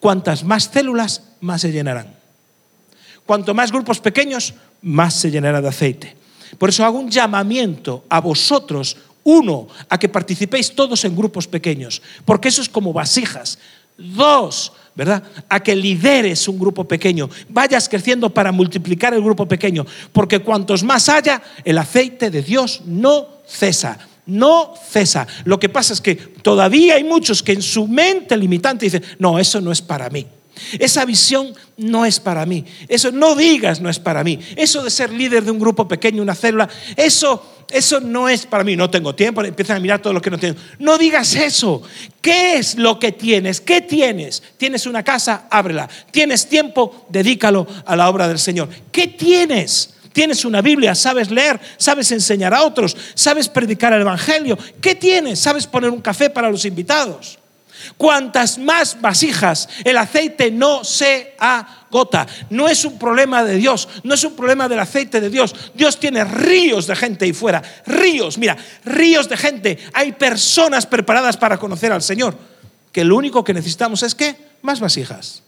Cuantas 0.00 0.44
más 0.44 0.64
células, 0.64 1.22
más 1.40 1.62
se 1.62 1.72
llenarán. 1.72 2.15
Cuanto 3.26 3.52
más 3.52 3.72
grupos 3.72 4.00
pequeños, 4.00 4.54
más 4.82 5.14
se 5.14 5.30
llenará 5.30 5.60
de 5.60 5.68
aceite. 5.68 6.16
Por 6.58 6.70
eso 6.70 6.84
hago 6.84 6.98
un 6.98 7.10
llamamiento 7.10 8.04
a 8.08 8.20
vosotros, 8.20 8.96
uno, 9.24 9.66
a 9.88 9.98
que 9.98 10.08
participéis 10.08 10.74
todos 10.74 11.04
en 11.04 11.16
grupos 11.16 11.48
pequeños, 11.48 12.00
porque 12.24 12.48
eso 12.48 12.62
es 12.62 12.68
como 12.68 12.92
vasijas. 12.92 13.58
Dos, 13.98 14.72
¿verdad? 14.94 15.22
A 15.48 15.60
que 15.60 15.74
lideres 15.74 16.46
un 16.46 16.58
grupo 16.58 16.84
pequeño, 16.84 17.28
vayas 17.48 17.88
creciendo 17.88 18.30
para 18.30 18.52
multiplicar 18.52 19.12
el 19.14 19.22
grupo 19.22 19.48
pequeño, 19.48 19.84
porque 20.12 20.38
cuantos 20.38 20.84
más 20.84 21.08
haya, 21.08 21.42
el 21.64 21.78
aceite 21.78 22.30
de 22.30 22.42
Dios 22.42 22.82
no 22.86 23.26
cesa. 23.46 23.98
No 24.26 24.74
cesa. 24.90 25.26
Lo 25.44 25.58
que 25.60 25.68
pasa 25.68 25.92
es 25.92 26.00
que 26.00 26.16
todavía 26.16 26.96
hay 26.96 27.04
muchos 27.04 27.42
que 27.42 27.52
en 27.52 27.62
su 27.62 27.86
mente 27.86 28.36
limitante 28.36 28.86
dicen, 28.86 29.04
no, 29.18 29.38
eso 29.38 29.60
no 29.60 29.70
es 29.70 29.80
para 29.80 30.10
mí. 30.10 30.26
Esa 30.78 31.04
visión 31.04 31.54
no 31.76 32.04
es 32.04 32.20
para 32.20 32.46
mí. 32.46 32.64
Eso 32.88 33.12
no 33.12 33.34
digas 33.34 33.80
no 33.80 33.90
es 33.90 33.98
para 33.98 34.24
mí. 34.24 34.38
Eso 34.56 34.82
de 34.82 34.90
ser 34.90 35.12
líder 35.12 35.44
de 35.44 35.50
un 35.50 35.58
grupo 35.58 35.86
pequeño, 35.88 36.22
una 36.22 36.34
célula, 36.34 36.68
eso 36.96 37.56
eso 37.70 38.00
no 38.00 38.28
es 38.28 38.46
para 38.46 38.62
mí, 38.62 38.76
no 38.76 38.88
tengo 38.88 39.14
tiempo, 39.14 39.42
empiezan 39.42 39.78
a 39.78 39.80
mirar 39.80 40.00
todo 40.00 40.12
lo 40.12 40.22
que 40.22 40.30
no 40.30 40.38
tienen. 40.38 40.56
No 40.78 40.98
digas 40.98 41.34
eso. 41.34 41.82
¿Qué 42.20 42.56
es 42.56 42.76
lo 42.76 42.98
que 42.98 43.12
tienes? 43.12 43.60
¿Qué 43.60 43.80
tienes? 43.80 44.42
¿Tienes 44.56 44.86
una 44.86 45.02
casa? 45.02 45.46
Ábrela. 45.50 45.88
¿Tienes 46.10 46.48
tiempo? 46.48 47.06
Dedícalo 47.08 47.66
a 47.84 47.96
la 47.96 48.08
obra 48.08 48.28
del 48.28 48.38
Señor. 48.38 48.68
¿Qué 48.92 49.08
tienes? 49.08 49.94
¿Tienes 50.12 50.44
una 50.44 50.62
Biblia? 50.62 50.94
¿Sabes 50.94 51.30
leer? 51.30 51.60
¿Sabes 51.76 52.10
enseñar 52.12 52.54
a 52.54 52.62
otros? 52.62 52.96
¿Sabes 53.14 53.48
predicar 53.48 53.92
el 53.92 54.02
Evangelio? 54.02 54.56
¿Qué 54.80 54.94
tienes? 54.94 55.40
¿Sabes 55.40 55.66
poner 55.66 55.90
un 55.90 56.00
café 56.00 56.30
para 56.30 56.50
los 56.50 56.64
invitados? 56.64 57.38
Cuantas 57.96 58.58
más 58.58 59.00
vasijas, 59.00 59.68
el 59.84 59.96
aceite 59.96 60.50
no 60.50 60.84
se 60.84 61.34
agota. 61.38 62.26
No 62.50 62.68
es 62.68 62.84
un 62.84 62.98
problema 62.98 63.44
de 63.44 63.56
Dios, 63.56 63.88
no 64.02 64.14
es 64.14 64.24
un 64.24 64.34
problema 64.34 64.68
del 64.68 64.80
aceite 64.80 65.20
de 65.20 65.30
Dios. 65.30 65.54
Dios 65.74 65.98
tiene 65.98 66.24
ríos 66.24 66.86
de 66.86 66.96
gente 66.96 67.24
ahí 67.24 67.32
fuera, 67.32 67.62
ríos, 67.86 68.38
mira, 68.38 68.56
ríos 68.84 69.28
de 69.28 69.36
gente. 69.36 69.78
Hay 69.92 70.12
personas 70.12 70.86
preparadas 70.86 71.36
para 71.36 71.58
conocer 71.58 71.92
al 71.92 72.02
Señor. 72.02 72.36
Que 72.92 73.04
lo 73.04 73.16
único 73.16 73.44
que 73.44 73.52
necesitamos 73.52 74.02
es 74.02 74.14
que 74.14 74.36
más 74.62 74.80
vasijas. 74.80 75.42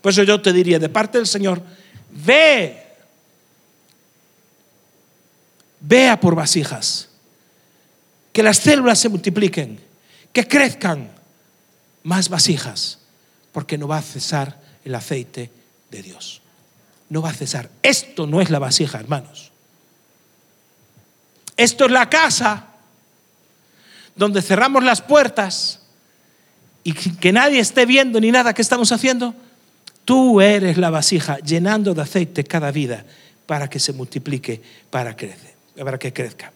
Por 0.00 0.12
eso 0.12 0.22
yo 0.22 0.40
te 0.40 0.52
diría 0.52 0.78
de 0.78 0.88
parte 0.88 1.18
del 1.18 1.26
Señor, 1.26 1.60
ve, 2.10 2.80
vea 5.80 6.20
por 6.20 6.34
vasijas, 6.34 7.08
que 8.32 8.42
las 8.42 8.58
células 8.58 8.98
se 8.98 9.08
multipliquen, 9.08 9.80
que 10.32 10.46
crezcan 10.46 11.10
más 12.06 12.28
vasijas, 12.28 13.00
porque 13.50 13.76
no 13.76 13.88
va 13.88 13.98
a 13.98 14.02
cesar 14.02 14.60
el 14.84 14.94
aceite 14.94 15.50
de 15.90 16.02
Dios. 16.02 16.40
No 17.08 17.20
va 17.20 17.30
a 17.30 17.34
cesar. 17.34 17.68
Esto 17.82 18.28
no 18.28 18.40
es 18.40 18.48
la 18.48 18.60
vasija, 18.60 19.00
hermanos. 19.00 19.50
Esto 21.56 21.86
es 21.86 21.90
la 21.90 22.08
casa 22.08 22.66
donde 24.14 24.40
cerramos 24.40 24.84
las 24.84 25.02
puertas 25.02 25.80
y 26.84 26.92
que 26.92 27.32
nadie 27.32 27.58
esté 27.58 27.86
viendo 27.86 28.20
ni 28.20 28.30
nada 28.30 28.54
que 28.54 28.62
estamos 28.62 28.92
haciendo. 28.92 29.34
Tú 30.04 30.40
eres 30.40 30.78
la 30.78 30.90
vasija 30.90 31.38
llenando 31.38 31.92
de 31.92 32.02
aceite 32.02 32.44
cada 32.44 32.70
vida 32.70 33.04
para 33.46 33.68
que 33.68 33.80
se 33.80 33.92
multiplique, 33.92 34.62
para, 34.90 35.16
crece, 35.16 35.56
para 35.76 35.98
que 35.98 36.12
crezca. 36.12 36.52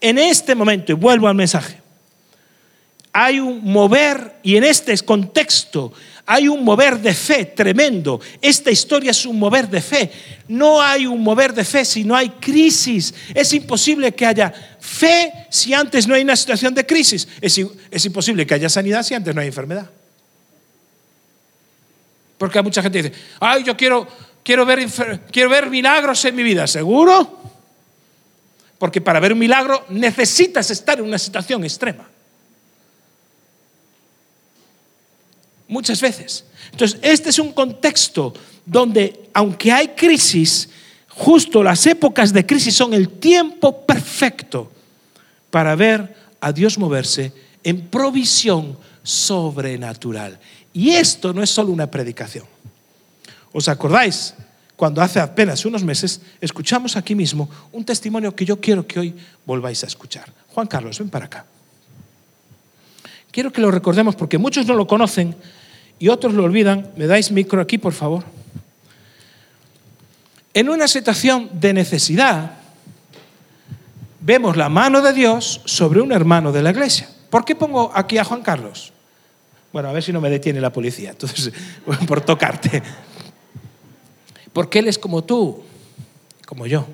En 0.00 0.16
este 0.16 0.54
momento, 0.54 0.92
y 0.92 0.94
vuelvo 0.94 1.28
al 1.28 1.34
mensaje, 1.34 1.82
hay 3.20 3.40
un 3.40 3.64
mover, 3.64 4.36
y 4.44 4.54
en 4.54 4.62
este 4.62 4.96
contexto 4.98 5.92
hay 6.24 6.46
un 6.46 6.62
mover 6.62 7.00
de 7.00 7.12
fe 7.12 7.46
tremendo. 7.46 8.20
Esta 8.40 8.70
historia 8.70 9.10
es 9.10 9.26
un 9.26 9.36
mover 9.40 9.68
de 9.68 9.80
fe. 9.80 10.12
No 10.46 10.80
hay 10.80 11.04
un 11.04 11.20
mover 11.20 11.52
de 11.52 11.64
fe 11.64 11.84
si 11.84 12.04
no 12.04 12.14
hay 12.14 12.28
crisis. 12.28 13.12
Es 13.34 13.52
imposible 13.54 14.14
que 14.14 14.24
haya 14.24 14.52
fe 14.78 15.32
si 15.50 15.74
antes 15.74 16.06
no 16.06 16.14
hay 16.14 16.22
una 16.22 16.36
situación 16.36 16.72
de 16.74 16.86
crisis. 16.86 17.26
Es, 17.40 17.58
imposible 18.04 18.46
que 18.46 18.54
haya 18.54 18.68
sanidad 18.68 19.02
si 19.02 19.14
antes 19.14 19.34
no 19.34 19.40
hay 19.40 19.48
enfermedad. 19.48 19.90
Porque 22.38 22.62
mucha 22.62 22.82
gente 22.82 23.02
dice, 23.02 23.16
ay, 23.40 23.64
yo 23.64 23.76
quiero, 23.76 24.06
quiero, 24.44 24.64
ver, 24.64 24.88
quiero 25.32 25.50
ver 25.50 25.68
milagros 25.70 26.24
en 26.24 26.36
mi 26.36 26.44
vida. 26.44 26.68
¿Seguro? 26.68 27.36
Porque 28.78 29.00
para 29.00 29.18
ver 29.18 29.32
un 29.32 29.40
milagro 29.40 29.86
necesitas 29.88 30.70
estar 30.70 31.00
en 31.00 31.06
una 31.06 31.18
situación 31.18 31.64
extrema. 31.64 32.08
Muchas 35.68 36.00
veces. 36.00 36.44
Entonces, 36.72 36.98
este 37.02 37.30
es 37.30 37.38
un 37.38 37.52
contexto 37.52 38.34
donde, 38.66 39.28
aunque 39.32 39.70
hay 39.70 39.88
crisis, 39.88 40.68
justo 41.08 41.62
las 41.62 41.86
épocas 41.86 42.32
de 42.32 42.44
crisis 42.44 42.74
son 42.74 42.94
el 42.94 43.08
tiempo 43.08 43.86
perfecto 43.86 44.70
para 45.50 45.74
ver 45.76 46.14
a 46.40 46.52
Dios 46.52 46.78
moverse 46.78 47.32
en 47.62 47.88
provisión 47.88 48.78
sobrenatural. 49.02 50.38
Y 50.72 50.90
esto 50.90 51.32
no 51.32 51.42
es 51.42 51.50
solo 51.50 51.72
una 51.72 51.90
predicación. 51.90 52.46
¿Os 53.52 53.68
acordáis? 53.68 54.34
Cuando 54.76 55.02
hace 55.02 55.18
apenas 55.18 55.64
unos 55.64 55.82
meses 55.82 56.20
escuchamos 56.40 56.96
aquí 56.96 57.14
mismo 57.14 57.50
un 57.72 57.84
testimonio 57.84 58.36
que 58.36 58.44
yo 58.44 58.60
quiero 58.60 58.86
que 58.86 59.00
hoy 59.00 59.14
volváis 59.44 59.82
a 59.82 59.88
escuchar. 59.88 60.32
Juan 60.50 60.68
Carlos, 60.68 60.98
ven 60.98 61.10
para 61.10 61.24
acá. 61.24 61.46
Quiero 63.32 63.52
que 63.52 63.60
lo 63.60 63.70
recordemos 63.70 64.14
porque 64.14 64.38
muchos 64.38 64.66
no 64.66 64.74
lo 64.74 64.86
conocen 64.86 65.34
y 65.98 66.08
otros 66.08 66.34
lo 66.34 66.44
olvidan. 66.44 66.92
¿Me 66.96 67.06
dais 67.06 67.30
micro 67.30 67.60
aquí, 67.60 67.78
por 67.78 67.92
favor? 67.92 68.24
En 70.54 70.68
una 70.68 70.88
situación 70.88 71.50
de 71.52 71.72
necesidad, 71.72 72.52
vemos 74.20 74.56
la 74.56 74.68
mano 74.68 75.00
de 75.02 75.12
Dios 75.12 75.60
sobre 75.64 76.00
un 76.00 76.12
hermano 76.12 76.52
de 76.52 76.62
la 76.62 76.70
iglesia. 76.70 77.08
¿Por 77.30 77.44
qué 77.44 77.54
pongo 77.54 77.90
aquí 77.94 78.18
a 78.18 78.24
Juan 78.24 78.42
Carlos? 78.42 78.92
Bueno, 79.72 79.88
a 79.88 79.92
ver 79.92 80.02
si 80.02 80.12
no 80.12 80.20
me 80.20 80.30
detiene 80.30 80.60
la 80.60 80.72
policía, 80.72 81.10
entonces, 81.10 81.52
por 82.06 82.20
tocarte. 82.22 82.82
Porque 84.52 84.78
él 84.78 84.88
es 84.88 84.98
como 84.98 85.22
tú, 85.22 85.62
como 86.46 86.66
yo. 86.66 86.86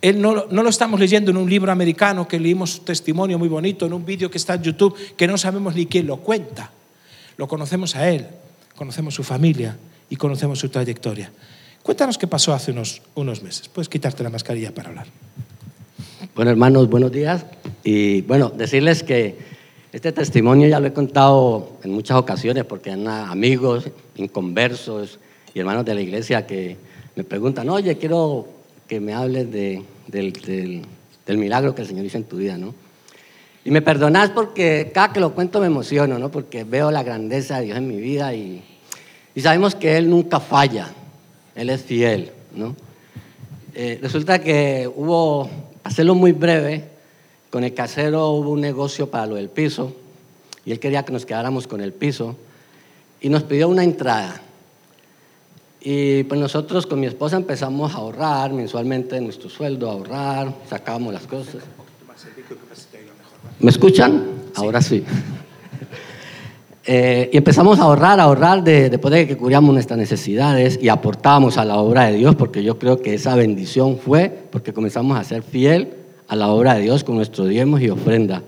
Él 0.00 0.20
no, 0.20 0.46
no, 0.50 0.62
lo 0.62 0.68
estamos 0.68 1.00
leyendo 1.00 1.30
en 1.30 1.36
un 1.36 1.50
libro 1.50 1.72
americano 1.72 2.28
que 2.28 2.38
leímos 2.38 2.84
testimonio 2.84 3.38
muy 3.38 3.48
bonito, 3.48 3.86
en 3.86 3.92
un 3.92 4.04
vídeo 4.04 4.30
que 4.30 4.38
está 4.38 4.54
en 4.54 4.62
YouTube, 4.62 4.96
que 5.16 5.26
no 5.26 5.36
sabemos 5.36 5.74
ni 5.74 5.86
quién 5.86 6.06
lo 6.06 6.18
cuenta. 6.18 6.70
Lo 7.36 7.48
conocemos 7.48 7.96
a 7.96 8.08
Él, 8.08 8.26
conocemos 8.76 9.14
su 9.14 9.22
familia 9.22 9.76
y 10.08 10.16
conocemos 10.16 10.58
su 10.58 10.68
trayectoria. 10.68 11.30
Cuéntanos 11.82 12.18
qué 12.18 12.26
pasó 12.26 12.52
hace 12.52 12.72
unos, 12.72 13.02
unos 13.14 13.42
meses. 13.42 13.68
Puedes 13.68 13.88
quitarte 13.88 14.22
la 14.22 14.30
mascarilla 14.30 14.74
para 14.74 14.88
hablar. 14.88 15.06
Bueno, 16.34 16.50
hermanos, 16.50 16.88
buenos 16.88 17.12
días. 17.12 17.46
Y 17.84 18.22
bueno, 18.22 18.50
decirles 18.50 19.02
que 19.02 19.36
este 19.92 20.12
testimonio 20.12 20.68
ya 20.68 20.80
lo 20.80 20.88
he 20.88 20.92
contado 20.92 21.78
en 21.82 21.92
muchas 21.92 22.16
ocasiones 22.16 22.64
porque 22.64 22.90
hay 22.90 23.04
amigos, 23.06 23.88
inconversos 24.16 25.18
y 25.54 25.60
hermanos 25.60 25.84
de 25.84 25.94
la 25.94 26.00
iglesia 26.00 26.46
que 26.46 26.76
me 27.14 27.24
preguntan, 27.24 27.68
oye, 27.70 27.96
quiero 27.96 28.46
que 28.86 29.00
me 29.00 29.14
hables 29.14 29.50
de, 29.50 29.82
del, 30.06 30.32
del, 30.32 30.82
del, 31.26 31.38
milagro 31.38 31.74
que 31.74 31.82
el 31.82 31.88
Señor 31.88 32.04
hizo 32.04 32.18
en 32.18 32.24
tu 32.24 32.36
vida, 32.36 32.58
¿no? 32.58 32.74
Y 33.66 33.72
me 33.72 33.82
perdonás 33.82 34.30
porque 34.30 34.92
cada 34.94 35.12
que 35.12 35.18
lo 35.18 35.34
cuento 35.34 35.58
me 35.58 35.66
emociono, 35.66 36.20
¿no? 36.20 36.30
Porque 36.30 36.62
veo 36.62 36.92
la 36.92 37.02
grandeza 37.02 37.58
de 37.58 37.64
Dios 37.64 37.78
en 37.78 37.88
mi 37.88 37.96
vida 37.96 38.32
y, 38.32 38.62
y 39.34 39.40
sabemos 39.40 39.74
que 39.74 39.96
Él 39.96 40.08
nunca 40.08 40.38
falla, 40.38 40.88
Él 41.56 41.70
es 41.70 41.82
fiel, 41.82 42.30
¿no? 42.54 42.76
Eh, 43.74 43.98
resulta 44.00 44.38
que 44.38 44.88
hubo, 44.94 45.50
hacerlo 45.82 46.14
muy 46.14 46.30
breve, 46.30 46.84
con 47.50 47.64
el 47.64 47.74
casero 47.74 48.30
hubo 48.30 48.50
un 48.50 48.60
negocio 48.60 49.10
para 49.10 49.26
lo 49.26 49.34
del 49.34 49.48
piso 49.48 49.96
y 50.64 50.70
él 50.70 50.78
quería 50.78 51.04
que 51.04 51.10
nos 51.10 51.26
quedáramos 51.26 51.66
con 51.66 51.80
el 51.80 51.92
piso 51.92 52.36
y 53.20 53.30
nos 53.30 53.42
pidió 53.42 53.68
una 53.68 53.82
entrada. 53.82 54.42
Y 55.80 56.22
pues 56.22 56.40
nosotros 56.40 56.86
con 56.86 57.00
mi 57.00 57.08
esposa 57.08 57.36
empezamos 57.36 57.94
a 57.94 57.98
ahorrar 57.98 58.52
mensualmente 58.52 59.20
nuestro 59.20 59.50
sueldo, 59.50 59.90
a 59.90 59.94
ahorrar, 59.94 60.54
sacábamos 60.70 61.12
las 61.12 61.26
cosas. 61.26 61.64
¿Me 63.58 63.70
escuchan? 63.70 64.22
Ahora 64.54 64.82
sí. 64.82 65.02
Eh, 66.84 67.30
y 67.32 67.36
empezamos 67.36 67.80
a 67.80 67.82
ahorrar, 67.82 68.20
a 68.20 68.24
ahorrar 68.24 68.62
de, 68.62 68.90
después 68.90 69.12
de 69.12 69.26
que 69.26 69.36
cubríamos 69.36 69.72
nuestras 69.72 69.98
necesidades 69.98 70.78
y 70.80 70.88
aportábamos 70.88 71.58
a 71.58 71.64
la 71.64 71.78
obra 71.78 72.06
de 72.06 72.16
Dios, 72.16 72.36
porque 72.36 72.62
yo 72.62 72.78
creo 72.78 73.02
que 73.02 73.14
esa 73.14 73.34
bendición 73.34 73.98
fue 73.98 74.44
porque 74.52 74.72
comenzamos 74.72 75.18
a 75.18 75.24
ser 75.24 75.42
fiel 75.42 75.94
a 76.28 76.36
la 76.36 76.48
obra 76.48 76.74
de 76.74 76.82
Dios 76.82 77.02
con 77.02 77.16
nuestros 77.16 77.48
diezmos 77.48 77.80
y 77.80 77.88
ofrenda. 77.88 78.42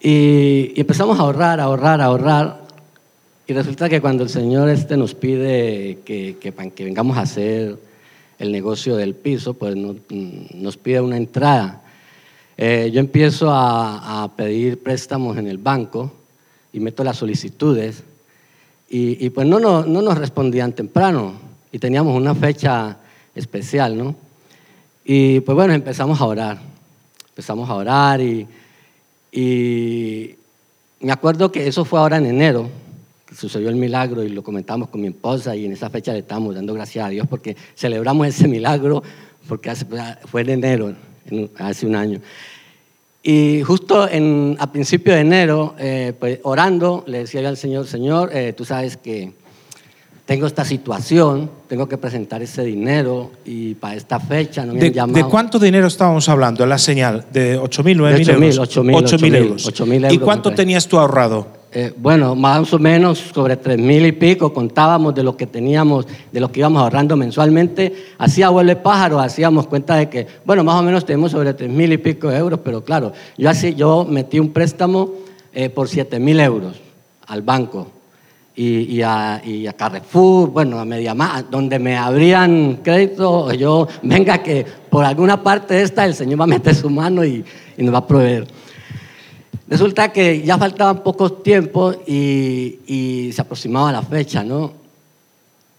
Y, 0.00 0.72
y, 0.74 0.80
empezamos 0.80 1.18
a 1.18 1.22
ahorrar, 1.22 1.60
a 1.60 1.64
ahorrar, 1.64 2.00
a 2.00 2.04
ahorrar. 2.06 2.62
Y 3.46 3.52
resulta 3.52 3.88
que 3.88 4.00
cuando 4.00 4.22
el 4.22 4.30
Señor 4.30 4.70
este 4.70 4.96
nos 4.96 5.14
pide 5.14 5.98
que, 6.04 6.38
que, 6.40 6.52
que 6.52 6.84
vengamos 6.84 7.18
a 7.18 7.22
hacer 7.22 7.76
el 8.38 8.52
negocio 8.52 8.96
del 8.96 9.14
piso, 9.14 9.54
pues 9.54 9.76
nos, 9.76 9.96
nos 10.54 10.76
pide 10.76 11.00
una 11.00 11.16
entrada. 11.16 11.81
Eh, 12.64 12.92
yo 12.92 13.00
empiezo 13.00 13.50
a, 13.50 14.22
a, 14.22 14.36
pedir 14.36 14.80
préstamos 14.80 15.36
en 15.36 15.48
el 15.48 15.58
banco 15.58 16.12
y 16.72 16.78
meto 16.78 17.02
las 17.02 17.16
solicitudes. 17.16 18.04
Y, 18.88 19.26
y 19.26 19.30
pues 19.30 19.48
no, 19.48 19.58
no, 19.58 19.84
no 19.84 20.00
nos 20.00 20.16
respondían 20.16 20.72
temprano. 20.72 21.32
Y 21.72 21.80
teníamos 21.80 22.16
una 22.16 22.36
fecha 22.36 22.98
especial, 23.34 23.98
¿no? 23.98 24.14
Y 25.04 25.40
pues 25.40 25.56
bueno, 25.56 25.74
empezamos 25.74 26.20
a 26.20 26.24
orar. 26.24 26.60
Empezamos 27.30 27.68
a 27.68 27.74
orar 27.74 28.20
y, 28.20 28.46
y 29.32 30.36
me 31.00 31.10
acuerdo 31.10 31.50
que 31.50 31.66
eso 31.66 31.84
fue 31.84 31.98
ahora 31.98 32.18
en 32.18 32.26
enero, 32.26 32.70
que 33.26 33.34
sucedió 33.34 33.70
el 33.70 33.76
milagro 33.76 34.22
y 34.22 34.28
lo 34.28 34.44
comentamos 34.44 34.88
con 34.88 35.00
mi 35.00 35.08
esposa 35.08 35.56
y 35.56 35.64
en 35.64 35.72
esa 35.72 35.90
fecha 35.90 36.12
le 36.12 36.20
estamos 36.20 36.54
dando 36.54 36.74
gracias 36.74 37.06
a 37.06 37.08
Dios 37.08 37.26
porque 37.26 37.56
celebramos 37.74 38.24
ese 38.28 38.46
milagro 38.46 39.02
porque 39.48 39.68
hace, 39.68 39.84
fue 40.26 40.42
en 40.42 40.50
enero, 40.50 40.94
hace 41.58 41.86
un 41.86 41.96
año. 41.96 42.20
Y 43.22 43.62
justo 43.62 44.08
en, 44.08 44.56
a 44.58 44.72
principio 44.72 45.14
de 45.14 45.20
enero, 45.20 45.74
eh, 45.78 46.12
pues 46.18 46.40
orando, 46.42 47.04
le 47.06 47.18
decía 47.18 47.40
yo 47.40 47.48
al 47.48 47.56
Señor, 47.56 47.86
Señor, 47.86 48.30
eh, 48.32 48.52
tú 48.52 48.64
sabes 48.64 48.96
que 48.96 49.32
tengo 50.26 50.46
esta 50.46 50.64
situación, 50.64 51.50
tengo 51.68 51.88
que 51.88 51.98
presentar 51.98 52.42
ese 52.42 52.64
dinero 52.64 53.30
y 53.44 53.74
para 53.74 53.94
esta 53.94 54.18
fecha 54.18 54.66
no 54.66 54.74
me 54.74 54.80
¿De, 54.80 54.86
han 54.86 54.92
llamado. 54.92 55.24
¿De 55.24 55.30
cuánto 55.30 55.58
dinero 55.60 55.86
estábamos 55.86 56.28
hablando 56.28 56.64
en 56.64 56.70
la 56.70 56.78
señal? 56.78 57.26
¿De 57.32 57.60
8.000, 57.60 57.96
9.000 57.96 58.32
euros? 58.32 58.76
8.000 58.76 59.36
euros. 59.36 59.66
8.000 59.68 59.94
euros. 59.94 60.12
¿Y 60.12 60.18
cuánto 60.18 60.50
tenías 60.52 60.88
tú 60.88 60.98
ahorrado? 60.98 61.61
Eh, 61.74 61.90
bueno, 61.96 62.34
más 62.34 62.70
o 62.74 62.78
menos 62.78 63.18
sobre 63.18 63.58
3.000 63.58 64.08
y 64.08 64.12
pico 64.12 64.52
contábamos 64.52 65.14
de 65.14 65.22
lo 65.22 65.38
que 65.38 65.46
teníamos, 65.46 66.06
de 66.30 66.38
lo 66.38 66.52
que 66.52 66.60
íbamos 66.60 66.82
ahorrando 66.82 67.16
mensualmente. 67.16 68.10
Hacía 68.18 68.50
vuelo 68.50 68.82
pájaro, 68.82 69.18
hacíamos 69.18 69.66
cuenta 69.66 69.94
de 69.94 70.10
que, 70.10 70.26
bueno, 70.44 70.64
más 70.64 70.74
o 70.74 70.82
menos 70.82 71.06
tenemos 71.06 71.32
sobre 71.32 71.56
3.000 71.56 71.94
y 71.94 71.96
pico 71.96 72.28
de 72.28 72.36
euros, 72.36 72.60
pero 72.62 72.84
claro, 72.84 73.12
yo, 73.38 73.48
así, 73.48 73.74
yo 73.74 74.04
metí 74.04 74.38
un 74.38 74.50
préstamo 74.50 75.12
eh, 75.54 75.70
por 75.70 75.88
7.000 75.88 76.44
euros 76.44 76.76
al 77.26 77.40
banco 77.40 77.86
y, 78.54 78.96
y, 78.96 79.00
a, 79.00 79.40
y, 79.42 79.66
a, 79.66 79.72
Carrefour, 79.72 80.50
bueno, 80.50 80.78
a 80.78 80.84
Mediamar, 80.84 81.48
donde 81.48 81.78
me 81.78 81.96
abrían 81.96 82.80
crédito, 82.82 83.50
yo, 83.54 83.88
venga 84.02 84.42
que 84.42 84.66
por 84.90 85.06
alguna 85.06 85.42
parte 85.42 85.72
de 85.72 85.84
esta 85.84 86.04
el 86.04 86.14
Señor 86.14 86.38
va 86.38 86.44
a 86.44 86.48
meter 86.48 86.74
su 86.74 86.90
mano 86.90 87.24
y, 87.24 87.42
y 87.78 87.82
nos 87.82 87.94
va 87.94 87.98
a 88.00 88.06
proveer. 88.06 88.46
Resulta 89.68 90.12
que 90.12 90.42
ya 90.42 90.58
faltaban 90.58 91.02
pocos 91.02 91.42
tiempos 91.42 91.98
y, 92.06 92.80
y, 92.86 93.32
se 93.32 93.40
aproximaba 93.40 93.92
la 93.92 94.02
fecha, 94.02 94.42
¿no? 94.42 94.72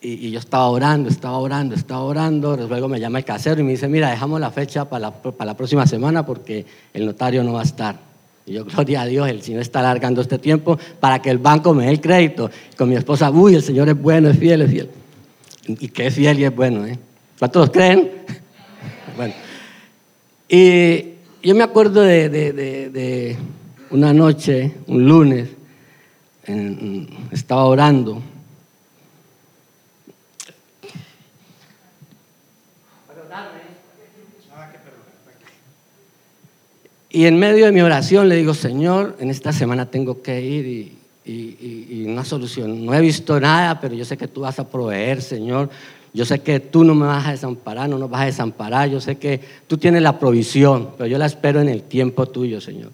Y, 0.01 0.31
yo 0.31 0.39
estaba 0.39 0.67
orando, 0.69 1.09
estaba 1.09 1.37
orando, 1.37 1.75
estaba 1.75 2.01
orando, 2.01 2.55
luego 2.55 2.87
me 2.87 2.99
llama 2.99 3.19
el 3.19 3.25
casero 3.25 3.61
y 3.61 3.63
me 3.63 3.71
dice, 3.71 3.87
mira, 3.87 4.09
dejamos 4.09 4.39
la 4.39 4.51
fecha 4.51 4.85
para 4.89 5.13
la, 5.45 5.57
próxima 5.57 5.85
semana 5.85 6.25
porque 6.25 6.65
el 6.93 7.05
notario 7.05 7.43
no 7.43 7.53
va 7.53 7.61
a 7.61 7.63
estar. 7.63 7.97
Y 8.45 8.53
yo, 8.53 8.65
gloria 8.65 9.01
a 9.01 9.05
Dios, 9.05 9.29
el 9.29 9.41
Señor 9.41 9.61
está 9.61 9.79
alargando 9.79 10.21
este 10.21 10.37
tiempo 10.39 10.77
para 10.99 11.21
que 11.21 11.29
el 11.29 11.37
banco 11.37 11.73
me 11.73 11.85
dé 11.85 11.91
el 11.91 12.01
crédito. 12.01 12.49
Con 12.77 12.89
mi 12.89 12.95
esposa, 12.95 13.31
uy, 13.31 13.55
el 13.55 13.63
Señor 13.63 13.89
es 13.89 14.01
bueno, 14.01 14.29
es 14.29 14.37
fiel, 14.37 14.61
es 14.61 14.71
fiel. 14.71 14.89
Y 15.67 15.87
que 15.89 16.07
es 16.07 16.13
fiel 16.13 16.39
y 16.39 16.45
es 16.45 16.55
bueno, 16.55 16.85
¿eh? 16.85 16.97
¿Cuántos 17.39 17.69
creen? 17.69 18.11
bueno. 19.17 19.33
Y 20.49 21.13
yo 21.41 21.55
me 21.55 21.63
acuerdo 21.63 22.01
de 22.01 23.37
una 23.93 24.11
noche, 24.11 24.71
un 24.87 25.07
lunes, 25.07 25.49
estaba 27.31 27.65
orando. 27.65 28.21
Y 37.11 37.25
en 37.27 37.37
medio 37.37 37.67
de 37.67 37.71
mi 37.71 37.81
oración 37.81 38.27
le 38.27 38.35
digo, 38.35 38.55
Señor, 38.55 39.15
en 39.19 39.29
esta 39.29 39.53
semana 39.53 39.85
tengo 39.85 40.23
que 40.23 40.41
ir 40.41 40.97
y, 41.23 42.05
una 42.07 42.25
solución. 42.25 42.83
No 42.83 42.95
he 42.95 42.99
visto 42.99 43.39
nada, 43.39 43.79
pero 43.79 43.93
yo 43.93 44.03
sé 44.03 44.17
que 44.17 44.27
tú 44.27 44.41
vas 44.41 44.57
a 44.57 44.67
proveer, 44.67 45.21
Señor. 45.21 45.69
Yo 46.13 46.25
sé 46.25 46.39
que 46.39 46.59
tú 46.59 46.83
no 46.83 46.95
me 46.95 47.05
vas 47.05 47.27
a 47.27 47.31
desamparar, 47.31 47.87
no 47.87 47.99
nos 47.99 48.09
vas 48.09 48.23
a 48.23 48.25
desamparar. 48.25 48.89
Yo 48.89 48.99
sé 48.99 49.17
que 49.17 49.39
tú 49.67 49.77
tienes 49.77 50.01
la 50.01 50.17
provisión, 50.17 50.89
pero 50.97 51.05
yo 51.05 51.19
la 51.19 51.27
espero 51.27 51.61
en 51.61 51.69
el 51.69 51.83
tiempo 51.83 52.25
tuyo, 52.25 52.59
Señor. 52.59 52.91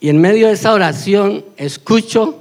Y 0.00 0.08
en 0.08 0.20
medio 0.20 0.46
de 0.46 0.54
esa 0.54 0.72
oración 0.72 1.44
escucho 1.56 2.38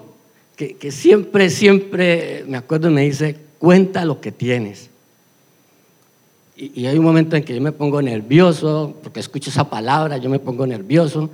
que, 0.56 0.76
que 0.76 0.92
siempre, 0.92 1.50
siempre, 1.50 2.44
me 2.48 2.58
acuerdo, 2.58 2.90
me 2.92 3.02
dice, 3.02 3.36
cuenta 3.58 4.06
lo 4.06 4.22
que 4.22 4.32
tienes. 4.32 4.90
Y, 6.56 6.88
hay 6.88 6.98
un 6.98 7.06
momento 7.06 7.36
en 7.36 7.44
que 7.44 7.54
yo 7.54 7.62
me 7.62 7.72
pongo 7.72 8.02
nervioso, 8.02 8.96
porque 9.04 9.20
escucho 9.20 9.52
esa 9.52 9.70
palabra, 9.70 10.18
yo 10.18 10.30
me 10.30 10.40
pongo 10.40 10.66
nervioso. 10.66 11.30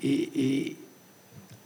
Y, 0.00 0.08
y, 0.08 0.76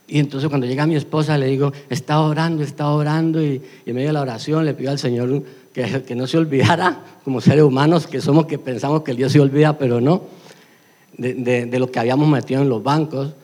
entonces 0.09 0.49
cuando 0.49 0.67
llega 0.67 0.87
mi 0.87 0.97
esposa 0.97 1.39
le 1.39 1.47
digo, 1.47 1.73
está 1.89 2.21
orando, 2.21 2.63
está 2.63 2.89
orando, 2.89 3.43
y, 3.45 3.61
en 3.85 3.95
medio 3.95 4.09
de 4.09 4.15
la 4.15 4.23
oración 4.23 4.65
le 4.65 4.75
pido 4.75 4.91
al 4.91 4.99
Señor 4.99 5.43
que, 5.75 6.03
que, 6.03 6.15
no 6.15 6.27
se 6.27 6.39
olvidara, 6.39 7.05
como 7.23 7.41
seres 7.41 7.65
humanos 7.65 8.07
que 8.07 8.21
somos, 8.21 8.47
que 8.47 8.59
pensamos 8.59 9.03
que 9.03 9.11
el 9.11 9.19
Dios 9.19 9.33
se 9.33 9.41
olvida, 9.41 9.77
pero 9.77 10.01
no, 10.01 10.23
de, 11.19 11.67
de 11.67 11.79
lo 11.79 11.91
que 11.91 11.99
habíamos 11.99 12.29
metido 12.29 12.63
en 12.63 12.69
los 12.71 12.83
bancos. 12.83 13.35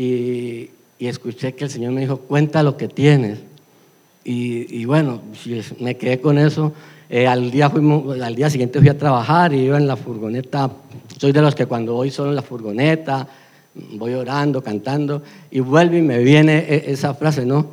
Y, 0.00 0.70
escuché 0.98 1.54
que 1.54 1.64
el 1.64 1.70
Señor 1.70 1.92
me 1.92 2.00
dijo, 2.00 2.16
cuenta 2.16 2.62
lo 2.62 2.78
que 2.78 2.88
tienes. 2.88 3.38
Y, 4.24 4.84
bueno, 4.86 5.20
me 5.78 5.96
quedé 5.96 6.20
con 6.20 6.38
eso. 6.38 6.72
Eh, 7.10 7.26
al, 7.26 7.50
día 7.50 7.68
fuimos, 7.68 8.18
al 8.18 8.34
día 8.34 8.48
siguiente 8.48 8.78
fui 8.78 8.88
a 8.88 8.96
trabajar 8.96 9.52
y 9.52 9.58
iba 9.58 9.76
en 9.76 9.86
la 9.86 9.96
furgoneta. 9.96 10.70
Soy 11.18 11.32
de 11.32 11.42
los 11.42 11.54
que 11.54 11.66
cuando 11.66 11.94
voy 11.94 12.10
solo 12.10 12.30
en 12.30 12.36
la 12.36 12.42
furgoneta, 12.42 13.28
voy 13.74 14.14
orando, 14.14 14.62
cantando, 14.62 15.22
y 15.50 15.60
vuelve 15.60 15.98
y 15.98 16.02
me 16.02 16.18
viene 16.18 16.64
esa 16.86 17.12
frase, 17.12 17.44
¿no? 17.44 17.66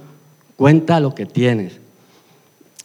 Cuenta 0.57 0.99
lo 0.99 1.15
que 1.15 1.25
tienes. 1.25 1.80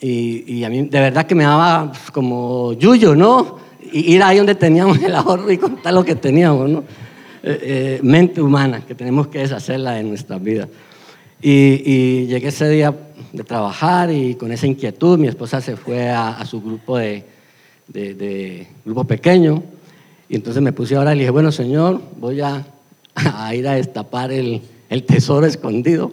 Y, 0.01 0.53
y 0.53 0.64
a 0.64 0.68
mí 0.68 0.82
de 0.82 1.01
verdad 1.01 1.26
que 1.26 1.34
me 1.34 1.45
daba 1.45 1.93
como 2.12 2.74
yuyo, 2.74 3.16
¿no? 3.16 3.59
Y 3.93 4.14
ir 4.14 4.22
ahí 4.22 4.36
donde 4.36 4.55
teníamos 4.55 5.03
el 5.03 5.14
ahorro 5.16 5.51
y 5.51 5.59
contar 5.59 5.95
lo 5.95 6.05
que 6.05 6.14
teníamos, 6.14 6.68
¿no? 6.68 6.84
Eh, 7.45 7.59
eh, 7.62 8.01
mente 8.05 8.40
humana, 8.40 8.84
que 8.86 8.95
tenemos 8.95 9.26
que 9.26 9.40
deshacerla 9.40 9.99
en 9.99 10.11
nuestras 10.11 10.40
vidas. 10.40 10.68
Y, 11.40 11.82
y, 11.84 12.26
llegué 12.28 12.49
ese 12.49 12.68
día 12.68 12.95
de 13.32 13.43
trabajar 13.43 14.12
y 14.12 14.36
con 14.36 14.53
esa 14.53 14.68
inquietud 14.68 15.18
mi 15.18 15.26
esposa 15.26 15.61
se 15.61 15.76
fue 15.76 16.09
a, 16.09 16.38
a 16.38 16.47
su 16.47 16.62
grupo 16.62 16.99
de, 16.99 17.24
de, 17.88 18.14
de 18.14 18.68
grupo 18.84 19.03
pequeño. 19.03 19.61
Y 20.28 20.36
entonces 20.36 20.62
me 20.62 20.72
puse 20.72 20.95
a 20.95 21.01
orar 21.01 21.14
y 21.14 21.16
le 21.16 21.22
dije, 21.24 21.32
bueno, 21.32 21.51
Señor, 21.51 22.01
voy 22.16 22.40
a, 22.40 22.64
a 23.16 23.55
ir 23.57 23.66
a 23.66 23.74
destapar 23.74 24.30
el, 24.30 24.62
el 24.88 25.03
tesoro 25.03 25.45
escondido. 25.45 26.12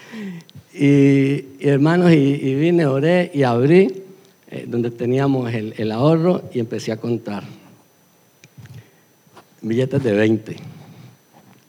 y, 0.72 0.86
y, 0.86 1.68
hermanos, 1.68 2.12
y, 2.12 2.16
y 2.16 2.54
vine, 2.54 2.86
oré 2.86 3.30
y 3.34 3.42
abrí 3.42 4.04
eh, 4.50 4.64
donde 4.66 4.90
teníamos 4.90 5.52
el, 5.52 5.74
el 5.76 5.92
ahorro 5.92 6.44
y 6.54 6.60
empecé 6.60 6.92
a 6.92 6.96
contar 6.96 7.59
billetes 9.62 10.02
de 10.02 10.12
20 10.12 10.56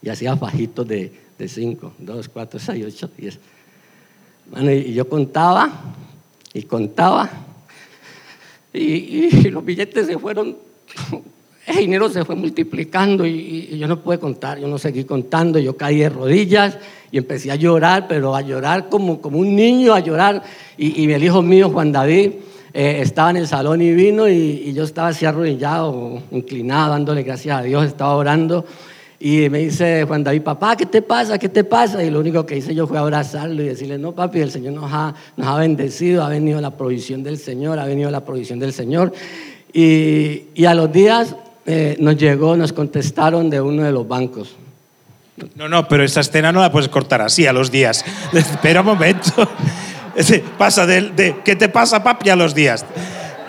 y 0.02 0.08
hacía 0.08 0.36
fajitos 0.36 0.86
de, 0.86 1.12
de 1.38 1.48
5, 1.48 1.94
2, 1.98 2.28
4, 2.28 2.60
6, 2.60 2.84
8, 2.88 3.10
10. 3.16 3.38
Bueno, 4.50 4.72
y 4.72 4.94
yo 4.94 5.08
contaba 5.08 5.94
y 6.52 6.62
contaba 6.62 7.30
y, 8.72 8.80
y 8.80 9.50
los 9.50 9.64
billetes 9.64 10.06
se 10.06 10.18
fueron, 10.18 10.56
el 11.66 11.76
dinero 11.76 12.08
se 12.08 12.24
fue 12.24 12.34
multiplicando 12.34 13.26
y, 13.26 13.68
y 13.70 13.78
yo 13.78 13.86
no 13.86 14.00
pude 14.00 14.18
contar, 14.18 14.58
yo 14.58 14.66
no 14.66 14.78
seguí 14.78 15.04
contando, 15.04 15.58
yo 15.58 15.76
caí 15.76 15.98
de 15.98 16.08
rodillas 16.08 16.78
y 17.10 17.18
empecé 17.18 17.50
a 17.50 17.56
llorar, 17.56 18.06
pero 18.08 18.34
a 18.34 18.40
llorar 18.40 18.88
como, 18.88 19.20
como 19.20 19.38
un 19.38 19.54
niño, 19.54 19.92
a 19.92 20.00
llorar. 20.00 20.42
Y, 20.78 21.02
y 21.02 21.12
el 21.12 21.22
hijo 21.22 21.42
mío, 21.42 21.68
Juan 21.68 21.92
David, 21.92 22.32
eh, 22.74 23.00
estaba 23.00 23.30
en 23.30 23.36
el 23.36 23.46
salón 23.46 23.82
y 23.82 23.92
vino 23.92 24.28
y, 24.28 24.72
yo 24.72 24.84
estaba 24.84 25.08
así 25.08 25.26
arrodillado, 25.26 26.22
inclinado, 26.30 26.92
dándole 26.92 27.22
gracias 27.22 27.58
a 27.58 27.62
Dios, 27.62 27.84
estaba 27.84 28.14
orando. 28.16 28.64
Y 29.20 29.48
me 29.50 29.58
dice 29.58 30.04
Juan 30.04 30.24
David, 30.24 30.42
papá, 30.42 30.74
¿qué 30.74 30.86
te 30.86 31.00
pasa? 31.00 31.38
¿Qué 31.38 31.48
te 31.48 31.62
pasa? 31.62 32.02
Y 32.02 32.10
lo 32.10 32.18
único 32.18 32.44
que 32.44 32.56
hice 32.56 32.74
yo 32.74 32.86
fue 32.86 32.98
abrazarlo 32.98 33.62
y 33.62 33.66
decirle, 33.66 33.98
no, 33.98 34.12
papi, 34.12 34.40
el 34.40 34.50
Señor 34.50 34.72
nos 34.72 34.90
ha, 34.92 35.14
nos 35.36 35.46
ha 35.46 35.56
bendecido, 35.58 36.24
ha 36.24 36.28
venido 36.28 36.60
la 36.60 36.70
provisión 36.70 37.22
del 37.22 37.38
Señor, 37.38 37.78
ha 37.78 37.84
venido 37.84 38.10
la 38.10 38.24
provisión 38.24 38.58
del 38.58 38.72
Señor. 38.72 39.12
Y, 39.72 40.64
a 40.64 40.74
los 40.74 40.90
días 40.92 41.36
eh, 41.66 41.96
nos 42.00 42.16
llegó, 42.16 42.56
nos 42.56 42.72
contestaron 42.72 43.48
de 43.48 43.60
uno 43.60 43.84
de 43.84 43.92
los 43.92 44.08
bancos. 44.08 44.56
No, 45.54 45.68
no, 45.68 45.86
pero 45.88 46.04
esa 46.04 46.20
escena 46.20 46.52
no 46.52 46.60
la 46.60 46.72
puedes 46.72 46.88
cortar 46.88 47.22
así 47.22 47.46
a 47.46 47.52
los 47.52 47.70
días. 47.70 48.04
Espera 48.32 48.80
un 48.80 48.86
momento. 48.86 49.48
Pasa 50.58 50.86
de, 50.86 51.10
de 51.10 51.36
¿qué 51.44 51.56
te 51.56 51.68
pasa, 51.68 52.02
papi? 52.02 52.30
A 52.30 52.36
los 52.36 52.54
días. 52.54 52.84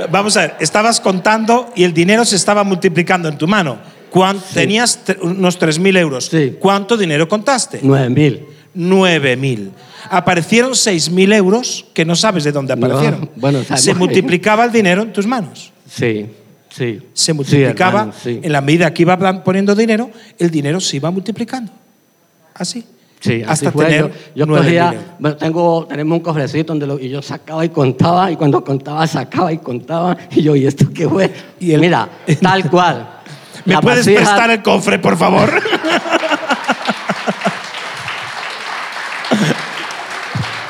Vamos 0.09 0.35
a 0.37 0.41
ver, 0.41 0.55
estabas 0.59 0.99
contando 0.99 1.71
y 1.75 1.83
el 1.83 1.93
dinero 1.93 2.25
se 2.25 2.35
estaba 2.35 2.63
multiplicando 2.63 3.29
en 3.29 3.37
tu 3.37 3.47
mano. 3.47 3.77
¿Cuánto, 4.09 4.43
Sí. 4.47 4.53
Tenías 4.55 4.99
unos 5.21 5.59
3.000 5.59 5.97
euros. 5.97 6.25
Sí. 6.27 6.55
¿Cuánto 6.59 6.97
dinero 6.97 7.27
contaste? 7.27 7.79
Nueve 7.81 8.09
mil. 8.09 8.45
9.000. 8.75 9.69
Aparecieron 10.09 10.71
6.000 10.71 11.33
euros 11.35 11.85
que 11.93 12.05
no 12.05 12.15
sabes 12.15 12.43
de 12.43 12.51
dónde 12.51 12.75
No, 12.75 12.85
aparecieron. 12.85 13.29
bueno, 13.35 13.59
sabemos 13.63 13.81
se 13.83 13.93
multiplicaba 13.93 14.65
el 14.65 14.71
dinero 14.71 15.01
en 15.03 15.13
tus 15.13 15.25
manos. 15.27 15.71
Sí, 15.89 16.27
sí. 16.69 16.99
Se 17.13 17.33
multiplicaba, 17.33 18.11
Sí, 18.23 18.29
hermano, 18.29 18.45
en 18.45 18.51
la 18.51 18.61
medida 18.61 18.93
que 18.93 19.03
iba 19.03 19.43
poniendo 19.43 19.75
dinero, 19.75 20.09
el 20.39 20.49
dinero 20.51 20.79
se 20.79 20.97
iba 20.97 21.09
multiplicando. 21.11 21.71
Así. 22.55 22.83
Sí, 23.23 23.41
así 23.41 23.65
hasta 23.65 23.71
fue. 23.71 23.85
tener 23.85 24.01
yo, 24.35 24.45
yo 24.45 24.45
9.000 24.45 24.57
cogía, 24.57 24.93
bueno, 25.17 25.37
tengo, 25.37 25.85
tenemos 25.87 26.17
un 26.17 26.23
cofrecito 26.23 26.73
donde 26.73 26.85
lo- 26.87 26.99
y 26.99 27.07
yo 27.09 27.21
sacaba 27.21 27.63
y 27.63 27.69
contaba, 27.69 28.29
y 28.29 28.35
cuando 28.35 28.61
contaba, 28.61 29.07
sacaba 29.07 29.49
y 29.53 29.59
contaba, 29.59 30.17
y 30.31 30.41
yo, 30.41 30.55
¿y 30.57 30.67
esto 30.67 30.87
qué 30.93 31.07
fue? 31.07 31.33
Y 31.59 31.77
Mira, 31.77 32.09
tal 32.41 32.69
cual. 32.69 33.07
¿Me 33.63 33.77
puedes 33.79 34.05
vasija- 34.05 34.17
prestar 34.17 34.51
el 34.51 34.61
cofre, 34.61 34.99
por 34.99 35.15
favor? 35.17 35.49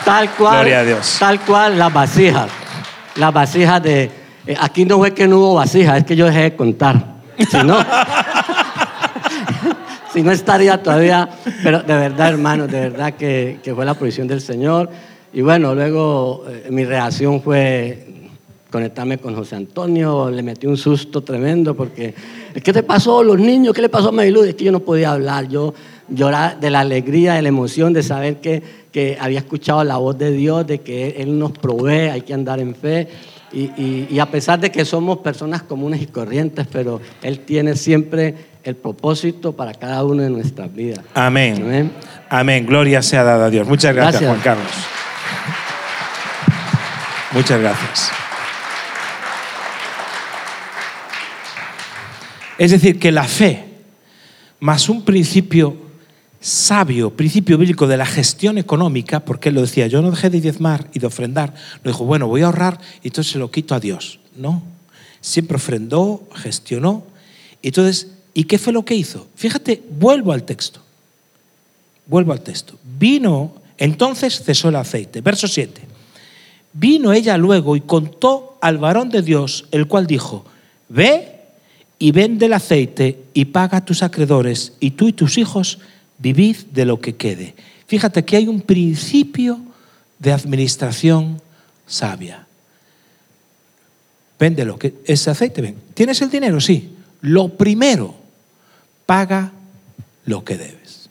Tal 0.05 0.29
cual. 0.31 0.55
Gloria 0.57 0.79
a 0.79 0.83
Dios. 0.83 1.17
Tal 1.19 1.39
cual, 1.41 1.77
las 1.79 1.93
vasijas. 1.93 2.47
Las 3.15 3.33
vasijas 3.33 3.81
de. 3.81 4.11
eh, 4.45 4.55
aquí 4.59 4.85
no 4.85 4.97
fue 4.97 5.13
que 5.13 5.27
no 5.27 5.37
hubo 5.37 5.53
vasijas, 5.55 5.97
es 5.99 6.03
que 6.03 6.15
yo 6.15 6.25
dejé 6.25 6.41
de 6.41 6.55
contar. 6.55 7.13
Si 7.49 7.57
no. 7.63 7.77
Si 10.13 10.21
no 10.23 10.31
estaría 10.31 10.81
todavía. 10.81 11.29
Pero 11.63 11.81
de 11.81 11.93
verdad, 11.95 12.29
hermano, 12.29 12.67
de 12.67 12.79
verdad 12.79 13.13
que, 13.15 13.59
que 13.63 13.73
fue 13.73 13.85
la 13.85 13.93
provisión 13.95 14.27
del 14.27 14.41
Señor. 14.41 14.89
Y 15.33 15.41
bueno, 15.41 15.73
luego 15.73 16.45
eh, 16.47 16.67
mi 16.69 16.85
reacción 16.85 17.41
fue 17.41 18.07
conectarme 18.71 19.19
con 19.19 19.35
José 19.35 19.55
Antonio, 19.55 20.31
le 20.31 20.41
metí 20.41 20.65
un 20.65 20.77
susto 20.77 21.21
tremendo 21.21 21.75
porque, 21.75 22.15
¿qué 22.63 22.73
te 22.73 22.81
pasó 22.81 23.23
los 23.23 23.37
niños? 23.37 23.71
¿Qué 23.73 23.83
le 23.83 23.89
pasó 23.89 24.09
a 24.09 24.11
Marilú? 24.11 24.43
Es 24.43 24.55
que 24.55 24.63
yo 24.63 24.71
no 24.71 24.79
podía 24.79 25.11
hablar, 25.11 25.47
yo 25.47 25.75
lloraba 26.09 26.55
de 26.55 26.71
la 26.71 26.79
alegría, 26.79 27.35
de 27.35 27.43
la 27.43 27.49
emoción 27.49 27.93
de 27.93 28.01
saber 28.01 28.37
que, 28.41 28.63
que 28.91 29.15
había 29.19 29.37
escuchado 29.39 29.83
la 29.83 29.97
voz 29.97 30.17
de 30.17 30.31
Dios, 30.31 30.65
de 30.65 30.79
que 30.81 31.09
Él 31.19 31.37
nos 31.37 31.51
provee, 31.51 32.09
hay 32.09 32.21
que 32.21 32.33
andar 32.33 32.59
en 32.59 32.73
fe. 32.73 33.07
Y, 33.51 33.65
y- 33.79 34.07
y 34.09 34.17
a 34.17 34.25
pesar 34.31 34.59
de 34.59 34.71
que 34.71 34.85
somos 34.85 35.19
personas 35.19 35.61
comunes 35.61 36.01
y 36.01 36.07
corrientes, 36.07 36.65
pero 36.71 36.99
Él 37.21 37.41
tiene 37.41 37.75
siempre 37.75 38.33
el 38.63 38.75
propósito 38.75 39.53
para 39.53 39.73
cada 39.73 40.03
uno 40.03 40.23
de 40.23 40.29
nuestras 40.29 40.73
vidas. 40.73 41.03
Amén. 41.13 41.55
Amén. 41.61 41.91
Amén. 42.29 42.65
Gloria 42.65 43.01
sea 43.01 43.23
dada 43.23 43.45
a 43.45 43.49
Dios. 43.49 43.67
Muchas 43.67 43.93
gracias, 43.93 44.21
Gracias. 44.21 44.41
Juan 44.43 44.57
Carlos. 44.57 44.73
Muchas 47.33 47.59
gracias. 47.59 48.11
Es 52.57 52.71
decir, 52.71 52.99
que 52.99 53.11
la 53.11 53.23
fe, 53.23 53.65
más 54.59 54.87
un 54.87 55.03
principio 55.03 55.75
sabio, 56.39 57.15
principio 57.15 57.57
bíblico 57.57 57.87
de 57.87 57.97
la 57.97 58.05
gestión 58.05 58.57
económica, 58.57 59.21
porque 59.21 59.49
él 59.49 59.55
lo 59.55 59.61
decía, 59.61 59.87
yo 59.87 60.01
no 60.01 60.11
dejé 60.11 60.29
de 60.29 60.41
diezmar 60.41 60.87
y 60.93 60.99
de 60.99 61.07
ofrendar, 61.07 61.53
lo 61.83 61.91
dijo, 61.91 62.05
bueno, 62.05 62.27
voy 62.27 62.41
a 62.41 62.45
ahorrar 62.45 62.79
y 63.01 63.07
entonces 63.07 63.31
se 63.33 63.39
lo 63.39 63.49
quito 63.49 63.73
a 63.73 63.79
Dios. 63.79 64.19
No, 64.35 64.61
siempre 65.21 65.55
ofrendó, 65.57 66.27
gestionó. 66.35 67.03
Y 67.61 67.69
Entonces, 67.69 68.11
¿y 68.33 68.45
qué 68.45 68.57
fue 68.57 68.73
lo 68.73 68.83
que 68.85 68.95
hizo? 68.95 69.27
Fíjate, 69.35 69.81
vuelvo 69.89 70.31
al 70.31 70.43
texto. 70.43 70.81
Vuelvo 72.05 72.33
al 72.33 72.41
texto. 72.41 72.77
Vino, 72.99 73.53
entonces 73.77 74.41
cesó 74.43 74.69
el 74.69 74.75
aceite. 74.75 75.21
Verso 75.21 75.47
7. 75.47 75.81
Vino 76.73 77.13
ella 77.13 77.37
luego 77.37 77.75
y 77.75 77.81
contó 77.81 78.57
al 78.61 78.77
varón 78.77 79.09
de 79.09 79.21
Dios, 79.21 79.65
el 79.71 79.87
cual 79.87 80.07
dijo, 80.07 80.45
ve 80.89 81.33
y 81.99 82.11
vende 82.11 82.47
el 82.47 82.53
aceite 82.53 83.23
y 83.33 83.45
paga 83.45 83.77
a 83.77 83.85
tus 83.85 84.03
acreedores, 84.03 84.73
y 84.79 84.91
tú 84.91 85.07
y 85.07 85.13
tus 85.13 85.37
hijos 85.37 85.79
vivid 86.17 86.57
de 86.71 86.85
lo 86.85 86.99
que 86.99 87.15
quede. 87.15 87.53
Fíjate 87.87 88.25
que 88.25 88.37
hay 88.37 88.47
un 88.47 88.61
principio 88.61 89.59
de 90.19 90.31
administración 90.31 91.41
sabia. 91.85 92.47
Vende 94.39 94.65
lo 94.65 94.79
que 94.79 94.95
ese 95.05 95.29
aceite, 95.29 95.61
ven. 95.61 95.75
¿Tienes 95.93 96.21
el 96.21 96.29
dinero? 96.29 96.59
Sí. 96.59 96.89
Lo 97.21 97.49
primero, 97.49 98.15
paga 99.05 99.51
lo 100.25 100.43
que 100.43 100.57
debes. 100.57 101.09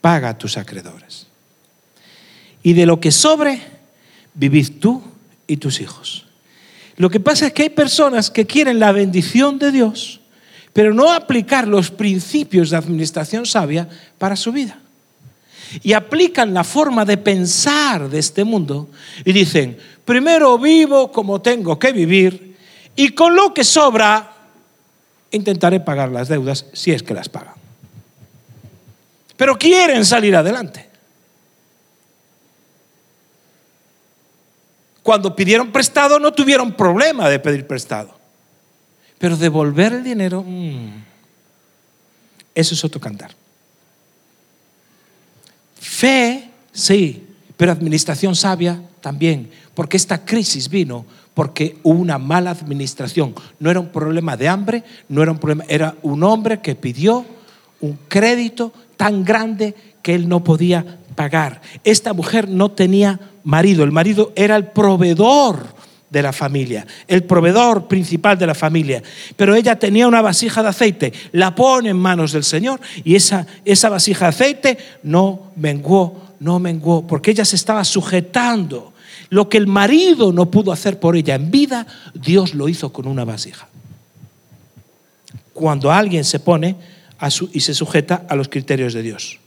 Paga 0.00 0.30
a 0.30 0.38
tus 0.38 0.56
acreedores. 0.56 1.26
Y 2.62 2.72
de 2.74 2.86
lo 2.86 3.00
que 3.00 3.10
sobre, 3.10 3.60
vivid 4.34 4.78
tú 4.80 5.02
y 5.46 5.56
tus 5.56 5.80
hijos. 5.80 6.26
Lo 6.96 7.10
que 7.10 7.20
pasa 7.20 7.46
es 7.46 7.52
que 7.52 7.64
hay 7.64 7.70
personas 7.70 8.30
que 8.30 8.46
quieren 8.46 8.78
la 8.78 8.92
bendición 8.92 9.58
de 9.58 9.72
Dios, 9.72 10.20
pero 10.72 10.94
no 10.94 11.12
aplicar 11.12 11.66
los 11.66 11.90
principios 11.90 12.70
de 12.70 12.76
administración 12.76 13.46
sabia 13.46 13.88
para 14.18 14.36
su 14.36 14.52
vida. 14.52 14.78
Y 15.82 15.92
aplican 15.92 16.54
la 16.54 16.62
forma 16.62 17.04
de 17.04 17.16
pensar 17.16 18.08
de 18.08 18.18
este 18.18 18.44
mundo 18.44 18.90
y 19.24 19.32
dicen, 19.32 19.76
primero 20.04 20.56
vivo 20.58 21.10
como 21.10 21.40
tengo 21.40 21.78
que 21.78 21.92
vivir 21.92 22.56
y 22.94 23.08
con 23.08 23.34
lo 23.34 23.52
que 23.52 23.64
sobra 23.64 24.33
intentaré 25.34 25.80
pagar 25.80 26.10
las 26.10 26.28
deudas 26.28 26.66
si 26.72 26.92
es 26.92 27.02
que 27.02 27.14
las 27.14 27.28
pagan. 27.28 27.54
Pero 29.36 29.58
quieren 29.58 30.04
salir 30.04 30.36
adelante. 30.36 30.88
Cuando 35.02 35.36
pidieron 35.36 35.70
prestado 35.70 36.18
no 36.18 36.32
tuvieron 36.32 36.72
problema 36.72 37.28
de 37.28 37.38
pedir 37.38 37.66
prestado. 37.66 38.14
Pero 39.18 39.36
devolver 39.36 39.92
el 39.92 40.04
dinero, 40.04 40.42
mm, 40.42 41.04
eso 42.54 42.74
es 42.74 42.84
otro 42.84 43.00
cantar. 43.00 43.32
Fe, 45.78 46.50
sí, 46.72 47.26
pero 47.56 47.72
administración 47.72 48.34
sabia 48.34 48.80
también, 49.00 49.50
porque 49.74 49.96
esta 49.96 50.24
crisis 50.24 50.68
vino 50.68 51.04
porque 51.34 51.76
hubo 51.82 52.00
una 52.00 52.18
mala 52.18 52.50
administración. 52.50 53.34
No 53.58 53.70
era 53.70 53.80
un 53.80 53.88
problema 53.88 54.36
de 54.36 54.48
hambre, 54.48 54.84
no 55.08 55.22
era 55.22 55.32
un 55.32 55.38
problema, 55.38 55.64
era 55.68 55.96
un 56.02 56.22
hombre 56.22 56.60
que 56.60 56.74
pidió 56.76 57.24
un 57.80 57.98
crédito 58.08 58.72
tan 58.96 59.24
grande 59.24 59.74
que 60.00 60.14
él 60.14 60.28
no 60.28 60.42
podía 60.42 60.98
pagar. 61.14 61.60
Esta 61.82 62.12
mujer 62.12 62.48
no 62.48 62.70
tenía 62.70 63.20
marido, 63.42 63.84
el 63.84 63.92
marido 63.92 64.32
era 64.36 64.56
el 64.56 64.68
proveedor 64.68 65.74
de 66.08 66.22
la 66.22 66.32
familia, 66.32 66.86
el 67.08 67.24
proveedor 67.24 67.88
principal 67.88 68.38
de 68.38 68.46
la 68.46 68.54
familia. 68.54 69.02
Pero 69.36 69.54
ella 69.54 69.78
tenía 69.78 70.06
una 70.06 70.22
vasija 70.22 70.62
de 70.62 70.68
aceite, 70.68 71.12
la 71.32 71.54
pone 71.54 71.90
en 71.90 71.98
manos 71.98 72.32
del 72.32 72.44
Señor 72.44 72.80
y 73.02 73.16
esa, 73.16 73.46
esa 73.64 73.88
vasija 73.88 74.26
de 74.26 74.28
aceite 74.28 74.78
no 75.02 75.50
menguó, 75.56 76.36
no 76.38 76.60
menguó, 76.60 77.06
porque 77.06 77.32
ella 77.32 77.44
se 77.44 77.56
estaba 77.56 77.84
sujetando. 77.84 78.93
Lo 79.34 79.48
que 79.48 79.58
el 79.58 79.66
marido 79.66 80.32
no 80.32 80.48
pudo 80.48 80.70
hacer 80.70 81.00
por 81.00 81.16
ella 81.16 81.34
en 81.34 81.50
vida, 81.50 81.88
Dios 82.14 82.54
lo 82.54 82.68
hizo 82.68 82.92
con 82.92 83.08
una 83.08 83.24
vasija. 83.24 83.66
Cuando 85.52 85.90
alguien 85.90 86.22
se 86.22 86.38
pone 86.38 86.76
y 87.52 87.58
se 87.58 87.74
sujeta 87.74 88.26
a 88.28 88.36
los 88.36 88.48
criterios 88.48 88.94
de 88.94 89.02
Dios. 89.02 89.40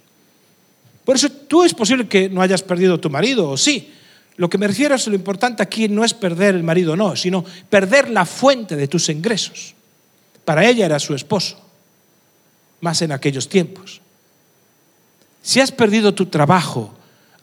Por 1.06 1.16
eso 1.16 1.30
tú 1.30 1.64
es 1.64 1.74
posible 1.74 2.06
que 2.10 2.28
no 2.28 2.42
hayas 2.42 2.64
perdido 2.64 3.00
tu 3.00 3.10
marido, 3.10 3.50
o 3.50 3.56
sí. 3.56 3.94
Lo 4.36 4.50
que 4.50 4.58
me 4.58 4.68
refiero 4.68 4.94
es 4.94 5.08
lo 5.08 5.16
importante 5.16 5.64
aquí 5.64 5.88
no 5.88 6.04
es 6.04 6.14
perder 6.14 6.56
el 6.56 6.64
marido, 6.64 6.98
no, 6.98 7.16
sino 7.16 7.46
perder 7.70 8.10
la 8.10 8.26
fuente 8.26 8.76
de 8.76 8.90
tus 8.90 9.08
ingresos. 9.08 9.74
Para 10.44 10.68
ella 10.68 10.86
era 10.86 11.00
su 11.00 11.16
esposo, 11.16 11.62
más 12.82 13.02
en 13.04 13.14
aquellos 13.14 13.48
tiempos. 13.48 14.02
Si 15.42 15.62
has 15.62 15.72
perdido 15.72 16.14
tu 16.14 16.26
trabajo, 16.26 16.94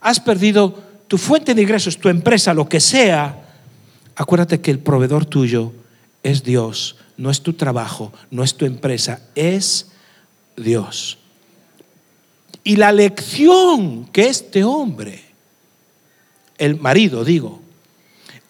has 0.02 0.20
perdido 0.20 0.92
tu 1.14 1.18
fuente 1.18 1.54
de 1.54 1.62
ingresos, 1.62 1.96
tu 1.96 2.08
empresa, 2.08 2.52
lo 2.52 2.68
que 2.68 2.80
sea, 2.80 3.40
acuérdate 4.16 4.60
que 4.60 4.72
el 4.72 4.80
proveedor 4.80 5.24
tuyo 5.24 5.72
es 6.24 6.42
Dios, 6.42 6.96
no 7.16 7.30
es 7.30 7.40
tu 7.40 7.52
trabajo, 7.52 8.12
no 8.32 8.42
es 8.42 8.56
tu 8.56 8.64
empresa, 8.64 9.20
es 9.36 9.92
Dios. 10.56 11.18
Y 12.64 12.74
la 12.74 12.90
lección 12.90 14.06
que 14.06 14.26
este 14.26 14.64
hombre, 14.64 15.22
el 16.58 16.80
marido 16.80 17.24
digo, 17.24 17.62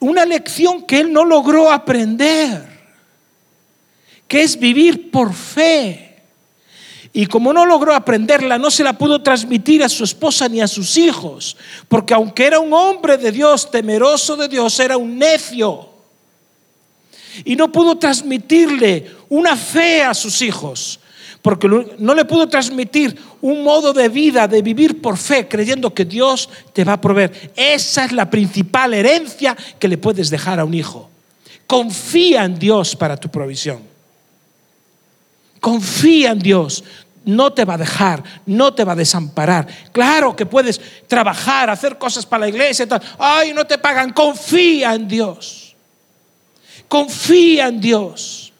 una 0.00 0.24
lección 0.24 0.86
que 0.86 1.00
él 1.00 1.12
no 1.12 1.26
logró 1.26 1.70
aprender, 1.70 2.66
que 4.26 4.40
es 4.40 4.58
vivir 4.58 5.10
por 5.10 5.34
fe. 5.34 6.03
Y 7.16 7.26
como 7.26 7.52
no 7.52 7.64
logró 7.64 7.94
aprenderla, 7.94 8.58
no 8.58 8.72
se 8.72 8.82
la 8.82 8.98
pudo 8.98 9.22
transmitir 9.22 9.84
a 9.84 9.88
su 9.88 10.02
esposa 10.02 10.48
ni 10.48 10.60
a 10.60 10.66
sus 10.66 10.96
hijos, 10.98 11.56
porque 11.86 12.12
aunque 12.12 12.44
era 12.44 12.58
un 12.58 12.72
hombre 12.72 13.16
de 13.16 13.30
Dios, 13.30 13.70
temeroso 13.70 14.34
de 14.34 14.48
Dios, 14.48 14.80
era 14.80 14.96
un 14.96 15.16
necio. 15.16 15.90
Y 17.44 17.54
no 17.54 17.70
pudo 17.70 17.96
transmitirle 17.96 19.12
una 19.28 19.56
fe 19.56 20.02
a 20.02 20.12
sus 20.12 20.42
hijos, 20.42 20.98
porque 21.40 21.68
no 21.98 22.14
le 22.16 22.24
pudo 22.24 22.48
transmitir 22.48 23.16
un 23.40 23.62
modo 23.62 23.92
de 23.92 24.08
vida, 24.08 24.48
de 24.48 24.60
vivir 24.60 25.00
por 25.00 25.16
fe, 25.16 25.46
creyendo 25.46 25.94
que 25.94 26.04
Dios 26.04 26.48
te 26.72 26.82
va 26.82 26.94
a 26.94 27.00
proveer. 27.00 27.52
Esa 27.54 28.06
es 28.06 28.12
la 28.12 28.28
principal 28.28 28.92
herencia 28.92 29.56
que 29.78 29.86
le 29.86 29.98
puedes 29.98 30.30
dejar 30.30 30.58
a 30.58 30.64
un 30.64 30.74
hijo. 30.74 31.08
Confía 31.68 32.42
en 32.42 32.58
Dios 32.58 32.96
para 32.96 33.16
tu 33.16 33.28
provisión. 33.28 33.94
Confía 35.64 36.32
en 36.32 36.40
Dios 36.40 36.84
no 37.24 37.52
te 37.52 37.64
va 37.64 37.74
a 37.74 37.78
dejar, 37.78 38.22
no 38.46 38.74
te 38.74 38.84
va 38.84 38.92
a 38.92 38.96
desamparar. 38.96 39.66
Claro 39.92 40.36
que 40.36 40.46
puedes 40.46 40.80
trabajar, 41.06 41.70
hacer 41.70 41.98
cosas 41.98 42.26
para 42.26 42.42
la 42.42 42.48
iglesia, 42.48 42.86
ay, 43.18 43.52
no 43.52 43.66
te 43.66 43.78
pagan, 43.78 44.12
confía 44.12 44.94
en 44.94 45.08
Dios. 45.08 45.74
Confía 46.88 47.68
en 47.68 47.80
Dios. 47.80 48.52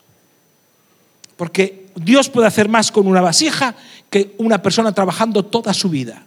Porque 1.37 1.87
Dios 1.95 2.29
puede 2.29 2.47
hacer 2.47 2.69
más 2.69 2.91
con 2.91 3.07
una 3.07 3.21
vasija 3.21 3.75
que 4.11 4.35
una 4.39 4.63
persona 4.63 4.93
trabajando 4.93 5.45
toda 5.45 5.75
su 5.75 5.89
vida. 5.89 6.25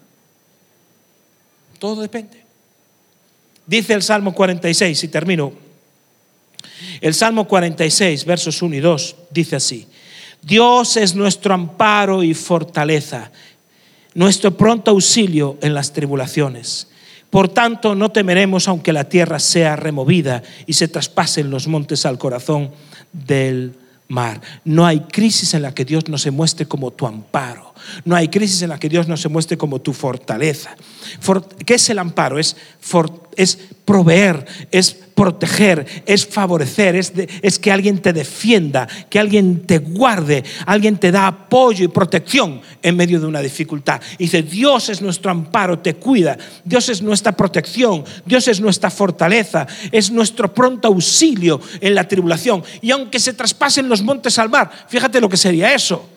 Todo 1.79 2.01
depende. 2.01 2.43
Dice 3.65 3.93
el 3.93 4.03
Salmo 4.03 4.33
46, 4.33 5.03
y 5.03 5.07
termino. 5.07 5.53
El 7.01 7.13
Salmo 7.13 7.47
46, 7.47 8.25
versos 8.25 8.61
1 8.61 8.75
y 8.75 8.79
2, 8.79 9.15
dice 9.31 9.55
así. 9.55 9.87
Dios 10.41 10.97
es 10.97 11.15
nuestro 11.15 11.53
amparo 11.53 12.23
y 12.23 12.33
fortaleza, 12.33 13.31
nuestro 14.13 14.55
pronto 14.55 14.91
auxilio 14.91 15.57
en 15.61 15.73
las 15.73 15.93
tribulaciones. 15.93 16.87
Por 17.29 17.49
tanto, 17.49 17.93
no 17.95 18.09
temeremos 18.09 18.67
aunque 18.67 18.93
la 18.93 19.09
tierra 19.09 19.39
sea 19.39 19.75
removida 19.75 20.43
y 20.65 20.73
se 20.73 20.87
traspasen 20.87 21.49
los 21.49 21.67
montes 21.67 22.05
al 22.05 22.17
corazón 22.17 22.71
del 23.11 23.73
mar. 24.07 24.41
No 24.63 24.85
hay 24.85 25.01
crisis 25.01 25.53
en 25.53 25.61
la 25.61 25.73
que 25.73 25.85
Dios 25.85 26.07
no 26.07 26.17
se 26.17 26.31
muestre 26.31 26.65
como 26.65 26.91
tu 26.91 27.05
amparo. 27.05 27.73
No 28.05 28.15
hay 28.15 28.29
crisis 28.29 28.61
en 28.61 28.69
la 28.69 28.79
que 28.79 28.89
Dios 28.89 29.07
no 29.07 29.17
se 29.17 29.29
muestre 29.29 29.57
como 29.57 29.81
tu 29.81 29.93
fortaleza. 29.93 30.75
¿Qué 31.65 31.75
es 31.75 31.89
el 31.89 31.99
amparo? 31.99 32.39
Es, 32.39 32.55
es 33.35 33.59
proveer, 33.85 34.45
es 34.71 34.97
proteger, 35.17 36.03
es 36.05 36.27
favorecer, 36.27 36.95
es, 36.95 37.11
es, 37.41 37.57
que 37.57 37.71
alguien 37.71 37.97
te 37.97 38.13
defienda, 38.13 38.87
que 39.09 39.17
alguien 39.17 39.65
te 39.65 39.79
guarde, 39.79 40.43
alguien 40.67 40.97
te 40.97 41.11
da 41.11 41.25
apoyo 41.25 41.83
y 41.83 41.87
protección 41.87 42.61
en 42.83 42.95
medio 42.95 43.19
de 43.19 43.25
una 43.25 43.41
dificultad. 43.41 43.99
Y 44.19 44.25
dice, 44.25 44.43
Dios 44.43 44.89
es 44.89 45.01
nuestro 45.01 45.31
amparo, 45.31 45.79
te 45.79 45.95
cuida, 45.95 46.37
Dios 46.63 46.87
es 46.89 47.01
nuestra 47.01 47.31
protección, 47.31 48.05
Dios 48.27 48.47
es 48.47 48.61
nuestra 48.61 48.91
fortaleza, 48.91 49.65
es 49.91 50.11
nuestro 50.11 50.53
pronto 50.53 50.87
auxilio 50.87 51.59
en 51.81 51.95
la 51.95 52.07
tribulación. 52.07 52.63
Y 52.81 52.91
aunque 52.91 53.19
se 53.19 53.33
traspasen 53.33 53.89
los 53.89 54.03
montes 54.03 54.37
al 54.37 54.49
mar, 54.49 54.69
fíjate 54.87 55.19
lo 55.19 55.29
que 55.29 55.37
sería 55.37 55.73
eso 55.73 56.07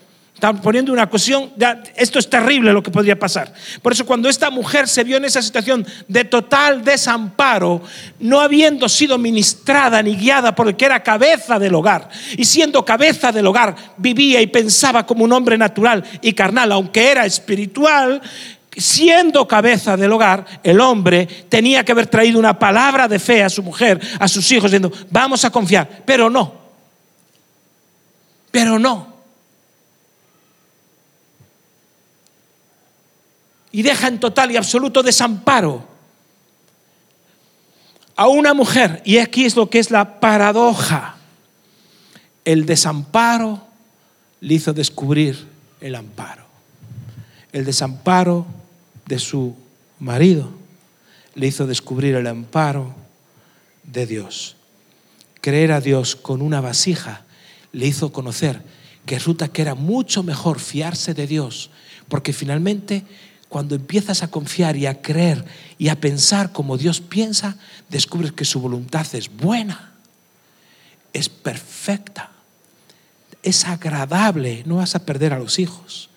Están 0.41 0.63
poniendo 0.63 0.91
una 0.91 1.07
cuestión, 1.07 1.53
esto 1.95 2.19
es 2.19 2.31
terrible 2.31 2.73
lo 2.73 2.83
que 2.83 2.91
podría 2.91 3.19
pasar. 3.19 3.53
Por 3.83 3.93
eso 3.93 4.07
cuando 4.07 4.27
esta 4.27 4.49
mujer 4.49 4.89
se 4.89 5.05
vio 5.05 5.19
en 5.19 5.27
esa 5.27 5.43
situación 5.43 5.87
de 6.09 6.25
total 6.25 6.83
desamparo, 6.83 7.83
no 8.21 8.41
habiendo 8.41 8.89
sido 8.89 9.19
ministrada 9.19 10.03
ni 10.03 10.17
guiada 10.17 10.55
por 10.55 10.67
el 10.67 10.77
que 10.77 10.87
era 10.87 11.03
cabeza 11.03 11.59
del 11.59 11.75
hogar, 11.75 12.09
y 12.39 12.47
siendo 12.47 12.87
cabeza 12.87 13.33
del 13.33 13.47
hogar, 13.49 13.77
vivía 13.99 14.41
y 14.41 14.47
pensaba 14.47 15.05
como 15.05 15.25
un 15.25 15.33
hombre 15.35 15.59
natural 15.59 16.03
y 16.23 16.33
carnal, 16.33 16.73
aunque 16.73 17.11
era 17.11 17.27
espiritual, 17.27 18.23
siendo 18.75 19.47
cabeza 19.47 19.95
del 19.95 20.11
hogar, 20.11 20.47
el 20.63 20.81
hombre 20.81 21.27
tenía 21.51 21.85
que 21.85 21.93
haber 21.93 22.07
traído 22.07 22.39
una 22.39 22.59
palabra 22.59 23.07
de 23.09 23.19
fe 23.19 23.45
a 23.45 23.51
su 23.51 23.63
mujer, 23.63 24.01
a 24.19 24.27
sus 24.27 24.51
hijos, 24.53 24.71
diciendo, 24.71 24.91
vamos 25.11 25.45
a 25.45 25.51
confiar, 25.51 25.87
pero 26.07 26.31
no, 26.31 26.55
pero 28.51 28.79
no. 28.79 29.10
Y 33.73 33.83
deja 33.83 34.09
en 34.09 34.21
total 34.21 34.51
y 34.51 34.57
absoluto 34.57 35.03
desamparo 35.03 35.87
a 38.17 38.29
una 38.29 38.53
mujer. 38.53 39.01
Y 39.05 39.19
aquí 39.19 39.45
es 39.47 39.57
lo 39.57 39.71
que 39.71 39.79
es 39.79 39.91
la 39.91 40.21
paradoja. 40.21 41.17
El 42.45 42.67
desamparo 42.67 43.67
le 44.41 44.55
hizo 44.55 44.73
descubrir 44.73 45.47
el 45.81 45.95
amparo. 45.95 46.45
El 47.53 47.65
desamparo 47.65 48.47
de 49.07 49.19
su 49.19 49.57
marido 49.99 50.51
le 51.35 51.47
hizo 51.47 51.67
descubrir 51.67 52.15
el 52.15 52.27
amparo 52.27 52.95
de 53.85 54.07
Dios. 54.07 54.57
Creer 55.41 55.73
a 55.73 55.81
Dios 55.81 56.17
con 56.17 56.43
una 56.43 56.61
vasija 56.61 57.25
le 57.73 57.87
hizo 57.87 58.13
conocer 58.13 58.63
que 59.07 59.17
resulta 59.17 59.49
que 59.49 59.63
era 59.63 59.75
mucho 59.75 60.23
mejor 60.23 60.61
fiarse 60.61 61.15
de 61.15 61.27
Dios, 61.27 61.71
porque 62.09 62.33
finalmente 62.33 63.05
cuando 63.51 63.75
empiezas 63.75 64.23
a 64.23 64.29
confiar 64.29 64.77
y 64.77 64.87
a 64.87 65.03
creer 65.03 65.45
y 65.77 65.89
a 65.89 66.01
pensar 66.01 66.53
como 66.53 66.79
Dios 66.79 67.01
piensa, 67.01 67.57
descubres 67.89 68.31
que 68.31 68.45
su 68.45 68.61
voluntad 68.61 69.05
es 69.13 69.29
buena, 69.29 69.93
es 71.13 71.29
perfecta, 71.29 72.31
es 73.43 73.65
agradable. 73.65 74.63
No 74.67 74.77
vas 74.77 74.95
a 74.95 75.05
perder 75.05 75.33
a 75.33 75.41
los 75.41 75.59
hijos, 75.59 76.11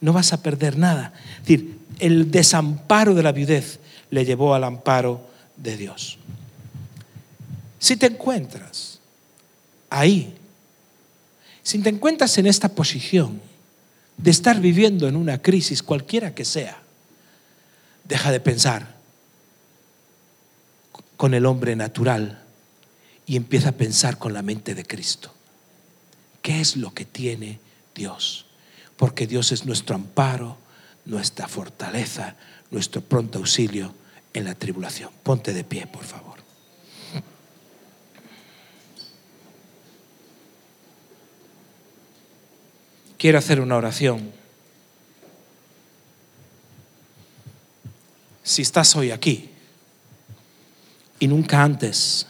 no 0.00 0.12
vas 0.12 0.32
a 0.32 0.44
perder 0.44 0.78
nada. 0.78 1.12
Es 1.38 1.40
decir, 1.40 1.80
el 1.98 2.30
desamparo 2.30 3.14
de 3.14 3.24
la 3.24 3.32
viudez 3.32 3.80
le 4.10 4.24
llevó 4.24 4.54
al 4.54 4.62
amparo 4.62 5.28
de 5.56 5.76
Dios. 5.76 6.18
Si 7.80 7.96
te 7.96 8.06
encuentras 8.06 9.00
ahí, 9.90 10.36
si 11.64 11.80
te 11.80 11.88
encuentras 11.88 12.38
en 12.38 12.46
esta 12.46 12.68
posición, 12.68 13.40
de 14.16 14.30
estar 14.30 14.60
viviendo 14.60 15.08
en 15.08 15.16
una 15.16 15.42
crisis, 15.42 15.82
cualquiera 15.82 16.34
que 16.34 16.44
sea, 16.44 16.82
deja 18.04 18.30
de 18.30 18.40
pensar 18.40 18.96
con 21.16 21.34
el 21.34 21.46
hombre 21.46 21.76
natural 21.76 22.42
y 23.26 23.36
empieza 23.36 23.70
a 23.70 23.72
pensar 23.72 24.18
con 24.18 24.32
la 24.32 24.42
mente 24.42 24.74
de 24.74 24.84
Cristo. 24.84 25.32
¿Qué 26.42 26.60
es 26.60 26.76
lo 26.76 26.94
que 26.94 27.04
tiene 27.04 27.58
Dios? 27.94 28.46
Porque 28.96 29.26
Dios 29.26 29.52
es 29.52 29.66
nuestro 29.66 29.96
amparo, 29.96 30.56
nuestra 31.04 31.48
fortaleza, 31.48 32.36
nuestro 32.70 33.00
pronto 33.00 33.38
auxilio 33.38 33.94
en 34.32 34.44
la 34.44 34.54
tribulación. 34.54 35.10
Ponte 35.22 35.52
de 35.52 35.64
pie, 35.64 35.86
por 35.86 36.04
favor. 36.04 36.35
Quiero 43.18 43.38
hacer 43.38 43.60
una 43.60 43.76
oración. 43.76 44.32
Si 48.42 48.62
estás 48.62 48.94
hoy 48.96 49.10
aquí 49.10 49.50
y 51.18 51.26
nunca 51.26 51.62
antes 51.62 52.26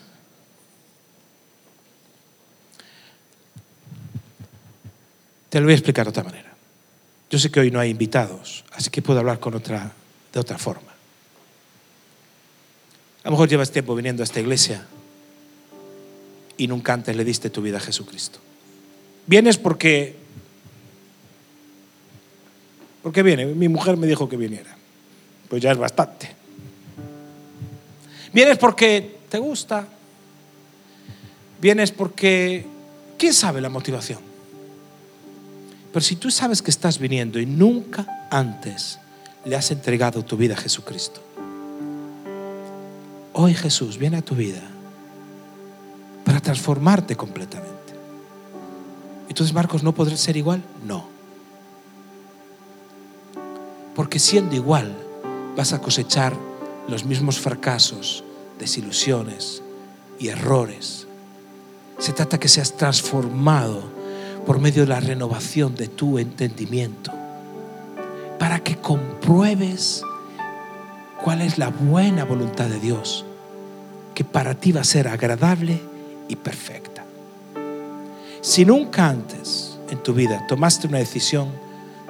te 5.51 5.61
lo 5.61 5.66
voy 5.66 5.72
a 5.72 5.76
explicar 5.76 6.07
de 6.07 6.11
otra 6.11 6.24
manera. 6.24 6.55
Yo 7.28 7.39
sé 7.39 7.51
que 7.51 7.61
hoy 7.61 7.70
no 7.70 7.80
hay 7.80 7.91
invitados, 7.91 8.64
así 8.72 8.89
que 8.91 9.03
puedo 9.03 9.18
hablar 9.18 9.41
con 9.41 9.55
otra, 9.55 9.93
de 10.32 10.41
otra 10.41 10.59
forma. 10.59 10.93
A 13.24 13.28
lo 13.28 13.32
mejor 13.32 13.49
llevas 13.49 13.72
tiempo 13.72 13.95
viniendo 13.95 14.22
a 14.22 14.24
esta 14.24 14.41
iglesia 14.41 14.87
y 16.57 16.68
nunca 16.68 16.93
antes 16.93 17.16
le 17.16 17.24
diste 17.24 17.51
tu 17.51 17.61
vida 17.61 17.78
a 17.78 17.80
Jesucristo. 17.80 18.39
Vienes 19.26 19.59
porque... 19.59 20.26
¿Por 23.07 23.13
qué 23.13 23.23
viene? 23.23 23.47
Mi 23.47 23.69
mujer 23.69 23.97
me 23.97 24.09
dijo 24.09 24.29
que 24.29 24.37
viniera. 24.37 24.77
Pues 25.49 25.63
ya 25.63 25.71
es 25.71 25.79
bastante. 25.79 26.29
Vienes 28.33 28.59
porque 28.59 29.19
te 29.29 29.39
gusta. 29.39 29.87
Vienes 31.61 31.93
porque... 31.93 32.67
¿Quién 33.17 33.33
sabe 33.33 33.61
la 33.61 33.69
motivación? 33.69 34.19
Pero 35.93 36.05
si 36.05 36.17
tú 36.17 36.33
sabes 36.33 36.61
que 36.61 36.73
estás 36.73 36.99
viniendo 36.99 37.39
y 37.39 37.47
nunca 37.47 38.27
antes 38.29 38.99
le 39.45 39.55
has 39.55 39.71
entregado 39.71 40.25
tu 40.25 40.37
vida 40.37 40.55
a 40.55 40.59
Jesucristo, 40.59 41.23
hoy 43.35 43.55
Jesús 43.55 43.99
viene 43.99 44.17
a 44.17 44.23
tu 44.23 44.35
vida 44.35 44.63
para 46.25 46.41
transformarte 46.41 47.15
completamente. 47.15 47.71
Entonces, 49.29 49.55
Marcos, 49.55 49.85
¿no 49.85 49.95
podrá 49.95 50.17
ser 50.17 50.37
igual? 50.37 50.61
No. 50.85 51.16
Porque 53.97 54.18
siendo 54.18 54.55
igual, 54.55 54.94
vas 55.57 55.72
a 55.72 55.80
cosechar 55.80 56.34
los 56.86 57.07
mismos 57.07 57.40
fracasos, 57.40 58.22
desilusiones 58.59 59.62
y 60.18 60.28
errores. 60.28 61.07
Se 61.99 62.12
trata 62.12 62.38
que 62.38 62.49
seas 62.49 62.76
transformado 62.76 63.82
por 64.44 64.61
medio 64.61 64.82
de 64.82 64.90
la 64.90 65.01
renovación 65.01 65.74
de 65.74 65.88
tu 65.88 66.18
entendimiento, 66.18 67.11
para 68.38 68.59
que 68.61 68.76
compruebes 68.76 70.03
cuál 71.24 71.40
es 71.40 71.57
la 71.57 71.70
buena 71.70 72.24
voluntad 72.24 72.66
de 72.66 72.78
Dios, 72.78 73.24
que 74.14 74.24
para 74.24 74.55
ti 74.55 74.72
va 74.72 74.82
a 74.82 74.84
ser 74.84 75.09
agradable 75.09 75.80
y 76.28 76.36
perfecta. 76.36 77.03
Si 78.42 78.66
nunca 78.66 79.09
antes 79.09 79.78
en 79.88 80.03
tu 80.03 80.12
vida 80.12 80.47
tomaste 80.47 80.86
una 80.86 80.99
decisión, 80.99 81.49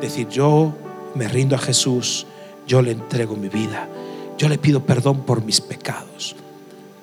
decir 0.01 0.29
yo 0.29 0.75
me 1.17 1.29
rindo 1.29 1.57
a 1.57 1.59
Jesús, 1.59 2.27
yo 2.67 2.83
le 2.83 2.93
entrego 2.93 3.37
mi 3.37 3.49
vida, 3.49 3.89
yo 4.39 4.49
le 4.49 4.59
pido 4.59 4.85
perdón 4.85 5.23
por 5.23 5.45
mis 5.45 5.61
pecados, 5.61 6.37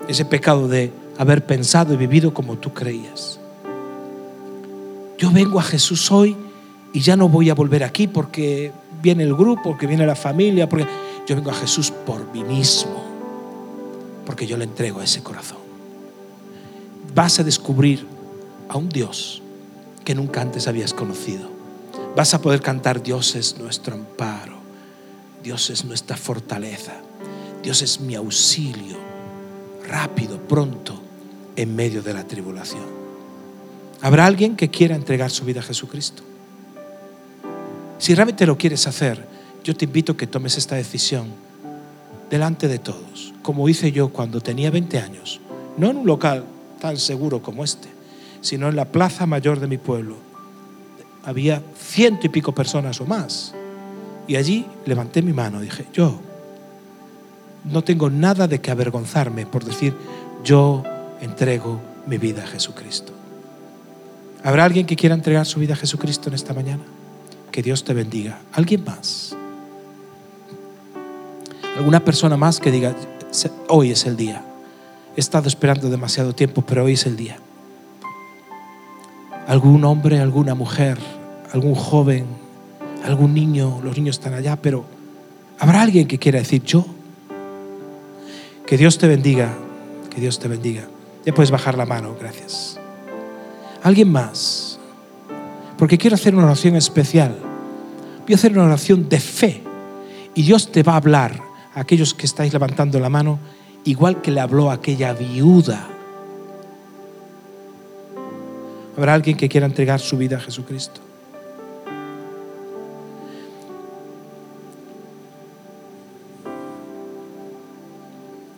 ese 0.08 0.26
pecado 0.26 0.68
de 0.68 0.92
haber 1.18 1.46
pensado 1.46 1.94
y 1.94 1.98
vivido 1.98 2.34
como 2.34 2.58
tú 2.58 2.74
creías 2.74 3.40
yo 5.24 5.32
vengo 5.32 5.58
a 5.58 5.64
Jesús 5.64 6.12
hoy 6.12 6.36
y 6.92 7.00
ya 7.00 7.16
no 7.16 7.30
voy 7.30 7.50
a 7.50 7.54
volver 7.54 7.86
aquí 7.86 8.08
porque 8.08 8.74
viene 9.02 9.24
el 9.24 9.34
grupo, 9.34 9.62
porque 9.64 9.88
viene 9.88 10.06
la 10.06 10.18
familia, 10.18 10.68
porque 10.68 10.86
yo 11.26 11.38
vengo 11.38 11.50
a 11.50 11.54
Jesús 11.54 11.92
por 11.92 12.30
mí 12.34 12.44
mismo, 12.44 13.02
porque 14.26 14.46
yo 14.46 14.58
le 14.58 14.66
entrego 14.66 15.02
ese 15.02 15.24
corazón. 15.24 15.60
Vas 17.16 17.40
a 17.40 17.44
descubrir 17.46 18.06
a 18.68 18.78
un 18.78 18.90
Dios 18.90 19.42
que 20.04 20.14
nunca 20.14 20.42
antes 20.42 20.68
habías 20.68 20.94
conocido. 20.94 21.53
Vas 22.16 22.34
a 22.36 22.42
poder 22.42 22.62
cantar 22.62 23.02
Dios 23.02 23.36
es 23.36 23.58
nuestro 23.58 23.96
amparo, 23.96 24.58
Dios 25.44 25.72
es 25.72 25.84
nuestra 25.84 26.16
fortaleza, 26.16 26.94
Dios 27.64 27.82
es 27.82 28.00
mi 28.00 28.14
auxilio, 28.14 28.98
rápido, 29.88 30.38
pronto, 30.38 31.02
en 31.56 31.76
medio 31.76 32.04
de 32.04 32.14
la 32.14 32.24
tribulación. 32.26 32.84
¿Habrá 34.02 34.28
alguien 34.28 34.56
que 34.56 34.70
quiera 34.70 34.96
entregar 34.96 35.32
su 35.32 35.44
vida 35.44 35.62
a 35.62 35.64
Jesucristo? 35.64 36.24
Si 37.98 38.14
realmente 38.14 38.46
lo 38.46 38.58
quieres 38.58 38.86
hacer, 38.86 39.26
yo 39.64 39.76
te 39.76 39.86
invito 39.86 40.12
a 40.12 40.18
que 40.18 40.28
tomes 40.28 40.58
esta 40.58 40.76
decisión 40.76 41.28
delante 42.30 42.68
de 42.68 42.80
todos, 42.80 43.34
como 43.42 43.70
hice 43.70 43.92
yo 43.92 44.10
cuando 44.10 44.42
tenía 44.42 44.70
20 44.70 45.00
años, 45.00 45.40
no 45.78 45.90
en 45.90 45.98
un 45.98 46.06
local 46.06 46.44
tan 46.80 46.98
seguro 46.98 47.42
como 47.42 47.64
este, 47.64 47.88
sino 48.42 48.68
en 48.68 48.76
la 48.76 48.92
plaza 48.92 49.26
mayor 49.26 49.60
de 49.60 49.68
mi 49.68 49.78
pueblo. 49.78 50.33
Había 51.24 51.62
ciento 51.78 52.28
y 52.28 52.30
pico 52.30 52.54
personas 52.54 53.00
o 53.02 53.06
más. 53.06 53.54
Y 54.28 54.36
allí 54.36 54.66
levanté 54.86 55.22
mi 55.22 55.34
mano 55.34 55.60
dije, 55.60 55.86
yo 55.94 56.20
no 57.64 57.84
tengo 57.84 58.10
nada 58.10 58.48
de 58.48 58.60
que 58.60 58.72
avergonzarme 58.72 59.46
por 59.46 59.64
decir, 59.64 59.94
yo 60.44 60.84
entrego 61.22 61.80
mi 62.06 62.18
vida 62.18 62.44
a 62.44 62.48
Jesucristo. 62.48 63.14
¿Habrá 64.44 64.66
alguien 64.66 64.86
que 64.86 64.98
quiera 64.98 65.16
entregar 65.16 65.46
su 65.46 65.60
vida 65.60 65.74
a 65.74 65.78
Jesucristo 65.78 66.28
en 66.30 66.36
esta 66.36 66.54
mañana? 66.54 66.84
Que 67.52 67.64
Dios 67.64 67.84
te 67.86 67.94
bendiga. 67.94 68.40
¿Alguien 68.52 68.84
más? 68.84 69.36
¿Alguna 71.78 72.04
persona 72.04 72.36
más 72.36 72.60
que 72.60 72.72
diga, 72.72 72.96
hoy 73.70 73.92
es 73.92 74.06
el 74.06 74.18
día? 74.18 74.44
He 75.16 75.20
estado 75.20 75.48
esperando 75.48 75.90
demasiado 75.90 76.34
tiempo, 76.34 76.62
pero 76.62 76.84
hoy 76.84 76.94
es 76.94 77.06
el 77.06 77.16
día. 77.16 77.38
¿Algún 79.48 79.84
hombre, 79.84 80.20
alguna 80.20 80.56
mujer, 80.56 80.98
algún 81.52 81.76
joven, 81.76 82.26
algún 83.06 83.34
niño? 83.34 83.82
Los 83.84 83.98
niños 83.98 84.18
están 84.18 84.34
allá, 84.34 84.56
pero 84.62 84.86
¿habrá 85.60 85.82
alguien 85.82 86.08
que 86.08 86.18
quiera 86.18 86.40
decir 86.40 86.64
yo? 86.64 86.86
Que 88.66 88.78
Dios 88.78 88.98
te 88.98 89.08
bendiga, 89.08 89.54
que 90.14 90.22
Dios 90.22 90.40
te 90.40 90.48
bendiga. 90.48 90.88
Ya 91.26 91.34
puedes 91.34 91.52
bajar 91.52 91.78
la 91.78 91.86
mano, 91.86 92.16
gracias. 92.20 92.80
Alguien 93.84 94.12
más. 94.12 94.80
Porque 95.78 95.98
quiero 95.98 96.16
hacer 96.16 96.36
una 96.36 96.46
oración 96.46 96.78
especial. 96.78 97.36
Voy 98.26 98.34
a 98.34 98.36
hacer 98.36 98.54
una 98.54 98.64
oración 98.64 99.10
de 99.10 99.20
fe. 99.20 99.62
Y 100.36 100.44
Dios 100.44 100.72
te 100.72 100.84
va 100.84 100.94
a 100.94 100.98
hablar 100.98 101.42
a 101.76 101.82
aquellos 101.82 102.14
que 102.14 102.26
estáis 102.26 102.54
levantando 102.54 103.00
la 103.00 103.10
mano, 103.10 103.40
igual 103.84 104.22
que 104.22 104.32
le 104.32 104.40
habló 104.40 104.72
a 104.72 104.76
aquella 104.76 105.14
viuda. 105.14 105.90
¿Habrá 108.96 109.16
alguien 109.16 109.38
que 109.38 109.50
quiera 109.50 109.66
entregar 109.66 110.00
su 110.00 110.18
vida 110.18 110.38
a 110.38 110.40
Jesucristo? 110.40 111.02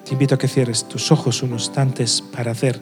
Te 0.05 0.13
invito 0.13 0.35
a 0.35 0.37
que 0.37 0.47
cierres 0.47 0.87
tus 0.87 1.11
ojos 1.11 1.41
unos 1.41 1.65
instantes 1.67 2.21
para 2.21 2.51
hacer 2.51 2.79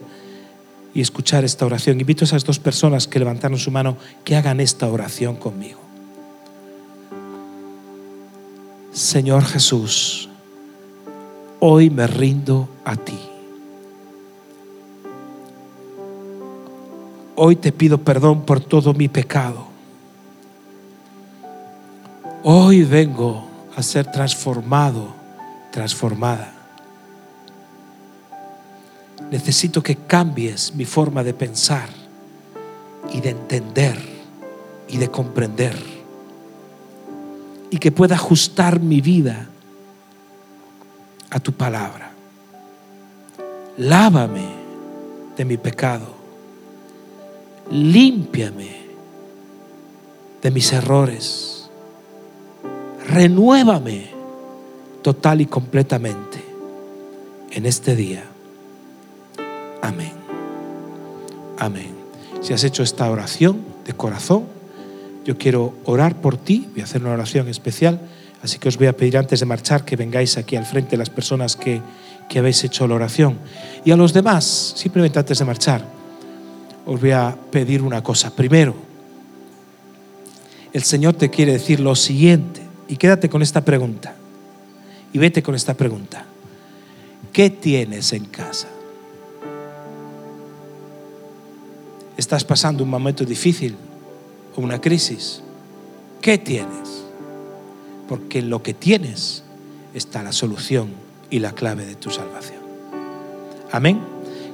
y 0.92 1.00
escuchar 1.00 1.44
esta 1.44 1.64
oración. 1.64 2.00
Invito 2.00 2.24
a 2.24 2.26
esas 2.26 2.44
dos 2.44 2.58
personas 2.58 3.08
que 3.08 3.18
levantaron 3.18 3.58
su 3.58 3.70
mano 3.70 3.96
que 4.24 4.36
hagan 4.36 4.60
esta 4.60 4.88
oración 4.88 5.36
conmigo. 5.36 5.80
Señor 8.92 9.44
Jesús, 9.44 10.28
hoy 11.60 11.90
me 11.90 12.06
rindo 12.06 12.68
a 12.84 12.94
ti. 12.94 13.33
Hoy 17.36 17.56
te 17.56 17.72
pido 17.72 17.98
perdón 17.98 18.42
por 18.42 18.60
todo 18.60 18.94
mi 18.94 19.08
pecado. 19.08 19.66
Hoy 22.42 22.84
vengo 22.84 23.48
a 23.76 23.82
ser 23.82 24.10
transformado, 24.10 25.14
transformada 25.72 26.54
necesito 29.30 29.82
que 29.82 29.96
cambies 29.96 30.74
mi 30.74 30.84
forma 30.84 31.24
de 31.24 31.34
pensar 31.34 31.88
y 33.12 33.20
de 33.20 33.30
entender 33.30 33.98
y 34.88 34.96
de 34.96 35.10
comprender. 35.10 35.76
Y 37.70 37.78
que 37.78 37.90
pueda 37.90 38.14
ajustar 38.14 38.78
mi 38.78 39.00
vida 39.00 39.48
a 41.30 41.40
tu 41.40 41.52
palabra. 41.52 42.12
Lávame 43.78 44.46
de 45.36 45.44
mi 45.44 45.56
pecado. 45.56 46.13
Límpiame 47.70 48.84
de 50.42 50.50
mis 50.50 50.72
errores. 50.72 51.68
Renuévame 53.08 54.10
total 55.02 55.40
y 55.40 55.46
completamente 55.46 56.42
en 57.50 57.66
este 57.66 57.94
día 57.94 58.24
Amén. 59.84 60.12
Amén. 61.58 61.94
Si 62.40 62.54
has 62.54 62.64
hecho 62.64 62.82
esta 62.82 63.10
oración 63.10 63.60
de 63.84 63.92
corazón, 63.92 64.44
yo 65.26 65.36
quiero 65.36 65.74
orar 65.84 66.22
por 66.22 66.38
ti, 66.38 66.66
voy 66.72 66.80
a 66.80 66.84
hacer 66.84 67.02
una 67.02 67.12
oración 67.12 67.48
especial, 67.48 68.00
así 68.42 68.58
que 68.58 68.70
os 68.70 68.78
voy 68.78 68.86
a 68.86 68.96
pedir 68.96 69.18
antes 69.18 69.40
de 69.40 69.46
marchar 69.46 69.84
que 69.84 69.96
vengáis 69.96 70.38
aquí 70.38 70.56
al 70.56 70.64
frente 70.64 70.96
las 70.96 71.10
personas 71.10 71.54
que, 71.54 71.82
que 72.30 72.38
habéis 72.38 72.64
hecho 72.64 72.88
la 72.88 72.94
oración. 72.94 73.36
Y 73.84 73.90
a 73.90 73.96
los 73.96 74.14
demás, 74.14 74.72
simplemente 74.74 75.18
antes 75.18 75.38
de 75.38 75.44
marchar, 75.44 75.84
os 76.86 77.00
voy 77.00 77.10
a 77.12 77.36
pedir 77.50 77.82
una 77.82 78.02
cosa. 78.02 78.34
Primero, 78.34 78.74
el 80.72 80.82
Señor 80.82 81.14
te 81.14 81.30
quiere 81.30 81.52
decir 81.52 81.80
lo 81.80 81.94
siguiente, 81.94 82.62
y 82.88 82.96
quédate 82.96 83.28
con 83.28 83.42
esta 83.42 83.64
pregunta, 83.64 84.14
y 85.12 85.18
vete 85.18 85.42
con 85.42 85.54
esta 85.54 85.74
pregunta. 85.74 86.26
¿Qué 87.32 87.50
tienes 87.50 88.12
en 88.12 88.26
casa? 88.26 88.68
estás 92.16 92.44
pasando 92.44 92.84
un 92.84 92.90
momento 92.90 93.24
difícil 93.24 93.76
o 94.56 94.60
una 94.60 94.80
crisis, 94.80 95.42
¿qué 96.20 96.38
tienes? 96.38 97.04
Porque 98.08 98.38
en 98.38 98.50
lo 98.50 98.62
que 98.62 98.74
tienes 98.74 99.42
está 99.94 100.22
la 100.22 100.32
solución 100.32 100.90
y 101.30 101.40
la 101.40 101.52
clave 101.52 101.86
de 101.86 101.94
tu 101.94 102.10
salvación. 102.10 102.60
Amén. 103.72 104.00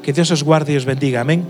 Que 0.03 0.13
Dios 0.13 0.31
os 0.31 0.43
guarde 0.43 0.73
y 0.73 0.77
os 0.77 0.87
bendiga. 0.87 1.21
Amén. 1.21 1.47